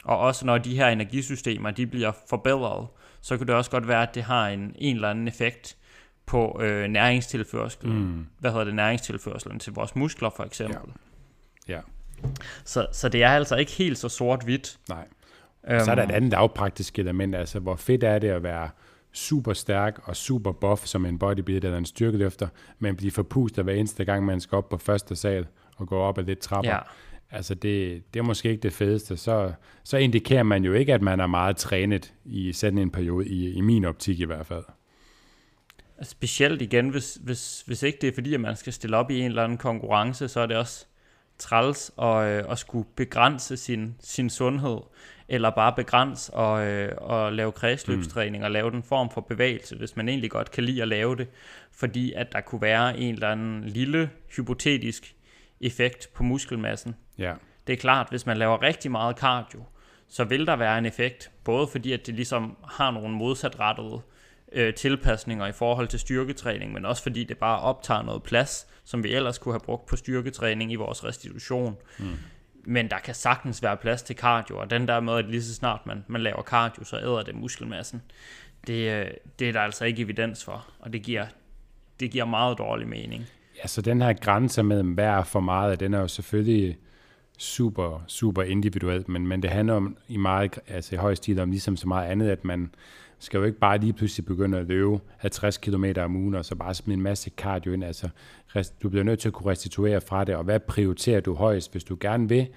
Og 0.04 0.18
også 0.18 0.46
når 0.46 0.58
de 0.58 0.76
her 0.76 0.88
energisystemer 0.88 1.70
de 1.70 1.86
bliver 1.86 2.12
forbedret, 2.28 2.86
så 3.20 3.38
kan 3.38 3.46
det 3.46 3.54
også 3.54 3.70
godt 3.70 3.88
være, 3.88 4.02
at 4.02 4.14
det 4.14 4.22
har 4.22 4.48
en, 4.48 4.74
en 4.78 4.94
eller 4.94 5.10
anden 5.10 5.28
effekt 5.28 5.76
på 6.26 6.60
øh, 6.62 6.88
næringstilførsel. 6.88 7.88
Mm. 7.88 8.26
Hvad 8.38 8.50
hedder 8.50 8.64
det? 8.64 8.74
Næringstilførselen 8.74 9.58
til 9.58 9.72
vores 9.72 9.96
muskler 9.96 10.30
for 10.30 10.44
eksempel. 10.44 10.92
Ja. 11.68 11.74
ja. 11.74 11.80
Så, 12.64 12.86
så 12.92 13.08
det 13.08 13.22
er 13.22 13.30
altså 13.30 13.56
ikke 13.56 13.72
helt 13.72 13.98
så 13.98 14.08
sort-hvidt. 14.08 14.78
Nej. 14.88 15.06
Um, 15.70 15.80
så 15.80 15.90
er 15.90 15.94
der 15.94 16.02
et 16.02 16.10
andet 16.10 16.30
lavpraktisk 16.30 16.98
element, 16.98 17.34
altså 17.34 17.58
hvor 17.58 17.76
fedt 17.76 18.04
er 18.04 18.18
det 18.18 18.28
at 18.28 18.42
være 18.42 18.70
super 19.12 19.52
stærk 19.52 20.00
og 20.04 20.16
super 20.16 20.52
buff 20.52 20.84
som 20.84 21.06
en 21.06 21.18
bodybuilder 21.18 21.68
eller 21.68 21.78
en 21.78 21.84
styrkeløfter, 21.84 22.48
men 22.78 22.96
blive 22.96 23.10
forpustet 23.10 23.64
hver 23.64 23.74
eneste 23.74 24.04
gang, 24.04 24.24
man 24.24 24.40
skal 24.40 24.56
op 24.56 24.68
på 24.68 24.76
første 24.76 25.16
sal 25.16 25.46
og 25.76 25.86
gå 25.86 25.98
op 25.98 26.18
ad 26.18 26.24
lidt 26.24 26.38
trapper. 26.38 26.70
Ja. 26.70 26.78
Altså 27.30 27.54
det, 27.54 28.02
det 28.14 28.20
er 28.20 28.24
måske 28.24 28.50
ikke 28.50 28.62
det 28.62 28.72
fedeste. 28.72 29.16
Så, 29.16 29.52
så 29.84 29.96
indikerer 29.96 30.42
man 30.42 30.64
jo 30.64 30.72
ikke, 30.72 30.94
at 30.94 31.02
man 31.02 31.20
er 31.20 31.26
meget 31.26 31.56
trænet 31.56 32.14
i 32.24 32.52
sådan 32.52 32.78
en 32.78 32.90
periode, 32.90 33.28
i, 33.28 33.52
i 33.52 33.60
min 33.60 33.84
optik 33.84 34.20
i 34.20 34.24
hvert 34.24 34.46
fald. 34.46 34.64
Specielt 36.02 36.62
igen, 36.62 36.88
hvis, 36.88 37.18
hvis, 37.22 37.62
hvis 37.66 37.82
ikke 37.82 37.98
det 38.00 38.08
er 38.08 38.14
fordi, 38.14 38.34
at 38.34 38.40
man 38.40 38.56
skal 38.56 38.72
stille 38.72 38.96
op 38.96 39.10
i 39.10 39.18
en 39.20 39.26
eller 39.26 39.44
anden 39.44 39.58
konkurrence, 39.58 40.28
så 40.28 40.40
er 40.40 40.46
det 40.46 40.56
også 40.56 40.86
træls 41.38 41.92
at, 42.02 42.24
øh, 42.24 42.44
at 42.52 42.58
skulle 42.58 42.88
begrænse 42.96 43.56
sin, 43.56 43.94
sin 44.00 44.30
sundhed, 44.30 44.78
eller 45.32 45.50
bare 45.50 45.72
begrænse 45.76 46.34
og, 46.34 46.66
øh, 46.66 46.92
og 46.96 47.32
lave 47.32 47.52
kredsløbstræning 47.52 48.40
mm. 48.40 48.44
og 48.44 48.50
lave 48.50 48.70
den 48.70 48.82
form 48.82 49.10
for 49.10 49.20
bevægelse, 49.20 49.76
hvis 49.76 49.96
man 49.96 50.08
egentlig 50.08 50.30
godt 50.30 50.50
kan 50.50 50.64
lide 50.64 50.82
at 50.82 50.88
lave 50.88 51.16
det, 51.16 51.28
fordi 51.72 52.12
at 52.12 52.32
der 52.32 52.40
kunne 52.40 52.62
være 52.62 52.98
en 52.98 53.14
eller 53.14 53.28
anden 53.28 53.64
lille 53.64 54.10
hypotetisk 54.36 55.14
effekt 55.60 56.08
på 56.14 56.22
muskelmassen. 56.22 56.94
Ja. 57.18 57.34
Det 57.66 57.72
er 57.72 57.76
klart, 57.76 58.06
hvis 58.10 58.26
man 58.26 58.36
laver 58.36 58.62
rigtig 58.62 58.90
meget 58.90 59.16
cardio, 59.16 59.64
så 60.08 60.24
vil 60.24 60.46
der 60.46 60.56
være 60.56 60.78
en 60.78 60.86
effekt, 60.86 61.30
både 61.44 61.66
fordi 61.66 61.92
at 61.92 62.06
det 62.06 62.14
ligesom 62.14 62.56
har 62.68 62.90
nogle 62.90 63.14
modsatrettede 63.14 64.00
øh, 64.52 64.74
tilpasninger 64.74 65.46
i 65.46 65.52
forhold 65.52 65.88
til 65.88 65.98
styrketræning, 65.98 66.72
men 66.72 66.84
også 66.84 67.02
fordi 67.02 67.24
det 67.24 67.38
bare 67.38 67.60
optager 67.60 68.02
noget 68.02 68.22
plads, 68.22 68.66
som 68.84 69.04
vi 69.04 69.14
ellers 69.14 69.38
kunne 69.38 69.54
have 69.54 69.60
brugt 69.60 69.86
på 69.86 69.96
styrketræning 69.96 70.72
i 70.72 70.74
vores 70.74 71.04
restitution. 71.04 71.76
Mm. 71.98 72.06
Men 72.64 72.90
der 72.90 72.98
kan 72.98 73.14
sagtens 73.14 73.62
være 73.62 73.76
plads 73.76 74.02
til 74.02 74.16
cardio, 74.16 74.58
og 74.58 74.70
den 74.70 74.88
der 74.88 75.00
med, 75.00 75.12
at 75.12 75.24
lige 75.24 75.42
så 75.42 75.54
snart 75.54 75.86
man, 75.86 76.04
man 76.08 76.20
laver 76.20 76.42
cardio, 76.42 76.84
så 76.84 76.96
æder 76.96 77.22
det 77.22 77.34
muskelmassen. 77.34 78.02
Det, 78.66 78.90
øh, 78.90 79.06
det 79.38 79.48
er 79.48 79.52
der 79.52 79.60
altså 79.60 79.84
ikke 79.84 80.02
evidens 80.02 80.44
for, 80.44 80.66
og 80.78 80.92
det 80.92 81.02
giver, 81.02 81.26
det 82.00 82.10
giver 82.10 82.24
meget 82.24 82.58
dårlig 82.58 82.88
mening. 82.88 83.26
Ja, 83.62 83.66
så 83.66 83.82
den 83.82 84.02
her 84.02 84.12
grænse 84.12 84.62
mellem 84.62 84.92
hvad 84.92 85.04
er 85.04 85.24
for 85.24 85.40
meget, 85.40 85.80
den 85.80 85.94
er 85.94 86.00
jo 86.00 86.08
selvfølgelig 86.08 86.78
super, 87.38 88.04
super 88.06 88.42
individuelt, 88.42 89.08
men, 89.08 89.26
men 89.26 89.42
det 89.42 89.50
handler 89.50 89.74
om 89.74 89.96
i 90.08 90.16
meget, 90.16 90.58
altså 90.68 90.94
i 90.94 90.98
høj 90.98 91.14
stil 91.14 91.40
om 91.40 91.50
ligesom 91.50 91.76
så 91.76 91.88
meget 91.88 92.10
andet, 92.10 92.28
at 92.28 92.44
man, 92.44 92.70
skal 93.20 93.38
jo 93.38 93.44
ikke 93.44 93.58
bare 93.58 93.78
lige 93.78 93.92
pludselig 93.92 94.26
begynde 94.26 94.58
at 94.58 94.66
løbe 94.66 94.98
50 95.16 95.56
km 95.56 95.84
om 95.96 96.16
ugen, 96.16 96.34
og 96.34 96.44
så 96.44 96.54
bare 96.54 96.74
smide 96.74 96.96
en 96.96 97.02
masse 97.02 97.30
cardio 97.36 97.72
ind. 97.72 97.84
Altså, 97.84 98.08
du 98.82 98.88
bliver 98.88 99.04
nødt 99.04 99.18
til 99.18 99.28
at 99.28 99.32
kunne 99.32 99.50
restituere 99.50 100.00
fra 100.00 100.24
det, 100.24 100.36
og 100.36 100.44
hvad 100.44 100.60
prioriterer 100.60 101.20
du 101.20 101.34
højst? 101.34 101.72
Hvis 101.72 101.84
du 101.84 101.96
gerne 102.00 102.28
vil 102.28 102.48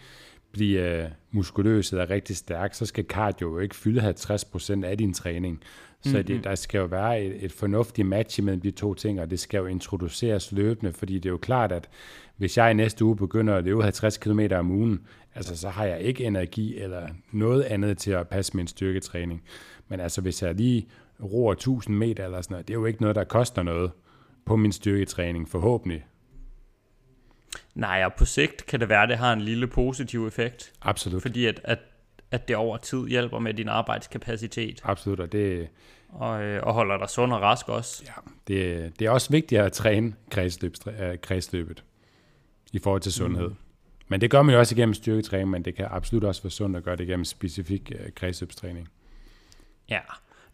blive 0.54 1.04
uh, 1.04 1.10
muskuløs 1.32 1.92
eller 1.92 2.10
rigtig 2.10 2.38
stærk, 2.38 2.74
så 2.74 2.86
skal 2.86 3.06
cardio 3.06 3.50
jo 3.50 3.60
ikke 3.60 3.76
fylde 3.76 4.10
50% 4.10 4.86
af 4.86 4.98
din 4.98 5.14
træning. 5.14 5.62
Så 6.02 6.10
mm-hmm. 6.10 6.26
det, 6.26 6.44
der 6.44 6.56
skal 6.56 6.78
jo 6.80 6.86
være 6.86 7.24
et, 7.24 7.46
et 7.46 7.52
fornuftigt 7.52 8.08
match 8.08 8.44
mellem 8.44 8.62
de 8.62 8.72
to 8.72 8.94
ting, 8.94 9.22
og 9.22 9.32
det 9.32 9.40
skal 9.40 9.58
jo 9.58 9.66
introduceres 9.66 10.52
løbende, 10.52 10.94
fordi 10.94 11.16
det 11.16 11.26
er 11.26 11.30
jo 11.30 11.38
klart, 11.38 11.72
at 11.72 11.90
hvis 12.38 12.58
jeg 12.58 12.72
i 12.72 12.74
næste 12.74 13.06
uge 13.06 13.16
begynder 13.16 13.56
at 13.56 13.64
løbe 13.64 13.84
50 13.84 14.18
km 14.18 14.40
om 14.52 14.72
ugen, 14.72 15.00
altså 15.36 15.58
så 15.58 15.70
har 15.70 15.86
jeg 15.86 16.02
ikke 16.02 16.26
energi 16.26 16.80
eller 16.80 17.08
noget 17.32 17.64
andet 17.64 17.98
til 17.98 18.12
at 18.12 18.28
passe 18.28 18.58
min 18.58 18.68
styrketræning. 18.68 19.44
Men 19.88 20.00
altså, 20.00 20.22
hvis 20.22 20.44
jeg 20.44 20.56
lige 20.56 20.88
roer 21.24 21.54
1000 21.54 21.98
meter 21.98 22.26
eller 22.26 22.42
sådan 22.42 22.54
noget, 22.54 22.68
det 22.68 22.74
er 22.74 22.78
jo 22.78 22.86
ikke 22.86 23.02
noget, 23.02 23.16
der 23.16 23.24
koster 23.24 23.64
noget 23.64 23.92
på 24.46 24.56
min 24.56 24.72
styrketræning, 24.72 25.50
forhåbentlig. 25.50 26.06
Nej, 27.76 28.02
og 28.06 28.14
på 28.14 28.26
sigt 28.26 28.66
kan 28.66 28.80
det 28.80 28.90
være, 28.90 29.04
at 29.04 29.10
det 29.10 29.18
har 29.18 29.34
en 29.34 29.42
lille 29.42 29.68
positiv 29.68 30.28
effekt. 30.28 30.74
Absolut. 30.82 31.22
Fordi 31.22 31.46
at, 31.46 31.62
at, 31.64 31.80
at 32.32 32.48
det 32.48 32.56
over 32.56 32.78
tid 32.78 33.08
hjælper 33.08 33.40
med 33.40 33.54
din 33.54 33.68
arbejdskapacitet. 33.68 34.82
Absolut, 34.84 35.20
og 35.20 35.32
det... 35.32 35.70
Og, 36.10 36.44
øh, 36.44 36.64
og 36.64 36.74
holder 36.74 36.98
dig 36.98 37.10
sund 37.10 37.34
og 37.34 37.42
rask 37.42 37.70
også. 37.70 38.04
Ja, 38.06 38.32
det, 38.48 39.00
det 39.00 39.08
er 39.08 39.12
også 39.12 39.30
vigtigt 39.30 39.62
at 39.62 39.72
træne 39.72 40.14
kredsløb, 40.32 40.74
øh, 41.00 41.18
kredsløbet 41.22 41.84
i 42.74 42.80
forhold 42.80 43.02
til 43.02 43.14
sundhed. 43.14 43.48
Mm. 43.48 43.56
Men 44.08 44.22
det 44.22 44.32
gør 44.32 44.42
man 44.42 44.54
jo 44.54 44.60
også 44.60 44.76
igennem 44.76 44.94
styrketræning, 44.94 45.50
men 45.50 45.66
det 45.66 45.76
kan 45.76 45.88
absolut 45.90 46.24
også 46.24 46.44
være 46.44 46.52
sundt 46.52 46.78
at 46.78 46.84
gøre 46.84 46.96
det 46.96 47.04
igennem 47.04 47.26
specifik 47.26 47.92
øh, 47.96 48.12
kredsløbstræning. 48.16 48.90
Ja, 49.90 50.00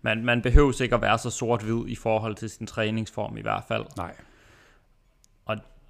man, 0.01 0.25
man 0.25 0.41
behøver 0.41 0.81
ikke 0.81 0.95
at 0.95 1.01
være 1.01 1.17
så 1.17 1.29
sort-hvid 1.29 1.87
i 1.87 1.95
forhold 1.95 2.35
til 2.35 2.49
sin 2.49 2.67
træningsform 2.67 3.37
i 3.37 3.41
hvert 3.41 3.63
fald. 3.67 3.85
Nej. 3.97 4.15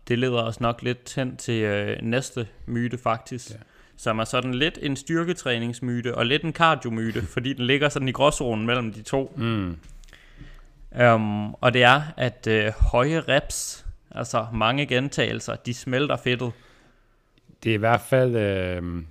Det 0.10 0.20
leder 0.20 0.44
os 0.44 0.60
nok 0.60 0.82
lidt 0.82 1.16
hen 1.16 1.38
til 1.38 1.64
øh, 1.64 1.98
næste 2.02 2.48
myte 2.66 2.98
faktisk, 2.98 3.50
ja. 3.50 3.56
som 3.98 4.20
er 4.20 4.24
sådan 4.24 4.54
lidt 4.54 4.80
en 4.82 4.96
styrketræningsmyte 4.96 6.16
og 6.16 6.26
lidt 6.26 6.44
en 6.44 6.54
kardiomyte, 6.54 7.22
fordi 7.34 7.54
den 7.54 7.66
ligger 7.66 7.90
sådan 7.90 8.08
i 8.08 8.12
gråzonen 8.12 8.66
mellem 8.66 8.94
de 8.94 9.02
to. 9.02 9.34
Mm. 9.38 9.78
Um, 11.04 11.54
og 11.54 11.74
det 11.74 11.84
er, 11.84 12.02
at 12.18 12.48
øh, 12.48 12.72
høje 12.92 13.20
reps, 13.20 13.86
altså 14.12 14.48
mange 14.54 14.86
gentagelser, 14.86 15.56
de 15.56 15.74
smelter 15.74 16.18
fedtet. 16.18 16.52
Det 17.64 17.70
er 17.70 17.74
i 17.74 17.78
hvert 17.78 18.02
fald... 18.02 18.36
Øh 18.36 19.04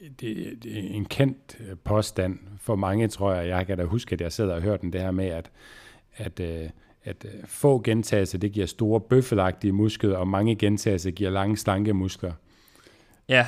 det, 0.00 0.58
det 0.62 0.78
er 0.78 0.82
en 0.82 1.04
kendt 1.04 1.56
øh, 1.60 1.76
påstand 1.84 2.38
for 2.60 2.76
mange, 2.76 3.08
tror 3.08 3.32
jeg. 3.34 3.48
Jeg 3.48 3.66
kan 3.66 3.78
da 3.78 3.84
huske, 3.84 4.12
at 4.12 4.20
jeg 4.20 4.32
sidder 4.32 4.54
og 4.54 4.62
hører 4.62 4.76
den, 4.76 4.92
det 4.92 5.00
her 5.00 5.10
med, 5.10 5.26
at, 5.26 5.50
at, 6.16 6.40
øh, 6.40 6.70
at 7.04 7.24
øh, 7.24 7.46
få 7.46 7.82
gentagelser, 7.82 8.38
det 8.38 8.52
giver 8.52 8.66
store 8.66 9.00
bøffelagtige 9.00 9.72
muskler, 9.72 10.16
og 10.16 10.28
mange 10.28 10.56
gentagelser 10.56 11.10
giver 11.10 11.30
lange, 11.30 11.56
slanke 11.56 11.94
muskler. 11.94 12.32
Ja. 13.28 13.46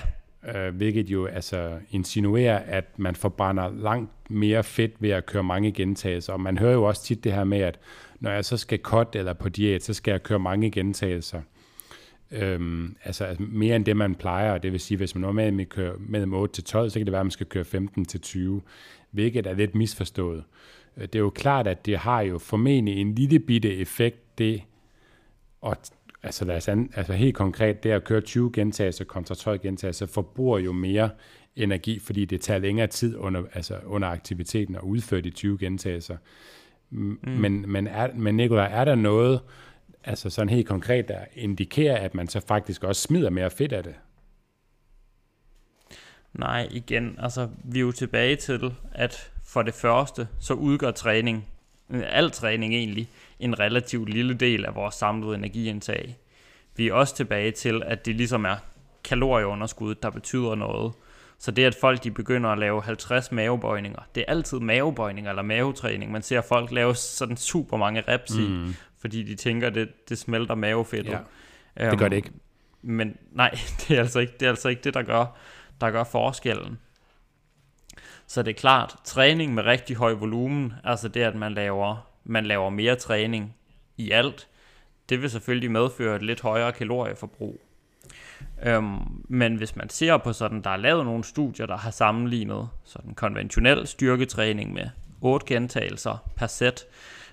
øh, 0.55 0.74
hvilket 0.74 1.11
jo 1.11 1.26
altså 1.26 1.78
insinuerer, 1.90 2.59
at 2.59 2.98
man 2.98 3.14
forbrænder 3.14 3.70
langt 3.70 4.11
mere 4.30 4.64
fedt 4.64 4.92
ved 5.00 5.11
at 5.11 5.26
køre 5.26 5.42
mange 5.42 5.72
gentagelser. 5.72 6.32
Og 6.32 6.40
man 6.40 6.59
hører 6.59 6.72
jo 6.72 6.82
også 6.82 7.05
tit 7.05 7.24
det 7.24 7.32
her 7.32 7.44
med, 7.44 7.61
at 7.61 7.78
når 8.20 8.30
jeg 8.30 8.44
så 8.44 8.57
skal 8.57 8.78
cut 8.78 9.16
eller 9.16 9.32
på 9.32 9.48
diæt, 9.48 9.82
så 9.82 9.94
skal 9.94 10.12
jeg 10.12 10.22
køre 10.22 10.38
mange 10.38 10.70
gentagelser. 10.70 11.40
Øhm, 12.32 12.96
altså 13.05 13.36
mere 13.38 13.76
end 13.76 13.84
det, 13.84 13.96
man 13.96 14.14
plejer. 14.14 14.59
Det 14.59 14.72
vil 14.72 14.80
sige, 14.80 14.98
hvis 14.98 15.14
man 15.14 15.20
normalt 15.20 15.68
kører 15.68 15.94
mellem 15.98 16.32
8 16.32 16.55
til 16.55 16.64
12, 16.64 16.90
så 16.90 16.98
kan 16.98 17.07
det 17.07 17.12
være, 17.12 17.20
at 17.20 17.26
man 17.26 17.30
skal 17.30 17.46
køre 17.46 17.64
15 17.64 18.05
til 18.05 18.20
20, 18.20 18.62
hvilket 19.11 19.46
er 19.46 19.55
lidt 19.55 19.74
misforstået. 19.74 20.44
Øh, 20.97 21.03
det 21.03 21.14
er 21.14 21.18
jo 21.18 21.30
klart, 21.30 21.66
at 21.66 21.86
det 21.86 21.99
har 21.99 22.20
jo 22.20 22.38
formentlig 22.38 22.97
en 22.97 23.14
lille 23.14 23.38
bitte 23.38 23.76
effekt, 23.76 24.38
det 24.38 24.62
og 25.61 25.76
altså, 26.22 26.45
lad 26.45 26.57
os 26.57 26.68
an, 26.68 26.90
altså 26.95 27.12
helt 27.12 27.34
konkret, 27.34 27.82
det 27.82 27.90
at 27.90 28.05
køre 28.05 28.20
20 28.20 28.53
gentagelser 28.53 29.05
kontra 29.05 29.34
12 29.34 29.61
gentagelser, 29.61 30.07
forbruger 30.07 30.59
jo 30.59 30.72
mere 30.72 31.11
energi, 31.57 31.99
fordi 31.99 32.24
det 32.24 32.40
tager 32.40 32.59
længere 32.59 32.86
tid 32.86 33.16
under, 33.16 33.43
altså 33.53 33.78
under 33.86 34.09
aktiviteten 34.09 34.76
at 34.76 34.82
udføre 34.82 35.20
de 35.20 35.30
20 35.30 35.59
gentagelser. 35.59 36.16
Mm. 36.90 37.18
Men, 37.24 37.64
men, 37.68 37.86
er, 37.86 38.09
men 38.14 38.36
Nicolaj, 38.36 38.68
er 38.72 38.84
der 38.84 38.95
noget, 38.95 39.40
altså 40.05 40.30
sådan 40.30 40.49
helt 40.49 40.68
konkret, 40.68 41.09
der 41.09 41.20
indikerer, 41.34 41.97
at 41.97 42.14
man 42.14 42.28
så 42.28 42.40
faktisk 42.40 42.84
også 42.84 43.03
smider 43.03 43.30
mere 43.30 43.51
fedt 43.51 43.72
af 43.72 43.82
det? 43.82 43.95
Nej, 46.32 46.68
igen, 46.70 47.16
altså 47.18 47.49
vi 47.64 47.78
er 47.78 47.82
jo 47.82 47.93
tilbage 47.93 48.36
til, 48.36 48.74
at 48.93 49.32
for 49.53 49.62
det 49.62 49.74
første, 49.74 50.28
så 50.40 50.55
udgør 50.55 50.90
træning, 50.90 51.46
al 51.90 52.30
træning 52.30 52.74
egentlig, 52.74 53.09
en 53.40 53.61
relativt 53.61 54.09
lille 54.09 54.34
del 54.34 54.64
af 54.64 54.74
vores 54.74 54.94
samlede 54.94 55.34
energiindtag. 55.34 56.16
Vi 56.76 56.88
er 56.88 56.94
også 56.94 57.16
tilbage 57.16 57.50
til, 57.50 57.82
at 57.86 58.07
det 58.07 58.16
ligesom 58.16 58.44
er 58.44 58.57
kalorieunderskud, 59.05 59.94
der 59.94 60.11
betyder 60.11 60.55
noget. 60.55 60.92
Så 61.38 61.50
det, 61.50 61.64
at 61.64 61.74
folk 61.80 62.05
de 62.05 62.11
begynder 62.11 62.50
at 62.50 62.59
lave 62.59 62.82
50 62.82 63.32
mavebøjninger, 63.32 63.98
det 64.14 64.20
er 64.20 64.24
altid 64.32 64.61
mavebøjninger 64.61 65.30
eller 65.30 65.42
mavetræning. 65.42 66.12
Man 66.12 66.22
ser 66.22 66.40
folk 66.40 66.70
lave 66.70 66.94
sådan 66.94 67.36
super 67.36 67.76
mange 67.76 68.03
reps 68.09 68.34
i, 68.34 68.48
mm. 68.48 68.74
fordi 68.98 69.22
de 69.22 69.34
tænker, 69.34 69.70
det, 69.70 70.09
det 70.09 70.18
smelter 70.18 70.55
mavefedtet. 70.55 71.18
Ja, 71.76 71.90
det 71.90 71.98
gør 71.98 72.09
det 72.09 72.16
ikke. 72.16 72.30
Um, 72.82 72.90
men 72.90 73.16
nej, 73.32 73.50
det 73.80 73.96
er 73.96 74.00
altså 74.00 74.20
ikke 74.20 74.32
det, 74.40 74.46
er 74.46 74.50
altså 74.50 74.68
ikke 74.68 74.82
det 74.82 74.94
der, 74.94 75.03
gør, 75.03 75.36
der 75.80 75.90
gør 75.90 76.05
forskellen. 76.05 76.78
Så 78.33 78.43
det 78.43 78.51
er 78.51 78.61
klart, 78.61 78.97
træning 79.05 79.55
med 79.55 79.62
rigtig 79.62 79.97
høj 79.97 80.12
volumen, 80.12 80.72
altså 80.85 81.09
det, 81.09 81.20
at 81.20 81.35
man 81.35 81.53
laver, 81.55 82.07
man 82.24 82.47
laver 82.47 82.70
mere 82.70 82.97
træning 82.97 83.55
i 83.97 84.11
alt, 84.11 84.49
det 85.09 85.22
vil 85.22 85.30
selvfølgelig 85.30 85.70
medføre 85.70 86.16
et 86.16 86.22
lidt 86.22 86.41
højere 86.41 86.72
kalorieforbrug. 86.72 87.61
Øhm, 88.62 89.24
men 89.28 89.57
hvis 89.57 89.76
man 89.76 89.89
ser 89.89 90.16
på 90.16 90.33
sådan, 90.33 90.62
der 90.62 90.70
er 90.70 90.76
lavet 90.76 91.05
nogle 91.05 91.24
studier, 91.24 91.66
der 91.66 91.76
har 91.76 91.91
sammenlignet 91.91 92.68
sådan 92.85 93.14
konventionel 93.14 93.87
styrketræning 93.87 94.72
med 94.72 94.89
8 95.20 95.47
gentagelser 95.47 96.30
per 96.37 96.47
sæt, 96.47 96.85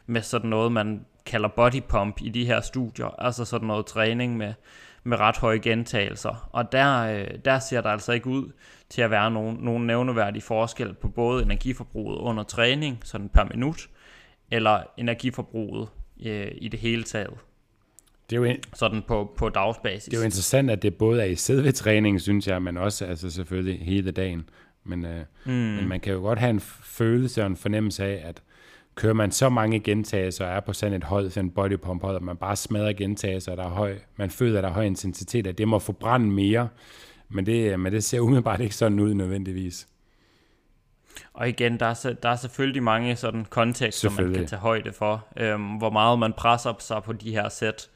med 0.06 0.22
sådan 0.22 0.50
noget, 0.50 0.72
man 0.72 1.06
kalder 1.26 1.50
body 1.50 1.82
pump 1.90 2.22
i 2.22 2.30
de 2.30 2.46
her 2.46 2.62
studier, 2.62 3.08
altså 3.08 3.46
sådan 3.46 3.68
noget 3.68 3.86
træning 3.86 4.38
med, 4.38 4.54
med 5.10 5.20
ret 5.20 5.38
høje 5.38 5.58
gentagelser. 5.58 6.50
Og 6.52 6.72
der, 6.72 7.00
øh, 7.00 7.28
der 7.46 7.60
ser 7.60 7.82
der 7.82 7.90
altså 7.90 8.12
ikke 8.12 8.28
ud 8.28 8.52
til 8.90 9.02
at 9.02 9.12
være 9.12 9.32
nogen, 9.32 9.58
nogen 9.58 9.88
nævneværdig 9.88 10.44
forskel 10.44 10.94
på 10.94 11.08
både 11.08 11.44
energiforbruget 11.44 12.18
under 12.18 12.44
træning, 12.44 13.00
sådan 13.04 13.30
per 13.30 13.44
minut, 13.44 13.90
eller 14.52 14.82
energiforbruget 14.98 15.88
øh, 16.26 16.52
i 16.56 16.68
det 16.68 16.80
hele 16.80 17.04
taget. 17.04 17.34
Det 18.30 18.36
er 18.36 18.40
jo 18.40 18.44
en, 18.44 18.58
sådan 18.76 19.02
på, 19.08 19.32
på 19.38 19.50
dagsbasis. 19.50 20.04
Det 20.04 20.14
er 20.14 20.18
jo 20.18 20.26
interessant, 20.26 20.72
at 20.72 20.82
det 20.82 20.96
både 20.96 21.22
er 21.22 21.26
i 21.26 21.36
selve 21.36 21.72
træning, 21.72 22.22
synes 22.22 22.48
jeg, 22.48 22.62
men 22.62 22.78
også 22.78 23.06
altså 23.06 23.30
selvfølgelig 23.30 23.86
hele 23.86 24.12
dagen. 24.12 24.50
Men, 24.84 25.06
øh, 25.06 25.26
mm. 25.46 25.52
men 25.52 25.88
man 25.88 26.00
kan 26.00 26.14
jo 26.14 26.20
godt 26.20 26.40
have 26.40 26.50
en 26.50 26.60
følelse 26.84 27.42
og 27.42 27.48
en 27.48 27.56
fornemmelse 27.56 28.04
af, 28.06 28.28
at 28.28 28.42
kører 29.00 29.14
man 29.14 29.32
så 29.32 29.50
mange 29.50 29.80
gentagelser 29.80 30.46
og 30.46 30.52
er 30.52 30.60
på 30.60 30.74
sådan 30.74 30.94
et 30.94 31.04
hold, 31.04 31.30
sådan 31.30 31.46
en 31.46 31.52
bodypump 31.52 32.02
hold, 32.02 32.16
og 32.16 32.24
man 32.24 32.38
bare 32.38 32.56
smadrer 32.56 32.94
gentagelser, 32.94 33.56
der 33.56 33.64
er 33.64 33.70
høj, 33.70 33.98
man 34.16 34.30
føler, 34.30 34.58
at 34.58 34.64
der 34.64 34.70
er 34.70 34.74
høj 34.74 34.84
intensitet, 34.84 35.48
at 35.48 35.58
det 35.58 35.68
må 35.68 35.80
forbrænde 35.80 36.28
mere, 36.28 36.70
men 37.30 37.46
det, 37.46 37.80
men 37.80 37.94
det 37.94 38.04
ser 38.04 38.20
umiddelbart 38.20 38.62
ikke 38.62 38.76
sådan 38.76 39.00
ud 39.00 39.14
nødvendigvis. 39.14 39.88
Og 41.34 41.50
igen, 41.50 41.80
der 41.80 41.86
er, 41.86 42.16
der 42.24 42.30
er 42.30 42.36
selvfølgelig 42.36 42.84
mange 42.84 43.16
sådan 43.16 43.46
kontekster, 43.46 44.10
man 44.22 44.34
kan 44.34 44.48
tage 44.48 44.60
højde 44.60 44.94
for. 44.94 45.28
Øhm, 45.38 45.64
hvor 45.64 45.90
meget 45.90 46.20
man 46.20 46.34
presser 46.34 46.74
sig 46.80 47.04
på 47.04 47.14
de 47.14 47.32
her 47.32 47.50
sæt, 47.50 47.90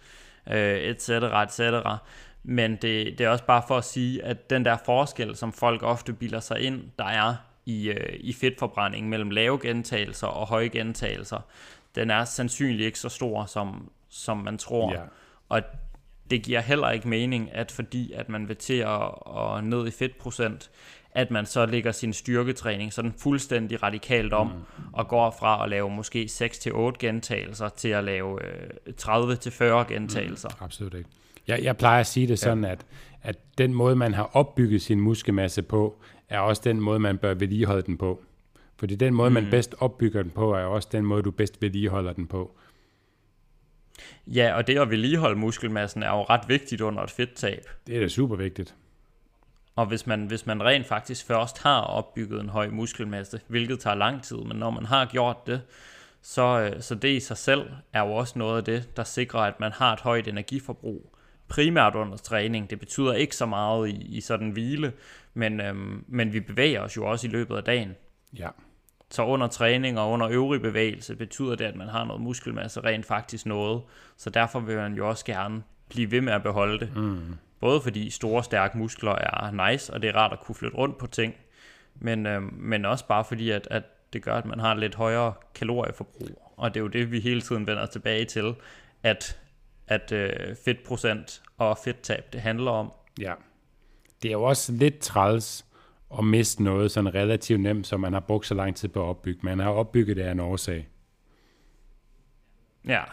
øh, 0.52 0.78
et 0.78 1.02
cetera, 1.02 1.44
et 1.44 1.54
cetera. 1.54 1.98
Men 2.44 2.72
det, 2.72 3.18
det 3.18 3.22
er 3.22 3.30
også 3.30 3.46
bare 3.46 3.64
for 3.68 3.78
at 3.78 3.84
sige, 3.84 4.24
at 4.24 4.50
den 4.50 4.66
der 4.66 4.78
forskel, 4.86 5.36
som 5.36 5.54
folk 5.54 5.84
ofte 5.84 6.14
bilder 6.14 6.40
sig 6.40 6.60
ind, 6.60 6.82
der 7.00 7.06
er 7.06 7.36
i, 7.66 7.90
øh, 7.90 8.20
i 8.20 8.34
fedtforbrænding 8.34 9.10
mellem 9.10 9.30
lave 9.30 9.60
gentagelser 9.62 10.28
og 10.28 10.48
høje 10.48 10.68
gentagelser, 10.68 11.40
den 11.96 12.10
er 12.10 12.26
sandsynligt 12.26 12.86
ikke 12.86 13.00
så 13.00 13.10
stor, 13.10 13.46
som, 13.46 13.90
som 14.10 14.38
man 14.38 14.58
tror. 14.58 14.94
Ja. 14.94 15.02
Og 15.50 15.62
det 16.30 16.44
giver 16.44 16.60
heller 16.60 16.92
ikke 16.92 17.08
mening, 17.08 17.52
at 17.52 17.72
fordi 17.72 18.14
at 18.14 18.30
man 18.30 18.48
vil 18.48 18.56
til 18.56 18.78
at, 18.78 19.02
at 19.38 19.64
ned 19.64 19.88
i 19.88 19.92
fedtprocent, 19.92 20.72
at 21.16 21.32
man 21.32 21.46
så 21.46 21.66
lægger 21.66 21.92
sin 21.92 22.14
styrketræning 22.14 22.94
sådan 22.94 23.14
fuldstændig 23.18 23.84
radikalt 23.84 24.34
om, 24.34 24.48
mm. 24.48 24.54
og 24.94 25.08
går 25.08 25.36
fra 25.40 25.64
at 25.64 25.70
lave 25.70 25.90
måske 25.90 26.30
6-8 26.32 26.92
gentagelser, 27.00 27.70
til 27.70 27.90
at 27.90 28.04
lave 28.04 28.40
øh, 28.46 28.94
30-40 29.02 29.64
gentagelser. 29.64 30.50
Mm, 30.50 30.66
absolut 30.66 30.94
ikke. 30.94 31.10
Jeg, 31.48 31.64
jeg 31.64 31.78
plejer 31.78 32.00
at 32.00 32.08
sige 32.08 32.28
det 32.28 32.40
sådan, 32.40 32.64
ja. 32.64 32.72
at, 32.72 32.86
at 33.22 33.36
den 33.58 33.74
måde, 33.74 33.96
man 33.96 34.14
har 34.14 34.30
opbygget 34.34 34.82
sin 34.82 35.00
muskelmasse 35.00 35.62
på, 35.62 36.02
er 36.34 36.40
også 36.40 36.62
den 36.66 36.80
måde, 36.80 37.00
man 37.00 37.18
bør 37.18 37.34
vedligeholde 37.34 37.82
den 37.82 37.98
på. 37.98 38.24
Fordi 38.80 38.96
den 38.96 39.14
måde, 39.14 39.30
mm. 39.30 39.34
man 39.34 39.48
bedst 39.52 39.76
opbygger 39.80 40.22
den 40.22 40.32
på, 40.32 40.54
er 40.54 40.64
også 40.64 40.90
den 40.92 41.06
måde, 41.06 41.24
du 41.24 41.32
bedst 41.32 41.62
vedligeholder 41.62 42.14
den 42.14 42.28
på. 42.28 42.58
Ja, 44.28 44.54
og 44.56 44.68
det 44.68 44.80
at 44.80 44.90
vedligeholde 44.90 45.40
muskelmassen 45.40 46.04
er 46.04 46.10
jo 46.10 46.24
ret 46.24 46.50
vigtigt 46.50 46.82
under 46.82 47.04
et 47.04 47.12
fedttab. 47.12 47.70
Det 47.88 47.96
er 47.96 48.00
da 48.00 48.08
super 48.08 48.36
vigtigt. 48.36 48.76
Og 49.76 49.86
hvis 49.86 50.08
man, 50.08 50.26
hvis 50.26 50.46
man 50.46 50.64
rent 50.64 50.88
faktisk 50.88 51.26
først 51.26 51.64
har 51.64 51.82
opbygget 51.82 52.42
en 52.42 52.50
høj 52.50 52.70
muskelmasse, 52.70 53.40
hvilket 53.48 53.80
tager 53.80 53.96
lang 53.96 54.24
tid, 54.24 54.38
men 54.38 54.58
når 54.58 54.70
man 54.70 54.86
har 54.86 55.06
gjort 55.06 55.48
det, 55.48 55.62
så, 56.22 56.60
øh, 56.60 56.82
så 56.82 56.96
det 56.96 57.10
i 57.10 57.20
sig 57.20 57.38
selv 57.38 57.70
er 57.94 58.02
jo 58.02 58.12
også 58.12 58.40
noget 58.40 58.58
af 58.58 58.64
det, 58.64 58.98
der 58.98 59.04
sikrer, 59.04 59.40
at 59.40 59.60
man 59.60 59.72
har 59.72 59.94
et 59.94 60.00
højt 60.00 60.28
energiforbrug. 60.28 61.16
Primært 61.48 61.96
under 61.96 62.18
træning. 62.18 62.70
Det 62.70 62.80
betyder 62.80 63.14
ikke 63.14 63.36
så 63.36 63.46
meget 63.46 63.90
i, 63.90 64.18
i 64.18 64.22
sådan 64.22 64.50
hvile, 64.50 64.94
men, 65.34 65.62
øhm, 65.62 66.06
men 66.08 66.34
vi 66.34 66.40
bevæger 66.40 66.82
os 66.82 66.98
jo 66.98 67.06
også 67.06 67.28
i 67.28 67.30
løbet 67.30 67.56
af 67.56 67.64
dagen. 67.64 67.96
Ja. 68.38 68.50
Så 69.10 69.26
under 69.26 69.48
træning 69.48 70.00
og 70.00 70.12
under 70.12 70.30
øvrig 70.30 70.62
bevægelse 70.62 71.16
betyder 71.16 71.56
det, 71.56 71.66
at 71.66 71.76
man 71.76 71.88
har 71.88 72.06
noget 72.06 72.22
muskelmasse 72.22 72.82
rent 72.82 73.06
faktisk 73.06 73.46
noget. 73.46 73.82
Så 74.18 74.30
derfor 74.30 74.60
vil 74.60 74.76
man 74.76 74.94
jo 74.94 75.10
også 75.10 75.26
gerne 75.26 75.64
blive 75.90 76.12
ved 76.12 76.22
med 76.22 76.34
at 76.34 76.44
beholde 76.44 76.80
det. 76.80 76.96
Mm. 76.96 77.36
Både 77.60 77.82
fordi 77.82 78.10
store, 78.10 78.44
stærke 78.44 78.78
muskler 78.78 79.12
er 79.12 79.70
nice, 79.70 79.94
og 79.94 80.02
det 80.02 80.10
er 80.10 80.16
rart 80.16 80.34
at 80.34 80.40
kunne 80.40 80.56
flytte 80.56 80.78
rundt 80.78 80.98
på 80.98 81.08
ting, 81.08 81.36
men, 81.96 82.26
øh, 82.26 82.42
men 82.54 82.86
også 82.86 83.08
bare 83.08 83.26
fordi, 83.26 83.50
at, 83.50 83.68
at 83.72 83.84
det 84.14 84.24
gør, 84.24 84.36
at 84.36 84.46
man 84.46 84.60
har 84.60 84.74
lidt 84.74 84.96
højere 84.96 85.34
kalorieforbrug. 85.56 86.54
Og 86.58 86.74
det 86.74 86.80
er 86.80 86.84
jo 86.84 86.88
det, 86.88 87.12
vi 87.12 87.20
hele 87.20 87.42
tiden 87.42 87.68
vender 87.68 87.86
tilbage 87.86 88.26
til, 88.26 88.56
at, 89.04 89.40
at 89.88 90.12
øh, 90.12 90.56
fedtprocent 90.66 91.42
og 91.58 91.78
fedttab, 91.84 92.34
det 92.34 92.42
handler 92.42 92.72
om. 92.72 92.92
Ja. 93.20 93.34
Det 94.24 94.30
er 94.30 94.34
jo 94.34 94.44
også 94.44 94.72
lidt 94.72 95.00
træls 95.00 95.66
at 96.18 96.26
miste 96.26 96.64
noget 96.64 96.92
sådan 96.92 97.16
relativt 97.16 97.62
nemt, 97.62 97.88
som 97.88 98.00
man 98.00 98.14
har 98.14 98.20
brugt 98.20 98.46
så 98.46 98.54
lang 98.54 98.76
tid 98.76 98.90
på 98.90 99.04
at 99.04 99.06
opbygge. 99.06 99.40
Man 99.44 99.60
har 99.60 99.70
opbygget 99.70 100.18
det 100.18 100.24
af 100.24 100.32
en 100.32 100.40
årsag. 100.40 100.88
Ja. 102.88 103.04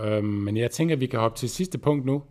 Øhm, 0.00 0.24
men 0.24 0.56
jeg 0.56 0.70
tænker, 0.70 0.94
at 0.94 1.00
vi 1.00 1.06
kan 1.06 1.20
hoppe 1.20 1.38
til 1.38 1.50
sidste 1.50 1.78
punkt 1.78 2.04
nu, 2.06 2.22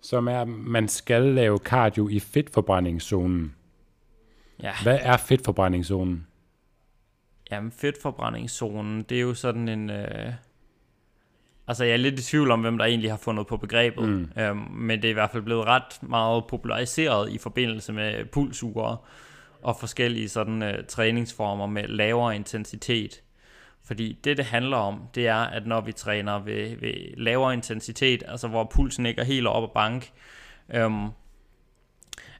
som 0.00 0.28
er, 0.28 0.40
at 0.40 0.48
man 0.48 0.88
skal 0.88 1.22
lave 1.22 1.58
cardio 1.58 2.08
i 2.08 2.20
fedtforbrændingszonen. 2.20 3.54
Ja. 4.62 4.72
Hvad 4.82 4.98
er 5.02 5.16
fedtforbrændingszonen? 5.16 6.26
Jamen, 7.50 7.72
fedtforbrændingszonen, 7.72 9.02
det 9.02 9.16
er 9.16 9.22
jo 9.22 9.34
sådan 9.34 9.68
en... 9.68 9.90
Øh... 9.90 10.32
Altså, 11.68 11.84
jeg 11.84 11.92
er 11.92 11.96
lidt 11.96 12.20
i 12.20 12.22
tvivl 12.22 12.50
om, 12.50 12.60
hvem 12.60 12.78
der 12.78 12.84
egentlig 12.84 13.10
har 13.10 13.16
fundet 13.16 13.46
på 13.46 13.56
begrebet, 13.56 14.08
mm. 14.08 14.30
øhm, 14.38 14.56
men 14.70 15.02
det 15.02 15.08
er 15.08 15.10
i 15.10 15.14
hvert 15.14 15.30
fald 15.30 15.42
blevet 15.42 15.66
ret 15.66 16.02
meget 16.02 16.44
populariseret 16.46 17.32
i 17.32 17.38
forbindelse 17.38 17.92
med 17.92 18.24
pulsure 18.24 18.96
og 19.62 19.76
forskellige 19.76 20.28
sådan 20.28 20.62
øh, 20.62 20.84
træningsformer 20.88 21.66
med 21.66 21.88
lavere 21.88 22.36
intensitet. 22.36 23.20
Fordi 23.84 24.18
det, 24.24 24.36
det 24.36 24.44
handler 24.44 24.76
om, 24.76 25.00
det 25.14 25.26
er, 25.26 25.36
at 25.36 25.66
når 25.66 25.80
vi 25.80 25.92
træner 25.92 26.38
ved, 26.38 26.76
ved 26.76 27.16
lavere 27.16 27.54
intensitet, 27.54 28.22
altså 28.28 28.48
hvor 28.48 28.64
pulsen 28.64 29.06
ikke 29.06 29.20
er 29.20 29.24
helt 29.24 29.46
op 29.46 29.62
og 29.62 29.72
bank, 29.74 30.10
øhm, 30.74 31.08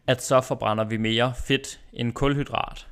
at 0.07 0.23
så 0.23 0.41
forbrænder 0.41 0.85
vi 0.85 0.97
mere 0.97 1.33
fedt 1.47 1.81
end 1.93 2.13
kulhydrat. 2.13 2.87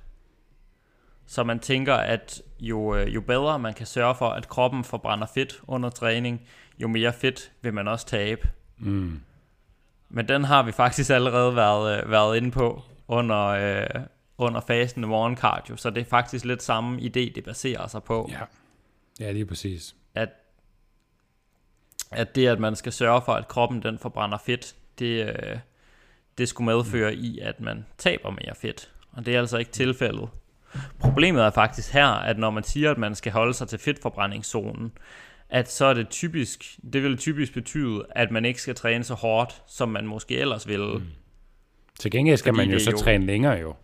Så 1.32 1.44
man 1.44 1.60
tænker, 1.60 1.94
at 1.94 2.42
jo, 2.60 2.96
øh, 2.96 3.14
jo 3.14 3.20
bedre 3.20 3.58
man 3.58 3.74
kan 3.74 3.86
sørge 3.86 4.14
for, 4.14 4.28
at 4.28 4.48
kroppen 4.48 4.84
forbrænder 4.84 5.26
fedt 5.26 5.60
under 5.66 5.90
træning, 5.90 6.48
jo 6.78 6.88
mere 6.88 7.12
fedt 7.12 7.52
vil 7.62 7.74
man 7.74 7.88
også 7.88 8.06
tabe. 8.06 8.48
Mm. 8.78 9.20
men 10.08 10.28
den 10.28 10.44
har 10.44 10.62
vi 10.62 10.72
faktisk 10.72 11.10
allerede 11.10 11.56
været, 11.56 12.02
øh, 12.02 12.10
været 12.10 12.36
inde 12.36 12.50
på 12.50 12.82
under, 13.08 13.46
øh, 13.46 14.02
under 14.38 14.60
fasen 14.60 15.04
af 15.04 15.08
morgencardio, 15.08 15.76
så 15.76 15.90
det 15.90 16.00
er 16.00 16.04
faktisk 16.04 16.44
lidt 16.44 16.62
samme 16.62 17.00
idé, 17.00 17.32
det 17.34 17.44
baserer 17.44 17.86
sig 17.86 18.02
på. 18.02 18.30
Ja, 18.32 18.40
ja 19.20 19.32
lige 19.32 19.46
præcis. 19.46 19.94
At, 20.14 20.28
at 22.10 22.34
det, 22.34 22.48
at 22.48 22.60
man 22.60 22.76
skal 22.76 22.92
sørge 22.92 23.22
for, 23.22 23.32
at 23.32 23.48
kroppen 23.48 23.82
den 23.82 23.98
forbrænder 23.98 24.38
fedt, 24.38 24.74
det, 24.98 25.26
øh, 25.26 25.58
det 26.38 26.48
skulle 26.48 26.66
medføre 26.66 27.14
i, 27.14 27.38
at 27.38 27.60
man 27.60 27.86
taber 27.98 28.30
mere 28.30 28.54
fedt. 28.54 28.90
Og 29.12 29.26
det 29.26 29.34
er 29.34 29.40
altså 29.40 29.58
ikke 29.58 29.72
tilfældet. 29.72 30.28
Problemet 30.98 31.42
er 31.42 31.50
faktisk 31.50 31.92
her, 31.92 32.06
at 32.06 32.38
når 32.38 32.50
man 32.50 32.64
siger, 32.64 32.90
at 32.90 32.98
man 32.98 33.14
skal 33.14 33.32
holde 33.32 33.54
sig 33.54 33.68
til 33.68 33.78
fedtforbrændingszonen, 33.78 34.92
at 35.48 35.70
så 35.70 35.84
er 35.84 35.94
det 35.94 36.08
typisk, 36.08 36.78
det 36.92 37.02
vil 37.02 37.16
typisk 37.16 37.54
betyde, 37.54 38.06
at 38.10 38.30
man 38.30 38.44
ikke 38.44 38.62
skal 38.62 38.74
træne 38.74 39.04
så 39.04 39.14
hårdt, 39.14 39.62
som 39.66 39.88
man 39.88 40.06
måske 40.06 40.38
ellers 40.38 40.68
ville. 40.68 40.94
Mm. 40.94 41.06
Til 41.98 42.10
gengæld 42.10 42.36
skal 42.36 42.54
fordi 42.54 42.66
man 42.66 42.72
jo 42.72 42.84
så 42.84 42.90
jo, 42.90 42.96
træne 42.96 43.26
længere 43.26 43.58
jo. 43.58 43.74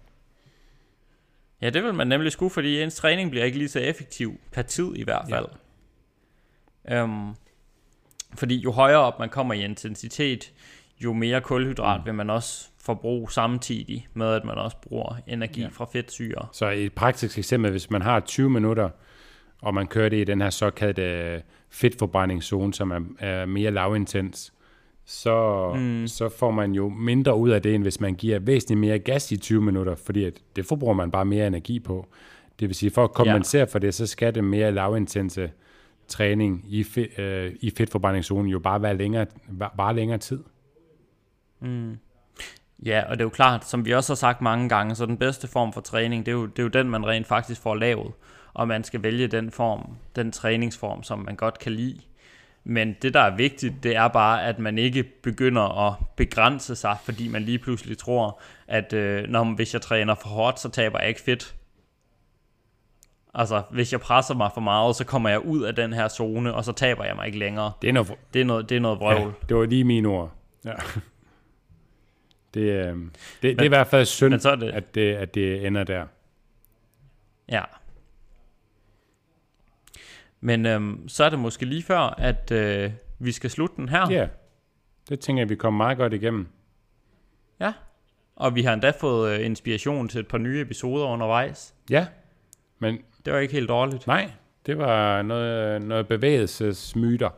Ja, 1.62 1.70
det 1.70 1.84
vil 1.84 1.94
man 1.94 2.06
nemlig 2.06 2.32
skulle, 2.32 2.50
fordi 2.50 2.82
ens 2.82 2.94
træning 2.94 3.30
bliver 3.30 3.44
ikke 3.44 3.58
lige 3.58 3.68
så 3.68 3.80
effektiv, 3.80 4.40
per 4.52 4.62
tid 4.62 4.96
i 4.96 5.02
hvert 5.02 5.26
fald. 5.30 5.46
Ja. 6.88 7.02
Um, 7.02 7.36
fordi 8.34 8.56
jo 8.56 8.72
højere 8.72 8.98
op 8.98 9.18
man 9.18 9.28
kommer 9.28 9.54
i 9.54 9.64
intensitet, 9.64 10.52
jo 11.04 11.12
mere 11.12 11.40
kulhydrat 11.40 12.00
mm. 12.00 12.06
vil 12.06 12.14
man 12.14 12.30
også 12.30 12.68
forbruge 12.80 13.32
samtidig 13.32 14.08
med, 14.14 14.26
at 14.26 14.44
man 14.44 14.54
også 14.54 14.76
bruger 14.82 15.16
energi 15.26 15.60
ja. 15.60 15.68
fra 15.72 15.86
fedtsyre. 15.92 16.46
Så 16.52 16.70
et 16.70 16.92
praktisk 16.92 17.38
eksempel, 17.38 17.70
hvis 17.70 17.90
man 17.90 18.02
har 18.02 18.20
20 18.20 18.50
minutter, 18.50 18.88
og 19.62 19.74
man 19.74 19.86
kører 19.86 20.08
det 20.08 20.16
i 20.16 20.24
den 20.24 20.40
her 20.40 20.50
såkaldte 20.50 21.42
fedtforbrændingszone, 21.70 22.74
som 22.74 22.90
er, 22.90 23.00
er 23.18 23.46
mere 23.46 23.70
lavintens, 23.70 24.52
så, 25.04 25.72
mm. 25.76 26.06
så 26.06 26.28
får 26.28 26.50
man 26.50 26.72
jo 26.72 26.88
mindre 26.88 27.36
ud 27.36 27.50
af 27.50 27.62
det, 27.62 27.74
end 27.74 27.82
hvis 27.82 28.00
man 28.00 28.14
giver 28.14 28.38
væsentligt 28.38 28.80
mere 28.80 28.98
gas 28.98 29.32
i 29.32 29.36
20 29.36 29.62
minutter, 29.62 29.94
fordi 29.94 30.24
at 30.24 30.32
det 30.56 30.66
forbruger 30.66 30.94
man 30.94 31.10
bare 31.10 31.24
mere 31.24 31.46
energi 31.46 31.80
på. 31.80 32.06
Det 32.60 32.68
vil 32.68 32.74
sige, 32.74 32.90
for 32.90 33.04
at 33.04 33.12
kompensere 33.12 33.60
ja. 33.60 33.64
for 33.64 33.78
det, 33.78 33.94
så 33.94 34.06
skal 34.06 34.34
det 34.34 34.44
mere 34.44 34.72
lavintense 34.72 35.50
træning 36.08 36.64
i, 36.68 36.84
fe, 36.84 37.08
øh, 37.18 37.52
i 37.60 37.70
fedtforbrændingszonen 37.70 38.50
jo 38.50 38.58
bare 38.58 38.82
være 38.82 38.96
længere, 38.96 39.26
bare 39.76 39.96
længere 39.96 40.18
tid. 40.18 40.44
Mm. 41.60 41.98
Ja, 42.84 43.02
og 43.08 43.10
det 43.10 43.20
er 43.20 43.24
jo 43.24 43.30
klart, 43.30 43.68
som 43.68 43.84
vi 43.84 43.94
også 43.94 44.12
har 44.12 44.16
sagt 44.16 44.40
mange 44.40 44.68
gange, 44.68 44.94
så 44.94 45.06
den 45.06 45.16
bedste 45.16 45.48
form 45.48 45.72
for 45.72 45.80
træning, 45.80 46.26
det 46.26 46.32
er 46.32 46.36
jo, 46.36 46.46
det 46.46 46.58
er 46.58 46.62
jo 46.62 46.68
den, 46.68 46.90
man 46.90 47.06
rent 47.06 47.26
faktisk 47.26 47.60
får 47.60 47.74
lavet, 47.74 48.12
og 48.54 48.68
man 48.68 48.84
skal 48.84 49.02
vælge 49.02 49.26
den 49.26 49.50
form, 49.50 49.96
den 50.16 50.32
træningsform, 50.32 51.02
som 51.02 51.18
man 51.18 51.36
godt 51.36 51.58
kan 51.58 51.72
lide. 51.72 52.00
Men 52.64 52.96
det, 53.02 53.14
der 53.14 53.20
er 53.20 53.36
vigtigt, 53.36 53.74
det 53.82 53.96
er 53.96 54.08
bare, 54.08 54.44
at 54.44 54.58
man 54.58 54.78
ikke 54.78 55.02
begynder 55.02 55.86
at 55.86 55.94
begrænse 56.16 56.76
sig, 56.76 56.96
fordi 57.04 57.28
man 57.28 57.42
lige 57.42 57.58
pludselig 57.58 57.98
tror, 57.98 58.40
at 58.66 58.92
øh, 58.92 59.28
når, 59.28 59.44
hvis 59.44 59.74
jeg 59.74 59.82
træner 59.82 60.14
for 60.14 60.28
hårdt, 60.28 60.60
så 60.60 60.68
taber 60.68 60.98
jeg 60.98 61.08
ikke 61.08 61.20
fedt. 61.20 61.54
Altså, 63.34 63.62
hvis 63.70 63.92
jeg 63.92 64.00
presser 64.00 64.34
mig 64.34 64.50
for 64.54 64.60
meget, 64.60 64.96
så 64.96 65.04
kommer 65.04 65.28
jeg 65.28 65.46
ud 65.46 65.62
af 65.62 65.74
den 65.74 65.92
her 65.92 66.08
zone, 66.08 66.54
og 66.54 66.64
så 66.64 66.72
taber 66.72 67.04
jeg 67.04 67.16
mig 67.16 67.26
ikke 67.26 67.38
længere. 67.38 67.72
Det 67.82 67.88
er 67.88 67.92
noget, 67.92 68.12
det 68.34 68.40
er 68.40 68.44
noget, 68.44 68.68
det 68.68 68.76
er 68.76 68.80
noget 68.80 69.00
vrøvl. 69.00 69.20
Ja, 69.20 69.46
det 69.48 69.56
var 69.56 69.64
lige 69.64 69.84
mine 69.84 70.08
ord. 70.08 70.32
Ja. 70.64 70.72
Det, 72.58 72.72
øh, 72.72 72.86
det, 72.86 72.94
men, 72.94 73.10
det 73.42 73.60
er 73.60 73.64
i 73.64 73.68
hvert 73.68 73.86
fald 73.86 74.06
synd, 74.06 74.40
så 74.40 74.56
det, 74.56 74.70
at, 74.70 74.94
det, 74.94 75.14
at 75.14 75.34
det 75.34 75.66
ender 75.66 75.84
der. 75.84 76.06
Ja. 77.48 77.62
Men 80.40 80.66
øhm, 80.66 81.08
så 81.08 81.24
er 81.24 81.30
det 81.30 81.38
måske 81.38 81.64
lige 81.64 81.82
før, 81.82 81.98
at 81.98 82.50
øh, 82.50 82.92
vi 83.18 83.32
skal 83.32 83.50
slutte 83.50 83.76
den 83.76 83.88
her. 83.88 84.10
Ja, 84.10 84.28
det 85.08 85.20
tænker 85.20 85.40
jeg, 85.40 85.48
vi 85.48 85.54
kommer 85.54 85.84
meget 85.84 85.98
godt 85.98 86.12
igennem. 86.12 86.46
Ja, 87.60 87.72
og 88.36 88.54
vi 88.54 88.62
har 88.62 88.72
endda 88.72 88.92
fået 89.00 89.38
øh, 89.38 89.46
inspiration 89.46 90.08
til 90.08 90.20
et 90.20 90.28
par 90.28 90.38
nye 90.38 90.60
episoder 90.60 91.06
undervejs. 91.06 91.74
Ja, 91.90 92.06
men... 92.78 92.98
Det 93.24 93.32
var 93.32 93.38
ikke 93.38 93.54
helt 93.54 93.68
dårligt. 93.68 94.06
Nej, 94.06 94.30
det 94.66 94.78
var 94.78 95.22
noget, 95.22 95.82
noget 95.82 96.08
bevægelsesmyter. 96.08 97.30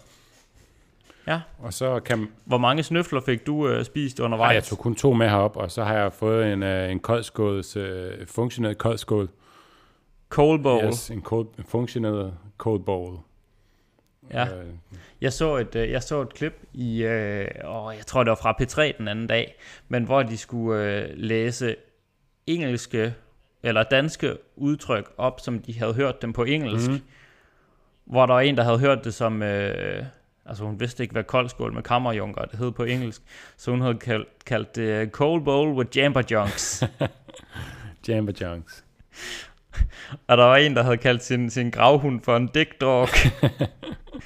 Ja. 1.27 1.41
Og 1.59 1.73
så 1.73 2.01
kan... 2.01 2.29
Hvor 2.45 2.59
mange 2.59 2.83
snøfler 2.83 3.21
fik 3.21 3.47
du 3.47 3.69
øh, 3.69 3.85
spist 3.85 4.21
undervejs? 4.21 4.51
Ej, 4.51 4.55
jeg 4.55 4.65
tog 4.65 4.79
kun 4.79 4.95
to 4.95 5.13
med 5.13 5.29
herop, 5.29 5.57
og 5.57 5.71
så 5.71 5.85
har 5.85 5.95
jeg 5.95 6.13
fået 6.13 6.53
en, 6.53 6.63
øh, 6.63 6.91
en 6.91 7.01
koldskåls, 7.01 7.77
øh, 7.77 8.27
funktionel 8.27 8.75
koldskål. 8.75 9.29
Cold 10.29 10.63
bowl. 10.63 10.85
Yes, 10.85 11.11
en 11.11 11.23
cold, 11.23 11.47
functional 11.69 12.33
cold 12.59 12.81
bowl. 12.81 13.19
Ja. 14.33 14.45
Øh. 14.45 14.67
Jeg 15.21 15.33
så 15.33 15.57
et 15.57 15.77
øh, 15.77 15.91
jeg 15.91 16.03
så 16.03 16.21
et 16.21 16.35
klip 16.35 16.63
i 16.73 17.03
øh, 17.03 17.49
og 17.65 17.97
jeg 17.97 18.07
tror 18.07 18.25
det 18.25 18.31
var 18.31 18.39
fra 18.43 18.57
P3 18.63 18.99
den 18.99 19.09
anden 19.09 19.27
dag, 19.27 19.55
men 19.89 20.05
hvor 20.05 20.23
de 20.23 20.37
skulle 20.37 20.83
øh, 20.83 21.11
læse 21.15 21.77
engelske 22.47 23.15
eller 23.63 23.83
danske 23.83 24.37
udtryk 24.57 25.11
op, 25.17 25.41
som 25.41 25.59
de 25.59 25.79
havde 25.79 25.95
hørt 25.95 26.23
dem 26.23 26.33
på 26.33 26.45
engelsk. 26.45 26.91
Mm. 26.91 27.01
Hvor 28.05 28.27
der 28.27 28.35
var 28.35 28.41
en 28.41 28.57
der 28.57 28.63
havde 28.63 28.79
hørt 28.79 29.05
det 29.05 29.15
som 29.15 29.43
øh, 29.43 30.05
Altså 30.51 30.65
hun 30.65 30.81
vidste 30.81 31.03
ikke, 31.03 31.13
hvad 31.13 31.25
koldskål 31.25 31.73
med 31.73 31.83
kammerjunker 31.83 32.45
det 32.45 32.59
hed 32.59 32.73
på 32.73 32.85
engelsk. 32.85 33.23
Så 33.57 33.71
hun 33.71 33.81
havde 33.81 33.95
kaldt, 33.95 34.29
kaldt 34.47 34.77
det 34.77 35.11
cold 35.11 35.45
bowl 35.45 35.69
with 35.69 35.97
jamba 35.97 36.23
junks. 36.31 36.85
jamba 38.09 38.33
junks. 38.41 38.85
Og 40.27 40.37
der 40.37 40.45
var 40.45 40.57
en, 40.57 40.77
der 40.77 40.83
havde 40.83 40.97
kaldt 40.97 41.25
sin, 41.25 41.51
sin 41.51 41.71
gravhund 41.71 42.21
for 42.21 42.37
en 42.37 42.47
dick 42.47 42.81
dog. 42.81 43.09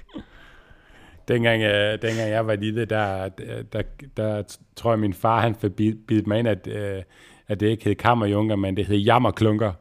dengang, 1.29 1.63
uh, 1.63 2.03
dengang 2.03 2.31
jeg 2.31 2.47
var 2.47 2.57
lille, 2.57 2.85
der, 2.85 3.29
der, 3.29 3.63
der, 3.73 3.83
der 4.17 4.43
tror 4.77 4.93
jeg, 4.93 4.99
min 4.99 5.15
far 5.15 5.41
han 5.41 5.55
forbidt 5.55 6.27
mig 6.27 6.39
ind, 6.39 6.49
at, 6.49 6.67
uh, 6.67 7.03
at 7.49 7.61
det 7.61 7.67
ikke 7.67 7.85
hed 7.85 7.95
kammerjunker, 7.95 8.57
men 8.57 8.77
det 8.77 8.87
hed 8.87 8.97
jammerklunker. 8.97 9.73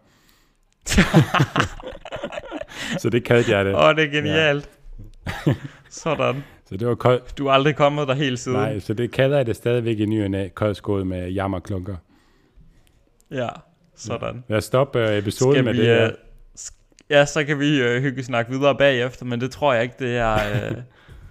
så 3.01 3.09
det 3.09 3.23
kaldte 3.23 3.51
jeg 3.51 3.65
det. 3.65 3.75
Åh, 3.75 3.83
oh, 3.83 3.95
det 3.95 4.03
er 4.03 4.11
genialt. 4.11 4.69
Ja. 5.47 5.53
Sådan. 5.93 6.43
Så 6.65 6.77
det 6.77 6.87
var 6.87 6.95
kold... 6.95 7.21
Du 7.37 7.47
er 7.47 7.51
aldrig 7.51 7.75
kommet 7.75 8.07
der 8.07 8.13
helt 8.13 8.39
siden. 8.39 8.57
Nej, 8.57 8.79
så 8.79 8.93
det 8.93 9.11
kalder 9.11 9.37
jeg 9.37 9.45
det 9.45 9.55
stadigvæk 9.55 9.99
i 9.99 10.05
ny 10.05 10.35
og 10.35 10.55
koldskål 10.55 11.05
med 11.05 11.29
jammerklunker. 11.29 11.95
Ja, 13.31 13.47
sådan. 13.95 14.43
Lad 14.47 14.57
os 14.57 14.63
stoppe 14.63 15.03
uh, 15.03 15.17
episoden 15.17 15.53
Skal 15.53 15.63
med 15.63 15.73
vi, 15.73 15.79
det 15.79 15.87
her. 15.87 16.07
Uh, 16.07 16.13
ja, 17.09 17.25
så 17.25 17.43
kan 17.43 17.59
vi 17.59 17.81
uh, 17.81 18.01
hygge 18.01 18.23
snakke 18.23 18.51
videre 18.51 18.77
bagefter, 18.77 19.25
men 19.25 19.41
det 19.41 19.51
tror 19.51 19.73
jeg 19.73 19.83
ikke, 19.83 19.95
det 19.99 20.17
er... 20.17 20.69
Uh, 20.71 20.77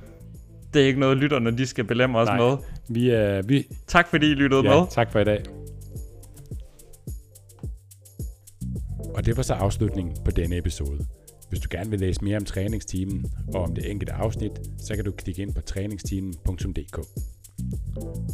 det 0.75 0.83
er 0.83 0.87
ikke 0.87 1.01
noget, 1.01 1.17
lytterne 1.17 1.59
de 1.59 1.67
skal 1.67 1.85
belemme 1.85 2.19
os 2.19 2.29
Nej, 2.29 2.37
med. 2.39 2.57
Vi, 2.89 3.39
uh, 3.39 3.49
vi... 3.49 3.67
Tak 3.87 4.09
fordi 4.09 4.31
I 4.31 4.35
lyttede 4.35 4.63
ja, 4.65 4.81
med. 4.81 4.87
tak 4.91 5.13
for 5.13 5.21
i 5.21 5.25
dag. 5.25 5.43
Og 9.15 9.27
det 9.27 9.37
var 9.37 9.43
så 9.43 9.55
afslutningen 9.55 10.17
på 10.25 10.31
denne 10.31 10.57
episode. 10.57 11.07
Hvis 11.53 11.61
du 11.61 11.69
gerne 11.71 11.91
vil 11.91 12.01
læse 12.01 12.25
mere 12.25 12.37
om 12.37 12.45
træningstimen 12.45 13.25
og 13.55 13.63
om 13.63 13.75
det 13.75 13.91
enkelte 13.91 14.13
afsnit, 14.13 14.53
så 14.79 14.95
kan 14.95 15.05
du 15.05 15.11
klikke 15.11 15.43
ind 15.43 15.55
på 15.55 15.61
træningsteamen.dk. 15.61 16.99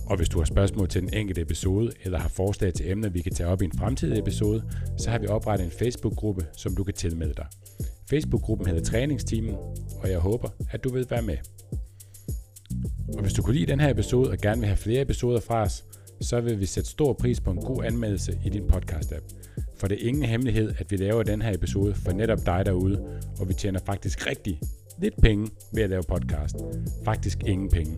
Og 0.06 0.16
hvis 0.16 0.28
du 0.28 0.38
har 0.38 0.44
spørgsmål 0.44 0.88
til 0.88 1.02
den 1.02 1.14
enkelte 1.14 1.40
episode, 1.40 1.92
eller 2.04 2.18
har 2.18 2.28
forslag 2.28 2.74
til 2.74 2.90
emner, 2.90 3.08
vi 3.08 3.20
kan 3.20 3.32
tage 3.32 3.48
op 3.48 3.62
i 3.62 3.64
en 3.64 3.72
fremtidig 3.78 4.18
episode, 4.18 4.62
så 4.98 5.10
har 5.10 5.18
vi 5.18 5.26
oprettet 5.26 5.64
en 5.64 5.70
Facebook-gruppe, 5.70 6.46
som 6.56 6.74
du 6.74 6.84
kan 6.84 6.94
tilmelde 6.94 7.34
dig. 7.34 7.46
Facebook-gruppen 8.10 8.66
hedder 8.66 8.82
Træningsteamen, 8.82 9.54
og 10.02 10.10
jeg 10.10 10.18
håber, 10.18 10.48
at 10.70 10.84
du 10.84 10.92
vil 10.92 11.06
være 11.10 11.22
med. 11.22 11.36
Og 13.14 13.22
hvis 13.22 13.32
du 13.32 13.42
kunne 13.42 13.54
lide 13.54 13.72
den 13.72 13.80
her 13.80 13.90
episode 13.90 14.30
og 14.30 14.38
gerne 14.38 14.60
vil 14.60 14.68
have 14.68 14.76
flere 14.76 15.02
episoder 15.02 15.40
fra 15.40 15.62
os, 15.62 15.84
så 16.20 16.40
vil 16.40 16.60
vi 16.60 16.66
sætte 16.66 16.90
stor 16.90 17.12
pris 17.12 17.40
på 17.40 17.50
en 17.50 17.60
god 17.60 17.84
anmeldelse 17.84 18.38
i 18.44 18.48
din 18.48 18.62
podcast-app. 18.62 19.37
For 19.80 19.88
det 19.88 20.02
er 20.04 20.08
ingen 20.08 20.22
hemmelighed, 20.22 20.74
at 20.78 20.90
vi 20.90 20.96
laver 20.96 21.22
den 21.22 21.42
her 21.42 21.54
episode 21.54 21.94
for 21.94 22.12
netop 22.12 22.46
dig 22.46 22.66
derude, 22.66 23.20
og 23.40 23.48
vi 23.48 23.54
tjener 23.54 23.80
faktisk 23.86 24.26
rigtig 24.26 24.60
lidt 25.00 25.14
penge 25.22 25.48
ved 25.72 25.82
at 25.82 25.90
lave 25.90 26.02
podcast. 26.02 26.56
Faktisk 27.04 27.38
ingen 27.46 27.70
penge. 27.70 27.96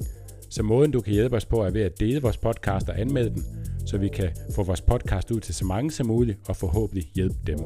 Så 0.50 0.62
måden 0.62 0.90
du 0.90 1.00
kan 1.00 1.12
hjælpe 1.12 1.36
os 1.36 1.44
på 1.44 1.62
er 1.62 1.70
ved 1.70 1.82
at 1.82 2.00
dele 2.00 2.22
vores 2.22 2.36
podcast 2.36 2.88
og 2.88 3.00
anmelde 3.00 3.30
den, 3.30 3.44
så 3.86 3.98
vi 3.98 4.08
kan 4.08 4.30
få 4.54 4.62
vores 4.62 4.80
podcast 4.80 5.30
ud 5.30 5.40
til 5.40 5.54
så 5.54 5.64
mange 5.64 5.90
som 5.90 6.06
muligt 6.06 6.38
og 6.48 6.56
forhåbentlig 6.56 7.10
hjælpe 7.14 7.36
dem. 7.46 7.58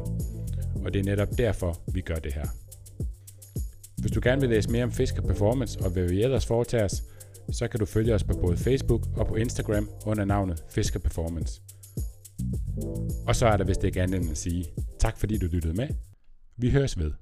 Og 0.85 0.95
det 0.95 1.01
er 1.01 1.05
netop 1.05 1.29
derfor, 1.39 1.81
vi 1.93 2.01
gør 2.01 2.15
det 2.15 2.33
her. 2.35 2.47
Hvis 3.99 4.13
du 4.13 4.21
gerne 4.23 4.41
vil 4.41 4.51
læse 4.51 4.71
mere 4.71 4.85
om 4.85 4.93
Fisker 4.93 5.23
Performance 5.23 5.81
og 5.81 5.91
hvad 5.91 6.09
vi 6.09 6.23
ellers 6.23 6.47
foretager 6.47 6.85
os, 6.85 7.03
så 7.53 7.69
kan 7.69 7.81
du 7.81 7.87
følge 7.87 8.15
os 8.15 8.25
på 8.25 8.35
både 8.41 8.57
Facebook 8.57 9.03
og 9.17 9.27
på 9.27 9.35
Instagram 9.35 9.89
under 10.07 10.25
navnet 10.25 10.65
Fisker 10.69 11.01
Performance. 11.01 11.61
Og 13.27 13.37
så 13.37 13.47
er 13.47 13.57
der 13.57 13.65
vist 13.65 13.85
ikke 13.85 14.03
andet 14.03 14.21
end 14.21 14.31
at 14.31 14.39
sige 14.39 14.65
tak 14.99 15.19
fordi 15.19 15.39
du 15.39 15.47
lyttede 15.47 15.75
med. 15.75 15.89
Vi 16.57 16.71
høres 16.71 16.99
ved. 16.99 17.13